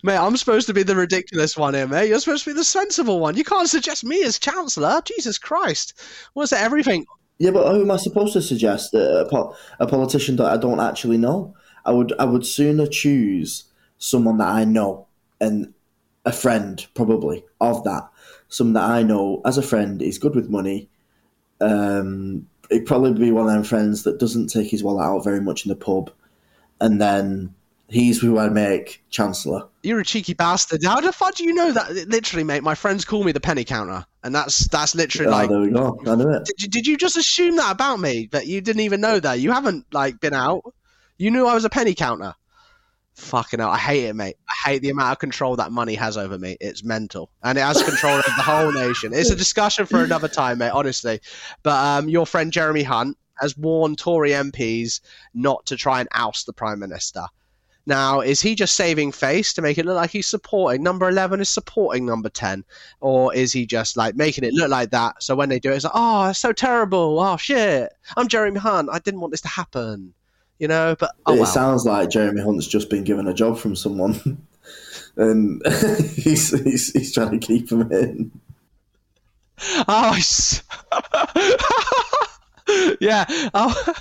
Mate, 0.02 0.16
I'm 0.16 0.36
supposed 0.36 0.66
to 0.66 0.74
be 0.74 0.82
the 0.82 0.96
ridiculous 0.96 1.56
one 1.56 1.74
here, 1.74 1.86
mate. 1.86 2.08
You're 2.08 2.20
supposed 2.20 2.44
to 2.44 2.50
be 2.50 2.54
the 2.54 2.64
sensible 2.64 3.20
one. 3.20 3.36
You 3.36 3.44
can't 3.44 3.68
suggest 3.68 4.04
me 4.04 4.22
as 4.24 4.38
chancellor. 4.38 5.00
Jesus 5.04 5.38
Christ! 5.38 5.94
What's 6.34 6.50
that? 6.50 6.62
Everything 6.62 7.06
yeah, 7.38 7.50
but 7.50 7.70
who 7.72 7.82
am 7.82 7.90
I 7.90 7.96
supposed 7.96 8.32
to 8.34 8.42
suggest? 8.42 8.94
A, 8.94 9.26
a 9.80 9.86
politician 9.86 10.36
that 10.36 10.52
I 10.52 10.56
don't 10.56 10.80
actually 10.80 11.16
know. 11.16 11.54
I 11.84 11.90
would 11.90 12.12
I 12.18 12.24
would 12.24 12.46
sooner 12.46 12.86
choose 12.86 13.64
someone 13.98 14.38
that 14.38 14.48
I 14.48 14.64
know 14.64 15.06
and 15.40 15.74
a 16.24 16.32
friend 16.32 16.86
probably 16.94 17.44
of 17.60 17.82
that. 17.84 18.08
Someone 18.48 18.74
that 18.74 18.88
I 18.88 19.02
know 19.02 19.42
as 19.44 19.58
a 19.58 19.62
friend 19.62 20.00
is 20.00 20.18
good 20.18 20.34
with 20.34 20.48
money. 20.48 20.88
Um, 21.60 22.48
it'd 22.70 22.86
probably 22.86 23.12
be 23.12 23.30
one 23.30 23.46
of 23.46 23.52
them 23.52 23.64
friends 23.64 24.02
that 24.04 24.18
doesn't 24.18 24.48
take 24.48 24.70
his 24.70 24.82
wallet 24.82 25.04
out 25.04 25.24
very 25.24 25.40
much 25.40 25.64
in 25.64 25.68
the 25.70 25.76
pub, 25.76 26.10
and 26.80 27.00
then 27.00 27.54
he's 27.88 28.20
who 28.20 28.38
I'd 28.38 28.52
make 28.52 29.02
chancellor. 29.10 29.68
You're 29.82 30.00
a 30.00 30.04
cheeky 30.04 30.34
bastard. 30.34 30.82
How 30.84 31.00
the 31.00 31.12
fuck 31.12 31.34
do 31.34 31.44
you 31.44 31.54
know 31.54 31.70
that? 31.72 31.90
Literally, 32.08 32.44
mate, 32.44 32.62
my 32.62 32.74
friends 32.74 33.04
call 33.04 33.22
me 33.24 33.32
the 33.32 33.40
penny 33.40 33.64
counter. 33.64 34.04
and 34.22 34.34
that's 34.34 34.66
that's 34.68 34.94
literally 34.94 35.28
Oh, 35.28 35.30
like. 35.30 35.48
there 35.50 35.60
we 35.60 35.70
go. 35.70 35.98
I 36.06 36.14
knew 36.14 36.30
it. 36.30 36.44
Did 36.46 36.62
you, 36.62 36.68
did 36.68 36.86
you 36.86 36.96
just 36.96 37.16
assume 37.18 37.56
that 37.56 37.70
about 37.72 38.00
me 38.00 38.28
that 38.32 38.46
you 38.46 38.60
didn't 38.62 38.80
even 38.80 39.00
know 39.02 39.20
that? 39.20 39.40
You 39.40 39.52
haven't 39.52 39.86
like 39.92 40.20
been 40.20 40.32
out. 40.34 40.62
You 41.18 41.30
knew 41.30 41.46
I 41.46 41.54
was 41.54 41.64
a 41.66 41.70
penny 41.70 41.94
counter. 41.94 42.34
Fucking 43.14 43.60
hell, 43.60 43.70
I 43.70 43.78
hate 43.78 44.04
it, 44.06 44.14
mate. 44.14 44.36
I 44.48 44.70
hate 44.70 44.82
the 44.82 44.90
amount 44.90 45.12
of 45.12 45.18
control 45.20 45.54
that 45.56 45.70
money 45.70 45.94
has 45.94 46.16
over 46.16 46.36
me. 46.36 46.56
It's 46.60 46.82
mental, 46.82 47.30
and 47.42 47.56
it 47.56 47.60
has 47.60 47.82
control 47.82 48.14
over 48.14 48.22
the 48.36 48.42
whole 48.42 48.72
nation. 48.72 49.12
It's 49.14 49.30
a 49.30 49.36
discussion 49.36 49.86
for 49.86 50.02
another 50.02 50.26
time, 50.28 50.58
mate. 50.58 50.70
Honestly, 50.70 51.20
but 51.62 51.74
um, 51.74 52.08
your 52.08 52.26
friend 52.26 52.52
Jeremy 52.52 52.82
Hunt 52.82 53.16
has 53.38 53.56
warned 53.56 53.98
Tory 53.98 54.30
MPs 54.30 55.00
not 55.32 55.64
to 55.66 55.76
try 55.76 56.00
and 56.00 56.08
oust 56.12 56.46
the 56.46 56.52
Prime 56.52 56.80
Minister. 56.80 57.26
Now, 57.86 58.20
is 58.20 58.40
he 58.40 58.54
just 58.54 58.74
saving 58.74 59.12
face 59.12 59.52
to 59.54 59.62
make 59.62 59.76
it 59.76 59.84
look 59.84 59.96
like 59.96 60.10
he's 60.10 60.26
supporting 60.26 60.82
number 60.82 61.08
11 61.08 61.40
is 61.40 61.50
supporting 61.50 62.06
number 62.06 62.30
10? 62.30 62.64
Or 63.00 63.34
is 63.34 63.52
he 63.52 63.66
just 63.66 63.96
like 63.96 64.16
making 64.16 64.44
it 64.44 64.54
look 64.54 64.70
like 64.70 64.90
that? 64.90 65.22
So 65.22 65.36
when 65.36 65.50
they 65.50 65.60
do 65.60 65.70
it, 65.70 65.76
it's 65.76 65.84
like, 65.84 65.92
oh, 65.94 66.30
it's 66.30 66.38
so 66.38 66.52
terrible. 66.52 67.20
Oh, 67.20 67.36
shit. 67.36 67.92
I'm 68.16 68.28
Jeremy 68.28 68.58
Hunt. 68.58 68.88
I 68.90 69.00
didn't 69.00 69.20
want 69.20 69.32
this 69.32 69.42
to 69.42 69.48
happen. 69.48 70.14
You 70.58 70.68
know, 70.68 70.96
but 70.98 71.10
oh, 71.26 71.42
it 71.42 71.46
sounds 71.46 71.84
like 71.84 72.10
Jeremy 72.10 72.40
Hunt's 72.40 72.66
just 72.66 72.88
been 72.88 73.04
given 73.04 73.26
a 73.26 73.34
job 73.34 73.58
from 73.58 73.74
someone, 73.74 74.46
and 75.16 75.60
he's, 76.14 76.50
he's 76.62 76.92
he's 76.92 77.12
trying 77.12 77.38
to 77.38 77.44
keep 77.44 77.70
him 77.70 77.90
in. 77.92 78.30
Oh, 79.88 80.12
yeah. 83.00 83.24
Oh, 83.52 83.94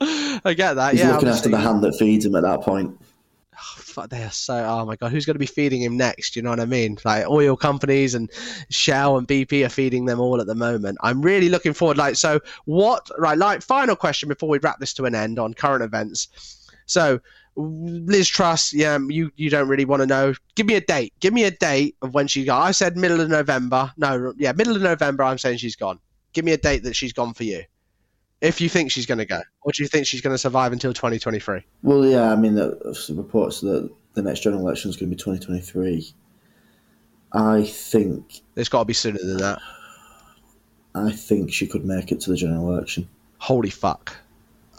I 0.00 0.54
get 0.54 0.74
that. 0.74 0.92
He's 0.92 1.00
yeah, 1.00 1.12
looking 1.12 1.28
I'm 1.28 1.34
after 1.34 1.48
the 1.48 1.58
hand 1.58 1.82
that 1.84 1.96
feeds 1.98 2.26
him 2.26 2.34
at 2.34 2.42
that 2.42 2.62
point. 2.62 2.98
Fuck, 3.76 4.10
they 4.10 4.22
are 4.22 4.30
so. 4.30 4.64
Oh 4.64 4.84
my 4.86 4.96
god, 4.96 5.12
who's 5.12 5.26
going 5.26 5.34
to 5.34 5.40
be 5.40 5.46
feeding 5.46 5.82
him 5.82 5.96
next? 5.96 6.36
You 6.36 6.42
know 6.42 6.50
what 6.50 6.60
I 6.60 6.64
mean? 6.64 6.98
Like 7.04 7.26
oil 7.26 7.56
companies 7.56 8.14
and 8.14 8.30
Shell 8.70 9.18
and 9.18 9.28
BP 9.28 9.64
are 9.64 9.70
feeding 9.70 10.04
them 10.04 10.20
all 10.20 10.40
at 10.40 10.46
the 10.46 10.54
moment. 10.54 10.98
I'm 11.02 11.22
really 11.22 11.48
looking 11.48 11.72
forward. 11.72 11.98
Like, 11.98 12.16
so 12.16 12.40
what? 12.64 13.08
Right, 13.18 13.38
like 13.38 13.62
final 13.62 13.96
question 13.96 14.28
before 14.28 14.48
we 14.48 14.58
wrap 14.58 14.80
this 14.80 14.94
to 14.94 15.04
an 15.04 15.14
end 15.14 15.38
on 15.38 15.54
current 15.54 15.82
events. 15.82 16.28
So. 16.86 17.20
Liz 17.54 18.28
Truss, 18.28 18.72
yeah, 18.72 18.98
you, 19.10 19.30
you 19.36 19.50
don't 19.50 19.68
really 19.68 19.84
want 19.84 20.00
to 20.00 20.06
know. 20.06 20.32
Give 20.54 20.64
me 20.64 20.74
a 20.74 20.80
date. 20.80 21.12
Give 21.20 21.34
me 21.34 21.44
a 21.44 21.50
date 21.50 21.96
of 22.00 22.14
when 22.14 22.26
she 22.26 22.44
got. 22.44 22.62
I 22.62 22.70
said 22.70 22.96
middle 22.96 23.20
of 23.20 23.28
November. 23.28 23.92
No, 23.98 24.32
yeah, 24.38 24.52
middle 24.52 24.74
of 24.74 24.80
November. 24.80 25.22
I'm 25.24 25.36
saying 25.36 25.58
she's 25.58 25.76
gone. 25.76 25.98
Give 26.32 26.46
me 26.46 26.52
a 26.52 26.56
date 26.56 26.82
that 26.84 26.96
she's 26.96 27.12
gone 27.12 27.34
for 27.34 27.44
you. 27.44 27.62
If 28.42 28.60
you 28.60 28.68
think 28.68 28.90
she's 28.90 29.06
going 29.06 29.18
to 29.18 29.24
go, 29.24 29.40
or 29.62 29.70
do 29.70 29.84
you 29.84 29.88
think 29.88 30.04
she's 30.04 30.20
going 30.20 30.34
to 30.34 30.38
survive 30.38 30.72
until 30.72 30.92
2023? 30.92 31.60
Well, 31.82 32.04
yeah, 32.04 32.32
I 32.32 32.36
mean, 32.36 32.56
the, 32.56 32.76
reports 33.14 33.60
that 33.60 33.88
the 34.14 34.22
next 34.22 34.40
general 34.40 34.62
election 34.62 34.90
is 34.90 34.96
going 34.96 35.10
to 35.10 35.16
be 35.16 35.22
2023. 35.22 36.12
I 37.32 37.62
think 37.64 38.42
It's 38.56 38.68
got 38.68 38.80
to 38.80 38.84
be 38.84 38.94
sooner 38.94 39.20
than 39.20 39.36
that. 39.38 39.60
I 40.94 41.12
think 41.12 41.52
she 41.52 41.68
could 41.68 41.84
make 41.84 42.10
it 42.10 42.20
to 42.22 42.30
the 42.30 42.36
general 42.36 42.74
election. 42.74 43.08
Holy 43.38 43.70
fuck. 43.70 44.16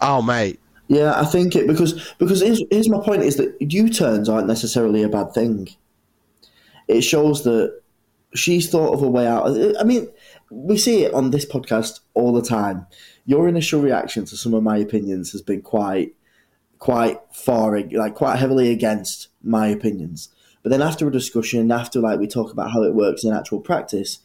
Oh, 0.02 0.22
mate. 0.22 0.60
Yeah, 0.88 1.20
I 1.20 1.24
think 1.24 1.56
it 1.56 1.66
because 1.66 2.14
because 2.20 2.42
here's, 2.42 2.62
here's 2.70 2.90
my 2.90 3.00
point: 3.00 3.24
is 3.24 3.38
that 3.38 3.56
U-turns 3.60 4.28
aren't 4.28 4.48
necessarily 4.48 5.02
a 5.02 5.10
bad 5.10 5.34
thing. 5.34 5.70
It 6.90 7.02
shows 7.02 7.46
that 7.46 7.82
she's 8.36 8.70
thought 8.70 8.94
of 8.94 9.02
a 9.02 9.08
way 9.08 9.26
out. 9.26 9.48
I 9.80 9.84
mean, 9.86 10.10
we 10.52 10.78
see 10.78 11.04
it 11.06 11.14
on 11.14 11.32
this 11.32 11.46
podcast 11.46 12.02
all 12.14 12.34
the 12.34 12.42
time. 12.42 12.86
Your 13.26 13.48
initial 13.48 13.82
reaction 13.82 14.26
to 14.26 14.38
some 14.38 14.54
of 14.54 14.64
my 14.64 14.78
opinions 14.78 15.32
has 15.32 15.42
been 15.42 15.62
quite 15.62 16.14
quite 16.80 17.18
far, 17.32 17.80
like 17.92 18.14
quite 18.14 18.38
heavily 18.38 18.70
against 18.70 19.30
my 19.42 19.68
opinions. 19.68 20.28
But 20.64 20.70
then 20.70 20.82
after 20.82 21.08
a 21.08 21.12
discussion, 21.12 21.72
after 21.72 22.02
like 22.02 22.20
we 22.20 22.28
talk 22.28 22.52
about 22.52 22.72
how 22.72 22.84
it 22.84 22.94
works 22.94 23.24
in 23.24 23.34
actual 23.34 23.62
practice, 23.62 24.20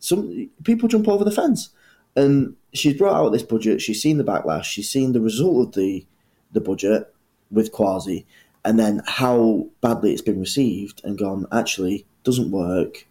some 0.00 0.50
people 0.64 0.88
jump 0.88 1.06
over 1.06 1.22
the 1.22 1.30
fence. 1.30 1.70
And 2.16 2.56
she's 2.72 2.98
brought 2.98 3.14
out 3.14 3.30
this 3.30 3.44
budget. 3.44 3.80
She's 3.80 4.02
seen 4.02 4.18
the 4.18 4.24
backlash. 4.24 4.64
She's 4.64 4.90
seen 4.90 5.12
the 5.12 5.20
result 5.20 5.68
of 5.68 5.74
the 5.74 6.04
the 6.52 6.60
budget 6.60 7.14
with 7.52 7.72
Kwasi, 7.72 8.24
and 8.64 8.76
then 8.76 9.02
how 9.06 9.68
badly 9.80 10.12
it's 10.12 10.22
been 10.22 10.40
received, 10.40 11.00
and 11.04 11.16
gone 11.16 11.46
actually 11.52 12.06
doesn't 12.24 12.50
work. 12.50 13.06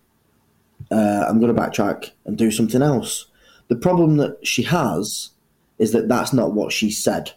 Uh, 0.91 1.25
I'm 1.27 1.39
going 1.39 1.53
to 1.53 1.61
backtrack 1.61 2.11
and 2.25 2.37
do 2.37 2.51
something 2.51 2.81
else. 2.81 3.27
The 3.69 3.75
problem 3.75 4.17
that 4.17 4.45
she 4.45 4.63
has 4.63 5.29
is 5.77 5.93
that 5.93 6.09
that's 6.09 6.33
not 6.33 6.53
what 6.53 6.73
she 6.73 6.91
said. 6.91 7.31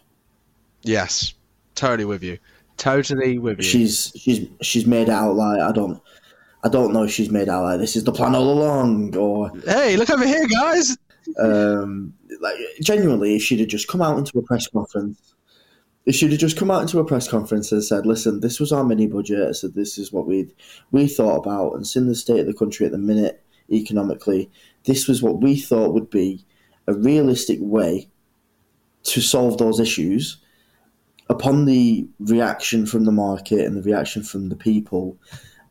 Yes. 0.81 1.33
Totally 1.75 2.05
with 2.05 2.23
you. 2.23 2.37
Totally 2.77 3.39
with 3.39 3.59
you. 3.59 3.63
She's 3.63 4.11
she's 4.15 4.47
she's 4.61 4.85
made 4.85 5.09
out 5.09 5.35
like 5.35 5.61
I 5.61 5.71
don't 5.71 6.01
I 6.63 6.69
don't 6.69 6.93
know 6.93 7.03
if 7.03 7.11
she's 7.11 7.29
made 7.29 7.49
out 7.49 7.63
like 7.63 7.79
this 7.79 7.95
is 7.95 8.03
the 8.03 8.11
plan 8.11 8.35
all 8.35 8.51
along 8.51 9.15
or 9.15 9.51
hey, 9.65 9.95
look 9.95 10.09
over 10.09 10.25
here, 10.25 10.45
guys. 10.47 10.97
um, 11.39 12.13
like 12.41 12.55
genuinely, 12.81 13.35
if 13.35 13.43
she'd 13.43 13.59
have 13.59 13.69
just 13.69 13.87
come 13.87 14.01
out 14.01 14.17
into 14.17 14.37
a 14.37 14.41
press 14.41 14.67
conference, 14.67 15.35
if 16.05 16.15
she'd 16.15 16.31
have 16.31 16.39
just 16.39 16.57
come 16.57 16.71
out 16.71 16.81
into 16.81 16.99
a 16.99 17.05
press 17.05 17.27
conference 17.27 17.71
and 17.71 17.83
said, 17.83 18.05
"Listen, 18.05 18.39
this 18.39 18.59
was 18.59 18.71
our 18.71 18.83
mini 18.83 19.07
budget. 19.07 19.55
So 19.55 19.67
this 19.67 19.97
is 19.97 20.11
what 20.11 20.25
we 20.25 20.49
we 20.91 21.07
thought 21.07 21.37
about, 21.37 21.73
and 21.73 21.85
seeing 21.85 22.07
the 22.07 22.15
state 22.15 22.39
of 22.39 22.47
the 22.47 22.53
country 22.53 22.85
at 22.85 22.91
the 22.91 22.97
minute 22.97 23.42
economically, 23.69 24.49
this 24.85 25.07
was 25.07 25.21
what 25.21 25.41
we 25.41 25.59
thought 25.59 25.93
would 25.93 26.09
be 26.09 26.45
a 26.87 26.93
realistic 26.93 27.59
way 27.61 28.09
to 29.03 29.21
solve 29.21 29.57
those 29.57 29.79
issues." 29.79 30.37
Upon 31.29 31.65
the 31.65 32.05
reaction 32.19 32.85
from 32.85 33.05
the 33.05 33.11
market 33.11 33.61
and 33.61 33.77
the 33.77 33.81
reaction 33.81 34.23
from 34.23 34.49
the 34.49 34.57
people 34.57 35.17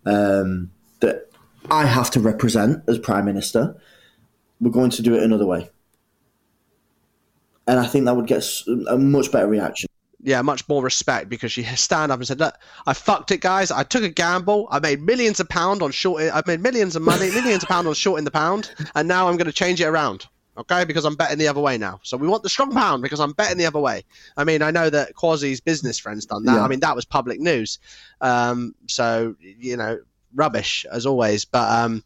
um, 0.06 0.70
that 1.00 1.28
I 1.70 1.84
have 1.84 2.10
to 2.12 2.20
represent 2.20 2.82
as 2.88 2.98
prime 2.98 3.26
minister, 3.26 3.76
we're 4.60 4.70
going 4.70 4.90
to 4.90 5.02
do 5.02 5.14
it 5.14 5.22
another 5.22 5.46
way. 5.46 5.70
And 7.66 7.78
I 7.78 7.86
think 7.86 8.06
that 8.06 8.16
would 8.16 8.26
get 8.26 8.44
a 8.88 8.98
much 8.98 9.30
better 9.30 9.46
reaction. 9.46 9.88
Yeah, 10.24 10.40
much 10.42 10.68
more 10.68 10.82
respect 10.82 11.28
because 11.28 11.50
she 11.50 11.64
stand 11.64 12.12
up 12.12 12.20
and 12.20 12.26
said, 12.26 12.38
"Look, 12.38 12.54
I 12.86 12.92
fucked 12.92 13.32
it, 13.32 13.40
guys. 13.40 13.72
I 13.72 13.82
took 13.82 14.04
a 14.04 14.08
gamble. 14.08 14.68
I 14.70 14.78
made 14.78 15.02
millions 15.02 15.40
of 15.40 15.48
pound 15.48 15.82
on 15.82 15.90
short. 15.90 16.22
I 16.22 16.42
made 16.46 16.60
millions 16.60 16.94
of 16.94 17.02
money, 17.02 17.30
millions 17.30 17.64
of 17.64 17.68
pound 17.68 17.88
on 17.88 17.94
shorting 17.94 18.24
the 18.24 18.30
pound, 18.30 18.70
and 18.94 19.08
now 19.08 19.28
I'm 19.28 19.36
going 19.36 19.46
to 19.46 19.52
change 19.52 19.80
it 19.80 19.86
around." 19.86 20.26
Okay, 20.56 20.84
because 20.84 21.06
I'm 21.06 21.16
betting 21.16 21.38
the 21.38 21.48
other 21.48 21.60
way 21.60 21.78
now. 21.78 21.98
So 22.02 22.18
we 22.18 22.28
want 22.28 22.42
the 22.42 22.50
strong 22.50 22.72
pound 22.72 23.02
because 23.02 23.20
I'm 23.20 23.32
betting 23.32 23.56
the 23.56 23.64
other 23.64 23.80
way. 23.80 24.04
I 24.36 24.44
mean, 24.44 24.60
I 24.60 24.70
know 24.70 24.90
that 24.90 25.14
Kwasi's 25.14 25.60
business 25.60 25.98
friends 25.98 26.26
done 26.26 26.44
that. 26.44 26.56
Yeah. 26.56 26.62
I 26.62 26.68
mean, 26.68 26.80
that 26.80 26.94
was 26.94 27.06
public 27.06 27.40
news. 27.40 27.78
Um, 28.20 28.74
so 28.86 29.34
you 29.40 29.76
know, 29.76 29.98
rubbish 30.34 30.84
as 30.90 31.06
always. 31.06 31.46
But 31.46 31.70
um, 31.70 32.04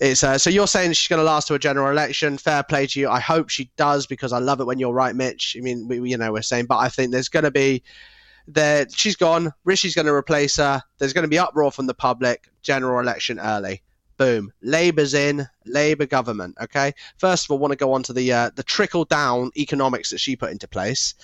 it's 0.00 0.22
uh, 0.22 0.38
so 0.38 0.50
you're 0.50 0.66
saying 0.66 0.92
she's 0.92 1.08
going 1.08 1.20
to 1.20 1.24
last 1.24 1.48
to 1.48 1.54
a 1.54 1.58
general 1.58 1.90
election. 1.90 2.38
Fair 2.38 2.62
play 2.62 2.86
to 2.88 3.00
you. 3.00 3.08
I 3.08 3.20
hope 3.20 3.48
she 3.48 3.70
does 3.76 4.06
because 4.06 4.32
I 4.32 4.38
love 4.38 4.60
it 4.60 4.66
when 4.66 4.78
you're 4.78 4.92
right, 4.92 5.14
Mitch. 5.14 5.56
I 5.58 5.62
mean, 5.62 5.88
we, 5.88 6.10
you 6.10 6.18
know, 6.18 6.32
we're 6.32 6.42
saying, 6.42 6.66
but 6.66 6.78
I 6.78 6.88
think 6.88 7.12
there's 7.12 7.28
going 7.28 7.44
to 7.44 7.50
be 7.50 7.82
there. 8.46 8.86
She's 8.90 9.16
gone. 9.16 9.52
Rishi's 9.64 9.94
going 9.94 10.06
to 10.06 10.12
replace 10.12 10.56
her. 10.56 10.82
There's 10.98 11.12
going 11.12 11.24
to 11.24 11.28
be 11.28 11.38
uproar 11.38 11.70
from 11.72 11.86
the 11.86 11.94
public. 11.94 12.48
General 12.62 13.00
election 13.00 13.38
early. 13.38 13.82
Boom. 14.18 14.52
Labour's 14.62 15.14
in. 15.14 15.48
Labour 15.64 16.06
government. 16.06 16.56
Okay. 16.60 16.92
First 17.18 17.46
of 17.46 17.50
all, 17.50 17.58
want 17.58 17.72
to 17.72 17.76
go 17.76 17.92
on 17.92 18.02
to 18.04 18.12
the 18.12 18.32
uh, 18.32 18.50
the 18.54 18.62
trickle 18.62 19.04
down 19.04 19.50
economics 19.56 20.10
that 20.10 20.18
she 20.18 20.36
put 20.36 20.52
into 20.52 20.68
place. 20.68 21.14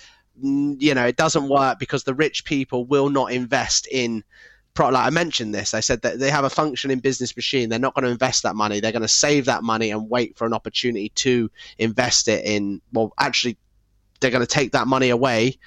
Mm, 0.43 0.81
You 0.81 0.95
know, 0.95 1.05
it 1.05 1.17
doesn't 1.17 1.47
work 1.49 1.79
because 1.79 2.03
the 2.03 2.15
rich 2.15 2.45
people 2.45 2.85
will 2.85 3.09
not 3.09 3.31
invest 3.31 3.87
in 3.91 4.23
pro- 4.73 4.89
like 4.89 5.05
I 5.05 5.09
mentioned 5.09 5.53
this, 5.53 5.73
I 5.73 5.79
said 5.79 6.01
that 6.01 6.19
they 6.19 6.29
have 6.29 6.43
a 6.43 6.49
functioning 6.49 6.99
business 6.99 7.35
machine. 7.35 7.69
They're 7.69 7.79
not 7.79 7.93
going 7.93 8.05
to 8.05 8.11
invest 8.11 8.43
that 8.43 8.55
money. 8.55 8.79
They're 8.79 8.91
going 8.91 9.01
to 9.01 9.07
save 9.07 9.45
that 9.45 9.63
money 9.63 9.91
and 9.91 10.09
wait 10.09 10.37
for 10.37 10.45
an 10.45 10.53
opportunity 10.53 11.09
to 11.09 11.49
invest 11.77 12.27
it 12.27 12.45
in. 12.45 12.81
Well, 12.91 13.13
actually, 13.19 13.57
they're 14.19 14.31
going 14.31 14.45
to 14.45 14.47
take 14.47 14.71
that 14.71 14.87
money 14.87 15.09
away 15.09 15.57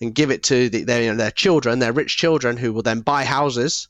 and 0.00 0.14
give 0.14 0.30
it 0.30 0.42
to 0.44 0.68
the, 0.68 0.84
their, 0.84 1.02
you 1.02 1.10
know, 1.10 1.16
their 1.16 1.30
children, 1.30 1.78
their 1.78 1.92
rich 1.92 2.16
children, 2.16 2.56
who 2.56 2.72
will 2.72 2.82
then 2.82 3.00
buy 3.00 3.24
houses 3.24 3.88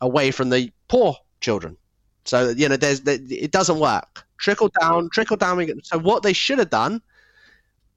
away 0.00 0.30
from 0.30 0.50
the 0.50 0.72
poor 0.88 1.16
children. 1.40 1.76
So 2.24 2.50
you 2.50 2.68
know, 2.68 2.76
there's 2.76 3.00
it 3.06 3.50
doesn't 3.50 3.78
work. 3.78 4.24
Trickle 4.38 4.70
down, 4.80 5.08
trickle 5.10 5.36
down. 5.36 5.68
So 5.82 5.98
what 5.98 6.22
they 6.22 6.32
should 6.32 6.58
have 6.58 6.70
done 6.70 7.00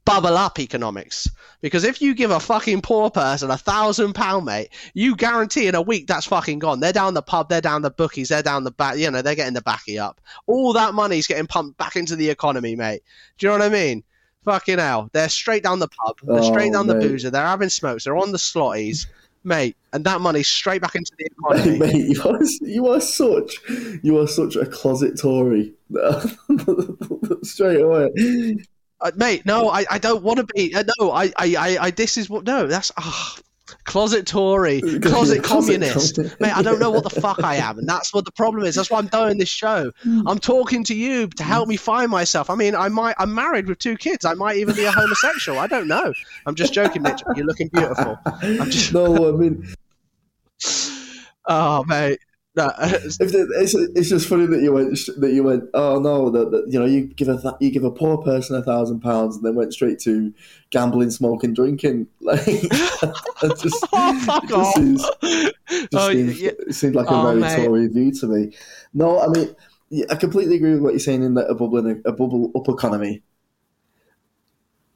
bubble 0.06 0.38
up 0.38 0.60
economics. 0.60 1.28
Because 1.62 1.84
if 1.84 2.02
you 2.02 2.13
give 2.13 2.32
a 2.32 2.39
fucking 2.39 2.82
poor 2.82 3.10
person 3.10 3.50
a 3.50 3.58
thousand 3.58 4.13
pound, 4.13 4.46
mate, 4.46 4.70
you 4.94 5.15
guarantee 5.15 5.68
in 5.68 5.76
a 5.76 5.82
week 5.82 6.06
that's 6.08 6.28
fucking 6.28 6.60
gone. 6.60 6.80
They're 6.80 6.94
down 6.94 7.15
the 7.15 7.22
pub, 7.24 7.50
they're 7.50 7.62
down 7.62 7.82
the 7.82 7.89
bookies, 7.89 8.30
they're 8.30 8.44
down 8.44 8.64
the 8.64 8.72
back, 8.72 8.97
you 8.97 9.10
know, 9.10 9.22
they're 9.24 9.36
getting 9.36 9.56
the 9.56 9.62
backy 9.62 9.97
up. 9.97 10.22
All 10.47 10.74
that 10.74 10.93
money's 10.93 11.26
getting 11.28 11.47
pumped 11.47 11.78
back 11.78 11.95
into 11.95 12.16
the 12.16 12.30
economy, 12.30 12.76
mate. 12.76 13.01
Do 13.38 13.47
you 13.47 13.51
know 13.51 13.58
what 13.58 13.66
I 13.66 13.70
mean? 13.70 14.03
Fucking 14.43 14.78
hell. 14.78 15.10
They're 15.12 15.28
straight 15.30 15.64
down 15.64 15.80
the 15.80 15.88
pub, 15.88 16.18
they're 16.22 16.38
oh, 16.39 16.51
straight 16.51 16.70
Oh, 16.70 16.74
down 16.74 16.88
the 16.88 16.95
mate. 16.95 17.08
boozer, 17.10 17.32
they're 17.32 17.45
having 17.45 17.70
smokes, 17.70 18.03
they're 18.03 18.16
on 18.18 18.32
the 18.32 18.38
slotties, 18.38 19.08
mate, 19.43 19.76
and 19.91 20.06
that 20.06 20.22
money's 20.22 20.47
straight 20.47 20.82
back 20.84 20.93
into 20.93 21.14
the 21.18 21.26
economy. 21.32 21.80
mate, 21.80 22.10
you 22.16 22.22
are, 22.24 22.39
you 22.62 22.88
are 22.89 23.01
such 23.01 23.56
you 24.03 24.20
are 24.20 24.28
such 24.28 24.56
a 24.56 24.68
closet 24.68 25.20
Tory. 25.20 25.74
Straight 27.43 27.82
away. 27.82 28.10
Uh, 29.02 29.12
mate, 29.16 29.46
no, 29.46 29.70
I, 29.70 29.86
I 29.91 29.98
don't 29.98 30.24
want 30.24 30.39
to 30.39 30.46
be. 30.56 30.74
Uh, 30.74 30.84
no, 31.00 31.12
I, 31.12 31.26
I, 31.38 31.56
I, 31.58 31.78
I, 31.82 31.91
this 31.91 32.18
is 32.18 32.30
what. 32.30 32.46
No, 32.46 32.68
that's. 32.68 32.91
ah. 32.98 33.38
closet 33.84 34.26
Tory, 34.26 34.80
closet 35.02 35.02
Closet 35.04 35.43
communist. 35.43 36.16
Tory. 36.16 36.32
Mate, 36.39 36.56
I 36.56 36.62
don't 36.62 36.80
know 36.80 36.91
what 36.91 37.04
the 37.04 37.10
fuck 37.22 37.43
I 37.43 37.56
am, 37.56 37.78
and 37.80 37.88
that's 37.88 38.14
what 38.14 38.26
the 38.26 38.32
problem 38.32 38.64
is. 38.64 38.76
That's 38.76 38.89
why 38.89 39.00
I'm 39.00 39.08
doing 39.08 39.38
this 39.38 39.50
show. 39.50 39.91
I'm 40.26 40.39
talking 40.39 40.84
to 40.86 40.96
you 40.96 41.28
to 41.28 41.43
help 41.43 41.68
me 41.68 41.78
find 41.78 42.10
myself. 42.10 42.50
I 42.50 42.56
mean, 42.56 42.76
I 42.76 42.88
might. 42.89 43.16
I'm 43.20 43.34
married 43.34 43.68
with 43.68 43.80
two 43.80 43.98
kids. 43.98 44.24
I 44.24 44.34
might 44.34 44.58
even 44.58 44.76
be 44.76 44.86
a 44.86 44.91
homosexual. 44.91 45.60
I 45.60 45.68
don't 45.68 45.88
know. 45.88 46.14
I'm 46.46 46.56
just 46.56 46.74
joking, 46.74 47.02
Mitch. 47.02 47.22
You're 47.36 47.46
looking 47.46 47.68
beautiful. 47.70 48.18
I'm 48.26 48.70
just. 48.70 48.93
no, 48.93 49.30
I 49.30 49.32
mean, 49.34 49.66
Oh, 51.48 51.84
mate. 51.86 52.20
The, 52.58 53.47
it's, 53.60 53.74
it's 53.76 54.10
just 54.10 54.30
funny 54.30 54.45
that 54.45 54.62
you 54.62 54.72
went 54.72 54.97
that 55.18 55.34
you 55.34 55.43
went. 55.43 55.66
Oh 55.74 55.99
no, 55.99 56.30
that, 56.30 56.51
that 56.51 56.66
you 56.72 56.80
know 56.80 56.86
you 56.86 57.08
give 57.08 57.28
a 57.28 57.41
th- 57.41 57.56
you 57.60 57.70
give 57.72 57.84
a 57.84 57.91
poor 57.91 58.18
person 58.20 58.56
a 58.56 58.64
thousand 58.64 59.01
pounds 59.01 59.36
and 59.36 59.45
then 59.45 59.56
went 59.56 59.74
straight 59.74 59.99
to 59.99 60.34
gambling, 60.70 61.12
smoking, 61.12 61.53
drinking. 61.53 62.08
Like 62.22 62.41
it 62.47 63.60
just, 63.62 63.86
oh, 63.93 64.20
fuck 64.26 64.43
it 64.45 64.49
just 64.49 64.53
off. 64.53 64.74
seems, 64.76 65.01
just 65.91 65.93
Oh, 65.93 66.12
seems, 66.12 66.41
yeah. 66.41 66.51
it 66.60 66.74
seems 66.76 66.95
like 66.95 67.12
a 67.12 67.14
Oh, 67.14 67.22
very 67.22 67.41
mate. 67.41 67.66
Tory 67.66 67.88
view 67.88 68.12
to 68.14 68.28
me. 68.28 68.53
No, 68.93 69.20
I 69.20 69.28
mean 69.28 69.56
I 70.10 70.16
completely 70.16 70.56
agree 70.56 70.72
with 70.74 70.82
what 70.82 70.91
you're 70.93 70.99
saying 70.99 71.24
in 71.24 71.36
that 71.36 71.49
a 71.49 71.56
bubble 71.56 71.78
in 71.80 72.01
a, 72.06 72.10
a 72.10 72.14
bubble 72.14 72.51
up 72.56 72.68
economy. 72.70 73.24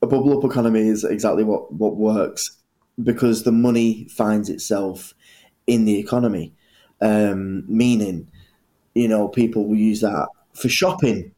A 0.01 0.07
bubble 0.07 0.37
up 0.37 0.43
economy 0.49 0.87
is 0.87 1.03
exactly 1.03 1.43
what 1.43 1.73
what 1.73 1.97
works 1.97 2.57
because 3.01 3.43
the 3.43 3.51
money 3.51 4.07
finds 4.09 4.49
itself 4.49 5.13
in 5.67 5.85
the 5.85 5.99
economy. 5.99 6.53
Um, 7.01 7.63
meaning, 7.67 8.27
you 8.93 9.07
know, 9.07 9.27
people 9.27 9.67
will 9.67 9.77
use 9.77 10.01
that 10.01 10.27
for 10.53 10.69
shopping. 10.69 11.31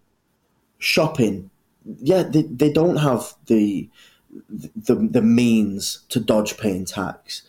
Shopping, 0.79 1.51
yeah, 1.99 2.23
they, 2.23 2.43
they 2.43 2.71
don't 2.71 2.97
have 2.97 3.35
the 3.47 3.89
the 4.75 4.95
the 4.95 5.21
means 5.21 6.03
to 6.09 6.19
dodge 6.19 6.57
paying 6.57 6.85
tax. 6.85 7.43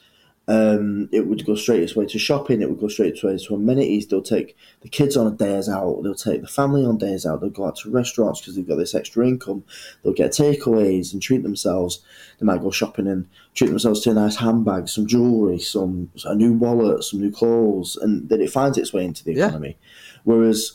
Um, 0.49 1.09
it 1.13 1.29
would 1.29 1.47
go 1.47 1.55
straight 1.55 1.83
its 1.85 1.95
way 1.95 2.05
to 2.07 2.19
shopping. 2.19 2.63
It 2.63 2.69
would 2.69 2.81
go 2.81 2.89
straight 2.89 3.15
its 3.15 3.23
way 3.23 3.39
to 3.39 3.55
amenities. 3.55 4.07
They'll 4.09 4.23
take 4.23 4.57
the 4.81 4.89
kids 4.89 5.17
on 5.17 5.29
a 5.29 5.31
days 5.31 5.69
out. 5.69 6.03
They'll 6.03 6.17
take 6.17 6.41
the 6.41 6.49
family 6.49 6.85
on 6.85 6.99
days 6.99 7.25
out. 7.25 7.41
They'll 7.41 7.51
go 7.51 7.67
out 7.67 7.77
to 7.77 7.91
restaurants 7.91 8.41
because 8.41 8.57
they've 8.57 8.67
got 8.67 8.77
this 8.77 8.95
extra 8.95 9.27
income. 9.27 9.63
They'll 10.03 10.13
get 10.13 10.33
takeaways 10.33 11.13
and 11.13 11.23
treat 11.23 11.45
themselves. 11.45 12.01
They 12.41 12.45
might 12.47 12.61
go 12.61 12.73
shopping 12.73 13.07
and 13.07 13.29
treat 13.55 13.69
themselves 13.69 14.01
to 14.01 14.11
a 14.11 14.15
nice 14.15 14.37
handbag, 14.37 14.89
some 14.89 15.07
jewelry, 15.07 15.61
some 15.61 16.11
a 16.25 16.35
new 16.35 16.53
wallet, 16.55 17.05
some 17.05 17.21
new 17.21 17.31
clothes, 17.31 17.97
and 17.97 18.29
then 18.29 18.41
it 18.41 18.51
finds 18.51 18.77
its 18.77 18.93
way 18.93 19.05
into 19.05 19.25
the 19.25 19.35
Yeah. 19.35 19.47
economy. 19.47 19.77
Whereas 20.25 20.73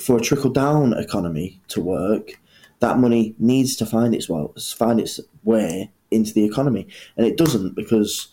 for 0.00 0.16
a 0.16 0.20
trickle 0.20 0.50
down 0.50 0.94
economy 0.94 1.60
to 1.68 1.82
work, 1.82 2.40
that 2.80 2.98
money 2.98 3.34
needs 3.38 3.76
to 3.76 3.84
find 3.84 4.14
its 4.14 4.28
well 4.30 4.54
find 4.56 4.98
its 4.98 5.20
way 5.44 5.90
into 6.10 6.32
the 6.32 6.44
economy, 6.44 6.86
and 7.18 7.26
it 7.26 7.36
doesn't 7.36 7.74
because 7.74 8.28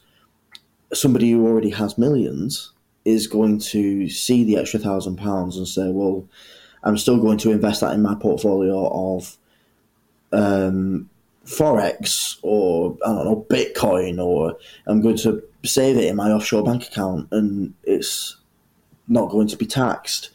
somebody 0.95 1.31
who 1.31 1.45
already 1.47 1.69
has 1.69 1.97
millions 1.97 2.71
is 3.03 3.27
going 3.27 3.59
to 3.59 4.09
see 4.09 4.43
the 4.43 4.57
extra 4.57 4.79
thousand 4.79 5.17
pounds 5.17 5.57
and 5.57 5.67
say, 5.67 5.89
"Well, 5.91 6.27
I'm 6.83 6.97
still 6.97 7.19
going 7.19 7.37
to 7.39 7.51
invest 7.51 7.81
that 7.81 7.93
in 7.93 8.01
my 8.01 8.15
portfolio 8.15 8.87
of 9.15 9.37
um, 10.31 11.09
forex 11.45 12.37
or 12.41 12.97
I 13.05 13.09
don't 13.09 13.25
know 13.25 13.45
Bitcoin, 13.49 14.23
or 14.23 14.57
I'm 14.87 15.01
going 15.01 15.17
to 15.17 15.43
save 15.63 15.97
it 15.97 16.05
in 16.05 16.15
my 16.15 16.31
offshore 16.31 16.63
bank 16.63 16.87
account, 16.87 17.27
and 17.31 17.73
it's 17.83 18.37
not 19.07 19.29
going 19.29 19.47
to 19.47 19.57
be 19.57 19.65
taxed." 19.65 20.31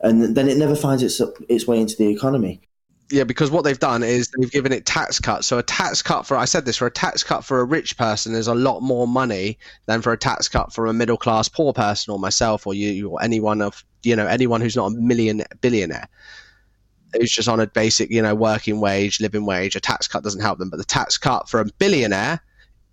And 0.00 0.36
then 0.36 0.48
it 0.48 0.58
never 0.58 0.76
finds 0.76 1.02
its 1.02 1.20
its 1.48 1.66
way 1.66 1.80
into 1.80 1.96
the 1.96 2.08
economy. 2.08 2.60
Yeah, 3.10 3.24
because 3.24 3.50
what 3.50 3.64
they've 3.64 3.78
done 3.78 4.02
is 4.02 4.30
they've 4.30 4.50
given 4.50 4.72
it 4.72 4.86
tax 4.86 5.20
cuts. 5.20 5.46
So 5.46 5.58
a 5.58 5.62
tax 5.62 6.00
cut 6.00 6.26
for 6.26 6.36
I 6.36 6.46
said 6.46 6.64
this 6.64 6.78
for 6.78 6.86
a 6.86 6.90
tax 6.90 7.22
cut 7.22 7.44
for 7.44 7.60
a 7.60 7.64
rich 7.64 7.98
person 7.98 8.34
is 8.34 8.46
a 8.46 8.54
lot 8.54 8.80
more 8.80 9.06
money 9.06 9.58
than 9.86 10.00
for 10.00 10.12
a 10.12 10.16
tax 10.16 10.48
cut 10.48 10.72
for 10.72 10.86
a 10.86 10.92
middle 10.92 11.18
class 11.18 11.48
poor 11.48 11.72
person 11.72 12.12
or 12.12 12.18
myself 12.18 12.66
or 12.66 12.72
you 12.72 13.10
or 13.10 13.22
anyone 13.22 13.60
of 13.60 13.84
you 14.02 14.16
know 14.16 14.26
anyone 14.26 14.60
who's 14.60 14.76
not 14.76 14.86
a 14.86 14.94
million 14.94 15.42
billionaire 15.60 16.08
who's 17.12 17.30
just 17.30 17.48
on 17.48 17.60
a 17.60 17.66
basic 17.66 18.10
you 18.10 18.22
know 18.22 18.34
working 18.34 18.80
wage, 18.80 19.20
living 19.20 19.44
wage. 19.44 19.76
A 19.76 19.80
tax 19.80 20.08
cut 20.08 20.24
doesn't 20.24 20.40
help 20.40 20.58
them, 20.58 20.70
but 20.70 20.78
the 20.78 20.84
tax 20.84 21.18
cut 21.18 21.48
for 21.48 21.60
a 21.60 21.66
billionaire 21.78 22.40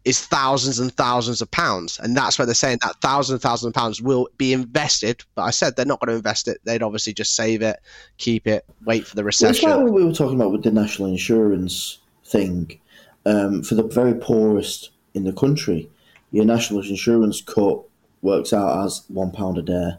is 0.03 0.19
thousands 0.25 0.79
and 0.79 0.91
thousands 0.95 1.41
of 1.41 1.51
pounds, 1.51 1.99
and 1.99 2.17
that's 2.17 2.39
where 2.39 2.45
they're 2.45 2.55
saying 2.55 2.79
that 2.81 2.95
thousands 3.01 3.33
and 3.35 3.41
thousands 3.41 3.67
of 3.67 3.73
pounds 3.73 4.01
will 4.01 4.27
be 4.37 4.51
invested. 4.53 5.23
But 5.35 5.43
I 5.43 5.51
said 5.51 5.75
they're 5.75 5.85
not 5.85 5.99
going 5.99 6.09
to 6.09 6.15
invest 6.15 6.47
it; 6.47 6.59
they'd 6.63 6.81
obviously 6.83 7.13
just 7.13 7.35
save 7.35 7.61
it, 7.61 7.79
keep 8.17 8.47
it, 8.47 8.65
wait 8.85 9.05
for 9.05 9.15
the 9.15 9.21
Well, 9.21 9.27
It's 9.29 9.41
recession. 9.41 9.69
like 9.69 9.79
what 9.79 9.93
we 9.93 10.03
were 10.03 10.13
talking 10.13 10.35
about 10.35 10.51
with 10.51 10.63
the 10.63 10.71
national 10.71 11.09
insurance 11.09 11.99
thing. 12.25 12.79
Um, 13.25 13.61
for 13.61 13.75
the 13.75 13.83
very 13.83 14.15
poorest 14.15 14.89
in 15.13 15.25
the 15.25 15.33
country, 15.33 15.87
your 16.31 16.45
national 16.45 16.81
insurance 16.81 17.39
cut 17.41 17.81
works 18.23 18.53
out 18.53 18.83
as 18.85 19.03
one 19.09 19.31
pound 19.31 19.59
a 19.59 19.61
day, 19.61 19.91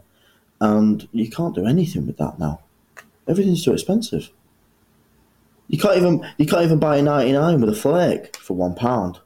and 0.61 1.09
you 1.13 1.31
can't 1.31 1.55
do 1.55 1.65
anything 1.67 2.07
with 2.07 2.17
that 2.17 2.39
now. 2.41 2.61
Everything's 3.29 3.65
too 3.65 3.73
expensive. 3.73 4.31
You 5.69 5.79
can't 5.79 5.97
even 5.97 6.29
you 6.39 6.47
can't 6.47 6.65
even 6.65 6.79
buy 6.81 6.97
a 6.97 7.03
ninety 7.03 7.33
nine 7.33 7.61
with 7.61 7.71
a 7.71 7.75
flake 7.77 8.37
for 8.37 8.55
one 8.55 8.75
pound. 8.75 9.21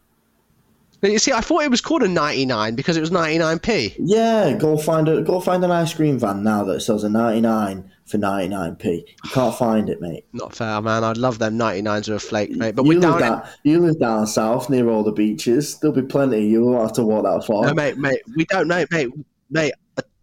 You 1.12 1.18
see, 1.18 1.32
I 1.32 1.40
thought 1.40 1.62
it 1.62 1.70
was 1.70 1.80
called 1.80 2.02
a 2.02 2.09
99 2.09 2.74
because 2.74 2.96
it 2.96 3.00
was 3.00 3.11
99p. 3.11 3.96
Yeah, 3.98 4.57
go 4.59 4.76
find 4.76 5.09
a 5.09 5.22
go 5.22 5.40
find 5.40 5.64
an 5.64 5.70
ice 5.70 5.94
cream 5.94 6.18
van 6.18 6.42
now 6.42 6.64
that 6.64 6.80
sells 6.80 7.04
a 7.04 7.09
ninety 7.09 7.40
nine 7.40 7.90
for 8.07 8.18
ninety 8.18 8.48
nine 8.48 8.76
p. 8.76 9.04
You 9.24 9.30
can't 9.30 9.54
find 9.57 9.88
it, 9.88 10.00
mate. 10.00 10.24
Not 10.32 10.54
fair, 10.54 10.80
man. 10.80 11.04
I'd 11.04 11.16
love 11.16 11.38
them 11.38 11.59
99s 11.59 12.09
with 12.09 12.16
a 12.16 12.20
flake, 12.20 12.50
mate. 12.50 12.74
But 12.76 12.84
you 12.84 12.90
we're 12.90 13.00
live 13.00 13.20
down. 13.20 13.42
in- 13.64 13.70
you 13.72 13.80
live 13.80 13.98
down 13.98 14.26
south 14.26 14.70
near 14.70 14.88
all 14.88 15.02
the 15.02 15.12
beaches. 15.12 15.78
There'll 15.78 15.94
be 15.94 16.02
plenty. 16.02 16.46
You 16.46 16.64
won't 16.64 16.82
have 16.82 16.92
to 16.94 17.02
walk 17.04 17.24
that 17.24 17.46
far. 17.46 17.66
No, 17.66 17.74
mate, 17.74 17.98
mate. 17.98 18.20
We 18.36 18.44
don't 18.46 18.68
know, 18.68 18.84
mate. 18.90 19.11
Mate, 19.50 19.74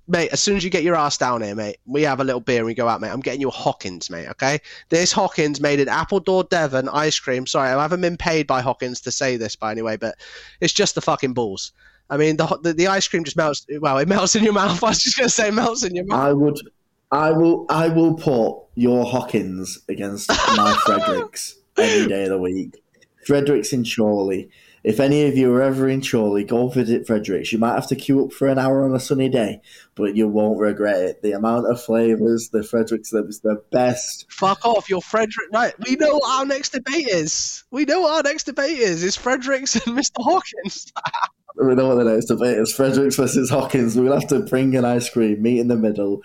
mate. 0.08 0.30
As 0.32 0.40
soon 0.40 0.58
as 0.58 0.64
you 0.64 0.70
get 0.70 0.84
your 0.84 0.96
ass 0.96 1.18
down 1.18 1.42
here, 1.42 1.56
mate, 1.56 1.78
we 1.86 2.02
have 2.04 2.20
a 2.20 2.24
little 2.24 2.42
beer 2.42 2.58
and 2.58 2.66
we 2.66 2.74
go 2.74 2.88
out, 2.88 3.02
mate. 3.02 3.10
I'm 3.10 3.20
getting 3.20 3.42
you 3.42 3.50
a 3.50 3.52
Hockings, 3.52 4.10
mate. 4.10 4.28
Okay. 4.30 4.60
This 4.90 5.12
Hockings 5.12 5.62
made 5.62 5.80
in 5.80 5.88
Appledore, 5.88 6.44
Devon 6.46 6.90
ice 6.90 7.20
cream. 7.20 7.48
Sorry, 7.48 7.70
I 7.70 7.82
haven't 7.82 8.02
been 8.02 8.18
paid 8.18 8.48
by 8.48 8.62
Hockings 8.62 9.02
to 9.02 9.12
say 9.12 9.38
this, 9.38 9.56
by 9.56 9.72
anyway, 9.72 9.98
but 9.98 10.16
it's 10.62 10.74
just 10.74 10.96
the 10.96 11.02
fucking 11.02 11.34
balls. 11.34 11.72
I 12.10 12.18
mean, 12.18 12.38
the, 12.38 12.46
the 12.62 12.74
the 12.74 12.88
ice 12.88 13.08
cream 13.08 13.24
just 13.24 13.38
melts. 13.38 13.66
Well, 13.80 13.98
it 13.98 14.08
melts 14.08 14.36
in 14.36 14.44
your 14.44 14.54
mouth. 14.54 14.84
I 14.84 14.90
was 14.90 15.02
just 15.02 15.18
gonna 15.18 15.30
say 15.30 15.50
melts 15.52 15.84
in 15.84 15.96
your 15.96 16.06
mouth. 16.06 16.20
I 16.20 16.34
would, 16.34 16.60
I 17.12 17.32
will, 17.32 17.66
I 17.70 17.88
will 17.88 18.16
put 18.16 18.64
your 18.76 19.06
Hockings 19.06 19.80
against 19.90 20.30
my 20.30 20.78
Fredericks 20.86 21.56
any 21.78 22.08
day 22.08 22.24
of 22.24 22.30
the 22.30 22.38
week. 22.38 22.84
Fredericks 23.26 23.72
in 23.74 23.86
Chorley. 23.86 24.50
If 24.84 25.00
any 25.00 25.28
of 25.28 25.38
you 25.38 25.54
are 25.54 25.62
ever 25.62 25.88
in 25.88 26.02
Chorley, 26.02 26.44
go 26.44 26.68
visit 26.68 27.08
Fredericks. 27.08 27.54
You 27.54 27.60
might 27.60 27.76
have 27.76 27.88
to 27.88 27.96
queue 27.96 28.26
up 28.26 28.34
for 28.34 28.48
an 28.48 28.60
hour 28.60 28.84
on 28.84 28.94
a 28.94 29.00
sunny 29.00 29.30
day, 29.30 29.62
but 29.96 30.16
you 30.18 30.28
won't 30.28 30.60
regret 30.60 31.00
it. 31.00 31.22
The 31.22 31.32
amount 31.32 31.72
of 31.72 31.82
flavors, 31.82 32.50
the 32.50 32.64
Fredericks, 32.64 33.12
that 33.12 33.26
was 33.26 33.40
the 33.40 33.64
best. 33.72 34.26
Fuck 34.30 34.66
off, 34.66 34.90
you're 34.90 35.02
Frederick. 35.02 35.48
Right, 35.54 35.74
we 35.88 35.96
know 35.96 36.16
what 36.16 36.40
our 36.40 36.46
next 36.46 36.74
debate 36.74 37.08
is. 37.08 37.64
We 37.72 37.86
know 37.86 38.02
what 38.02 38.18
our 38.18 38.30
next 38.30 38.44
debate 38.44 38.78
is. 38.78 39.04
It's 39.04 39.16
Fredericks 39.16 39.76
and 39.76 39.84
Mr. 39.98 40.22
Hockings. 40.22 40.92
We 41.56 41.76
know 41.76 41.90
what 41.90 42.04
the 42.04 42.12
next 42.12 42.26
debate 42.26 42.58
is. 42.58 42.74
Fredericks 42.74 43.16
versus 43.16 43.50
Hockings. 43.50 43.96
We'll 43.96 44.14
have 44.14 44.28
to 44.30 44.40
bring 44.40 44.76
an 44.76 44.86
ice 44.86 45.10
cream, 45.10 45.42
meet 45.42 45.60
in 45.60 45.68
the 45.68 45.76
middle, 45.76 46.22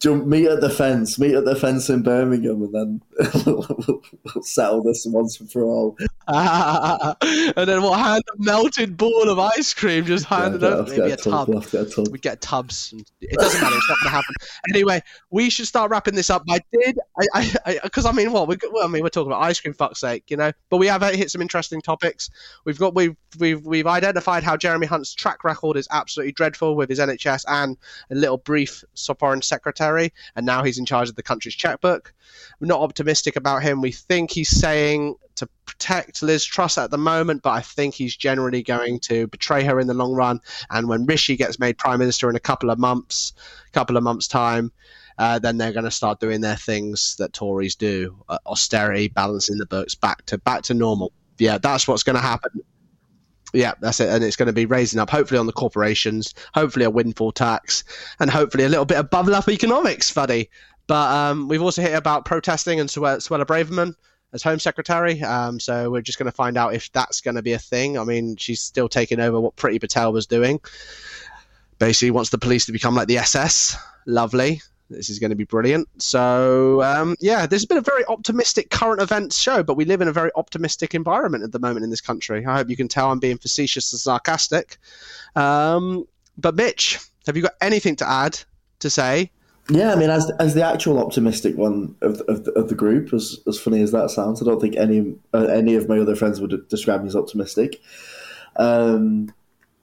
jump, 0.00 0.26
meet 0.26 0.48
at 0.48 0.60
the 0.60 0.70
fence, 0.70 1.18
meet 1.18 1.34
at 1.34 1.44
the 1.44 1.54
fence 1.54 1.90
in 1.90 2.02
Birmingham, 2.02 2.62
and 2.62 2.74
then 2.74 3.02
we'll 3.46 4.42
settle 4.42 4.82
this 4.82 5.06
once 5.06 5.38
and 5.40 5.52
for 5.52 5.62
all. 5.62 5.96
and 6.28 7.68
then 7.68 7.82
we'll 7.82 7.92
hand 7.92 8.24
a 8.34 8.42
melted 8.42 8.96
ball 8.96 9.28
of 9.28 9.38
ice 9.38 9.72
cream, 9.74 10.04
just 10.04 10.24
handed 10.24 10.62
Yeah, 10.62 10.68
over. 10.68 10.76
we'll 10.76 10.86
have 10.86 10.94
to 10.94 11.00
Maybe 11.00 11.12
a 11.12 11.16
tub, 11.16 11.32
tub. 11.32 11.48
we'll 11.48 11.60
get 11.60 11.74
a 11.74 11.84
tub. 11.90 12.08
We 12.10 12.18
get 12.18 12.40
tubs. 12.40 12.92
And 12.92 13.10
it 13.20 13.38
doesn't 13.38 13.60
matter. 13.60 13.76
It's 13.76 13.88
not 13.88 13.98
going 13.98 14.10
to 14.10 14.16
happen. 14.16 14.34
Anyway, 14.74 15.02
we 15.30 15.50
should 15.50 15.66
start 15.66 15.90
wrapping 15.90 16.14
this 16.14 16.30
up. 16.30 16.42
I 16.50 16.60
did, 16.72 16.98
I, 17.34 17.54
I, 17.64 17.78
because 17.82 18.06
I, 18.06 18.12
mean, 18.12 18.32
what? 18.32 18.48
We, 18.48 18.56
well, 18.72 18.84
I 18.84 18.88
mean, 18.88 19.02
we're 19.02 19.08
talking 19.08 19.30
about 19.30 19.42
ice 19.42 19.60
cream, 19.60 19.74
fuck's 19.74 20.00
sake, 20.00 20.24
you 20.30 20.36
know. 20.36 20.52
But 20.70 20.78
we 20.78 20.86
have 20.88 21.02
hit 21.02 21.30
some 21.30 21.42
interesting 21.42 21.80
topics. 21.80 22.30
We've 22.64 22.78
got, 22.78 22.94
we've, 22.94 23.16
we've, 23.38 23.64
we've 23.64 23.86
identified 23.86 24.42
how 24.42 24.56
Jeremy 24.56 24.86
Hunt's 24.86 25.14
track 25.14 25.44
record 25.44 25.76
is 25.76 25.86
absolutely 25.90 26.32
dreadful 26.32 26.74
with 26.76 26.88
his 26.88 26.98
NHS 26.98 27.44
and 27.48 27.76
a 28.10 28.14
little 28.14 28.38
brief 28.38 28.82
foreign 29.18 29.42
secretary, 29.42 30.12
and 30.34 30.44
now 30.44 30.62
he's 30.62 30.78
in 30.78 30.86
charge 30.86 31.08
of 31.08 31.16
the 31.16 31.22
country's 31.22 31.54
checkbook. 31.54 32.12
We're 32.60 32.66
not 32.66 32.80
optimistic 32.80 33.36
about 33.36 33.62
him. 33.62 33.80
We 33.80 33.92
think 33.92 34.30
he's 34.30 34.48
saying 34.50 35.14
to 35.36 35.48
protect 35.64 36.22
Liz 36.22 36.44
Truss 36.44 36.78
at 36.78 36.90
the 36.90 36.98
moment, 36.98 37.42
but 37.42 37.50
I 37.50 37.60
think 37.60 37.94
he's 37.94 38.16
generally 38.16 38.62
going 38.62 39.00
to 39.00 39.26
betray 39.26 39.64
her 39.64 39.78
in 39.80 39.86
the 39.86 39.94
long 39.94 40.12
run. 40.12 40.40
And 40.70 40.88
when 40.88 41.06
Rishi 41.06 41.36
gets 41.36 41.58
made 41.58 41.78
prime 41.78 41.98
minister 41.98 42.28
in 42.28 42.36
a 42.36 42.40
couple 42.40 42.70
of 42.70 42.78
months, 42.78 43.32
a 43.68 43.72
couple 43.72 43.96
of 43.96 44.02
months 44.02 44.28
time, 44.28 44.72
uh, 45.18 45.38
then 45.38 45.56
they're 45.56 45.72
going 45.72 45.84
to 45.84 45.90
start 45.90 46.20
doing 46.20 46.40
their 46.40 46.56
things 46.56 47.16
that 47.18 47.32
Tories 47.32 47.74
do: 47.74 48.22
uh, 48.28 48.38
austerity, 48.46 49.08
balancing 49.08 49.58
the 49.58 49.66
books, 49.66 49.94
back 49.94 50.24
to 50.26 50.38
back 50.38 50.62
to 50.62 50.74
normal. 50.74 51.12
Yeah, 51.38 51.58
that's 51.58 51.86
what's 51.88 52.02
going 52.02 52.16
to 52.16 52.22
happen. 52.22 52.60
Yeah, 53.52 53.74
that's 53.80 54.00
it, 54.00 54.08
and 54.08 54.22
it's 54.24 54.36
going 54.36 54.48
to 54.48 54.52
be 54.52 54.66
raising 54.66 55.00
up, 55.00 55.08
hopefully 55.08 55.38
on 55.38 55.46
the 55.46 55.52
corporations, 55.52 56.34
hopefully 56.52 56.84
a 56.84 56.90
windfall 56.90 57.32
tax, 57.32 57.84
and 58.20 58.30
hopefully 58.30 58.64
a 58.64 58.68
little 58.68 58.84
bit 58.84 58.98
of 58.98 59.08
bubble 59.08 59.34
up 59.34 59.48
economics, 59.48 60.12
buddy. 60.12 60.50
But 60.86 61.10
um, 61.10 61.48
we've 61.48 61.62
also 61.62 61.82
hit 61.82 61.94
about 61.94 62.24
protesting 62.24 62.80
and 62.80 62.88
Suella 62.88 63.44
Braverman 63.44 63.94
as 64.36 64.42
Home 64.44 64.60
Secretary. 64.60 65.20
Um, 65.22 65.58
so 65.58 65.90
we're 65.90 66.02
just 66.02 66.18
going 66.18 66.30
to 66.30 66.36
find 66.36 66.56
out 66.56 66.74
if 66.74 66.92
that's 66.92 67.20
going 67.20 67.34
to 67.34 67.42
be 67.42 67.54
a 67.54 67.58
thing. 67.58 67.98
I 67.98 68.04
mean, 68.04 68.36
she's 68.36 68.60
still 68.60 68.88
taking 68.88 69.18
over 69.18 69.40
what 69.40 69.56
Priti 69.56 69.80
Patel 69.80 70.12
was 70.12 70.26
doing. 70.26 70.60
Basically, 71.78 72.12
wants 72.12 72.30
the 72.30 72.38
police 72.38 72.66
to 72.66 72.72
become 72.72 72.94
like 72.94 73.08
the 73.08 73.18
SS. 73.18 73.76
Lovely. 74.06 74.62
This 74.88 75.10
is 75.10 75.18
going 75.18 75.30
to 75.30 75.36
be 75.36 75.44
brilliant. 75.44 75.88
So, 76.00 76.80
um, 76.82 77.16
yeah, 77.18 77.46
this 77.46 77.60
has 77.60 77.66
been 77.66 77.78
a 77.78 77.82
very 77.82 78.04
optimistic 78.04 78.70
current 78.70 79.02
events 79.02 79.36
show, 79.36 79.64
but 79.64 79.74
we 79.74 79.84
live 79.84 80.00
in 80.00 80.06
a 80.06 80.12
very 80.12 80.30
optimistic 80.36 80.94
environment 80.94 81.42
at 81.42 81.50
the 81.50 81.58
moment 81.58 81.82
in 81.82 81.90
this 81.90 82.00
country. 82.00 82.46
I 82.46 82.58
hope 82.58 82.70
you 82.70 82.76
can 82.76 82.86
tell 82.86 83.10
I'm 83.10 83.18
being 83.18 83.38
facetious 83.38 83.92
and 83.92 84.00
sarcastic. 84.00 84.76
Um, 85.34 86.06
but, 86.38 86.54
Mitch, 86.54 87.00
have 87.26 87.36
you 87.36 87.42
got 87.42 87.54
anything 87.60 87.96
to 87.96 88.08
add 88.08 88.38
to 88.80 88.90
say? 88.90 89.32
Yeah, 89.68 89.92
I 89.92 89.96
mean, 89.96 90.10
as 90.10 90.30
as 90.38 90.54
the 90.54 90.64
actual 90.64 90.98
optimistic 90.98 91.56
one 91.56 91.96
of 92.00 92.20
of 92.22 92.44
the, 92.44 92.52
of 92.52 92.68
the 92.68 92.74
group, 92.74 93.12
as 93.12 93.40
as 93.48 93.58
funny 93.58 93.82
as 93.82 93.90
that 93.92 94.10
sounds, 94.10 94.40
I 94.40 94.44
don't 94.44 94.60
think 94.60 94.76
any 94.76 95.16
uh, 95.34 95.46
any 95.46 95.74
of 95.74 95.88
my 95.88 95.98
other 95.98 96.14
friends 96.14 96.40
would 96.40 96.68
describe 96.68 97.02
me 97.02 97.08
as 97.08 97.16
optimistic. 97.16 97.80
Um, 98.56 99.34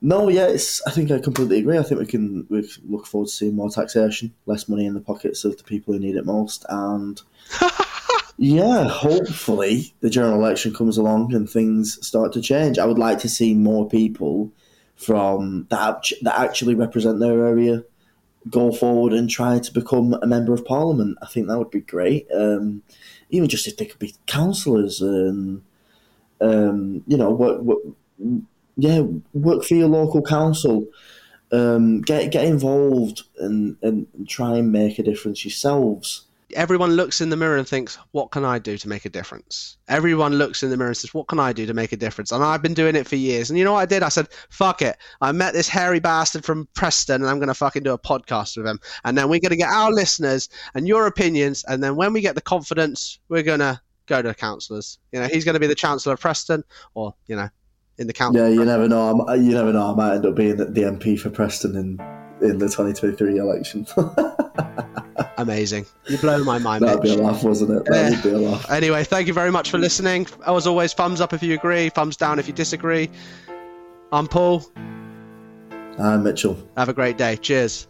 no, 0.01 0.29
yeah, 0.29 0.47
it's, 0.47 0.85
I 0.87 0.91
think 0.91 1.11
I 1.11 1.19
completely 1.19 1.59
agree. 1.59 1.77
I 1.77 1.83
think 1.83 1.99
we 1.99 2.05
can 2.05 2.47
we 2.49 2.69
look 2.87 3.05
forward 3.05 3.27
to 3.27 3.33
seeing 3.33 3.55
more 3.55 3.69
taxation, 3.69 4.33
less 4.45 4.69
money 4.69 4.85
in 4.85 4.93
the 4.93 5.01
pockets 5.01 5.43
of 5.43 5.57
the 5.57 5.63
people 5.63 5.93
who 5.93 5.99
need 5.99 6.15
it 6.15 6.25
most, 6.25 6.65
and 6.69 7.21
yeah, 8.37 8.87
hopefully 8.87 9.93
the 9.99 10.09
general 10.09 10.35
election 10.35 10.73
comes 10.73 10.97
along 10.97 11.33
and 11.33 11.49
things 11.49 12.05
start 12.05 12.31
to 12.33 12.41
change. 12.41 12.79
I 12.79 12.85
would 12.85 12.99
like 12.99 13.19
to 13.19 13.29
see 13.29 13.53
more 13.53 13.87
people 13.87 14.49
from 14.95 15.67
that 15.69 16.09
that 16.21 16.39
actually 16.39 16.75
represent 16.75 17.19
their 17.19 17.45
area 17.45 17.83
go 18.49 18.71
forward 18.71 19.13
and 19.13 19.29
try 19.29 19.59
to 19.59 19.73
become 19.73 20.13
a 20.21 20.27
member 20.27 20.53
of 20.53 20.65
parliament. 20.65 21.17
I 21.21 21.27
think 21.27 21.47
that 21.47 21.57
would 21.57 21.71
be 21.71 21.81
great. 21.81 22.27
Um, 22.33 22.83
even 23.29 23.49
just 23.49 23.67
if 23.67 23.77
they 23.77 23.85
could 23.85 23.99
be 23.99 24.15
councillors 24.25 25.01
and 25.01 25.63
um, 26.41 27.03
you 27.07 27.17
know 27.17 27.31
what, 27.31 27.63
what 27.63 27.79
yeah, 28.75 29.01
work 29.33 29.63
for 29.63 29.75
your 29.75 29.87
local 29.87 30.21
council. 30.21 30.87
Um, 31.51 32.01
get 32.01 32.31
get 32.31 32.45
involved 32.45 33.23
and, 33.37 33.77
and 33.83 34.07
try 34.27 34.57
and 34.57 34.71
make 34.71 34.97
a 34.97 35.03
difference 35.03 35.45
yourselves. 35.45 36.25
Everyone 36.55 36.91
looks 36.91 37.21
in 37.21 37.29
the 37.29 37.37
mirror 37.37 37.57
and 37.57 37.67
thinks, 37.67 37.97
"What 38.11 38.31
can 38.31 38.45
I 38.45 38.59
do 38.59 38.77
to 38.77 38.87
make 38.87 39.05
a 39.05 39.09
difference?" 39.09 39.77
Everyone 39.87 40.33
looks 40.33 40.63
in 40.63 40.69
the 40.69 40.77
mirror 40.77 40.89
and 40.89 40.97
says, 40.97 41.13
"What 41.13 41.27
can 41.27 41.39
I 41.39 41.53
do 41.53 41.65
to 41.65 41.73
make 41.73 41.91
a 41.91 41.97
difference?" 41.97 42.31
And 42.31 42.43
I've 42.43 42.61
been 42.61 42.73
doing 42.73 42.95
it 42.95 43.07
for 43.07 43.15
years. 43.15 43.49
And 43.49 43.57
you 43.57 43.65
know 43.65 43.73
what 43.73 43.79
I 43.79 43.85
did? 43.85 44.03
I 44.03 44.09
said, 44.09 44.27
"Fuck 44.49 44.81
it." 44.81 44.97
I 45.21 45.31
met 45.31 45.53
this 45.53 45.67
hairy 45.67 45.99
bastard 45.99 46.45
from 46.45 46.67
Preston, 46.73 47.21
and 47.21 47.29
I'm 47.29 47.37
going 47.37 47.47
to 47.47 47.53
fucking 47.53 47.83
do 47.83 47.93
a 47.93 47.99
podcast 47.99 48.57
with 48.57 48.67
him. 48.67 48.79
And 49.03 49.17
then 49.17 49.29
we're 49.29 49.39
going 49.39 49.51
to 49.51 49.55
get 49.55 49.69
our 49.69 49.91
listeners 49.91 50.49
and 50.75 50.87
your 50.87 51.07
opinions. 51.07 51.63
And 51.67 51.83
then 51.83 51.95
when 51.95 52.13
we 52.13 52.21
get 52.21 52.35
the 52.35 52.41
confidence, 52.41 53.19
we're 53.29 53.43
going 53.43 53.59
to 53.59 53.79
go 54.07 54.21
to 54.21 54.33
councillors. 54.33 54.99
You 55.11 55.19
know, 55.19 55.27
he's 55.27 55.45
going 55.45 55.53
to 55.53 55.59
be 55.59 55.67
the 55.67 55.75
chancellor 55.75 56.13
of 56.13 56.19
Preston, 56.19 56.63
or 56.93 57.13
you 57.27 57.35
know, 57.35 57.49
in 57.97 58.07
the 58.07 58.13
council. 58.13 58.41
Yeah, 58.41 58.49
you 58.49 58.65
never 58.65 58.87
know. 58.87 59.25
I'm, 59.27 59.43
you 59.43 59.51
never 59.51 59.73
know. 59.73 59.91
I 59.91 59.95
might 59.95 60.15
end 60.15 60.25
up 60.25 60.35
being 60.35 60.57
the 60.57 60.65
MP 60.65 61.19
for 61.19 61.29
Preston 61.29 61.75
in 61.75 62.22
in 62.43 62.59
the 62.59 62.67
2023 62.67 63.37
election. 63.37 63.87
Amazing. 65.37 65.85
You 66.07 66.17
blow 66.17 66.43
my 66.43 66.59
mind. 66.59 66.83
That'd 66.83 67.03
Mitch. 67.03 67.15
be 67.15 67.19
a 67.19 67.23
laugh, 67.23 67.43
wasn't 67.43 67.71
it? 67.71 67.85
That 67.85 67.93
yeah. 67.93 68.09
would 68.09 68.23
be 68.23 68.29
a 68.29 68.49
laugh. 68.49 68.69
Anyway, 68.69 69.03
thank 69.03 69.27
you 69.27 69.33
very 69.33 69.51
much 69.51 69.71
for 69.71 69.77
listening. 69.77 70.27
As 70.45 70.67
always, 70.67 70.93
thumbs 70.93 71.21
up 71.21 71.33
if 71.33 71.41
you 71.41 71.53
agree, 71.53 71.89
thumbs 71.89 72.17
down 72.17 72.39
if 72.39 72.47
you 72.47 72.53
disagree. 72.53 73.09
I'm 74.11 74.27
Paul. 74.27 74.63
I'm 75.97 76.23
Mitchell. 76.23 76.57
Have 76.77 76.89
a 76.89 76.93
great 76.93 77.17
day. 77.17 77.37
Cheers. 77.37 77.87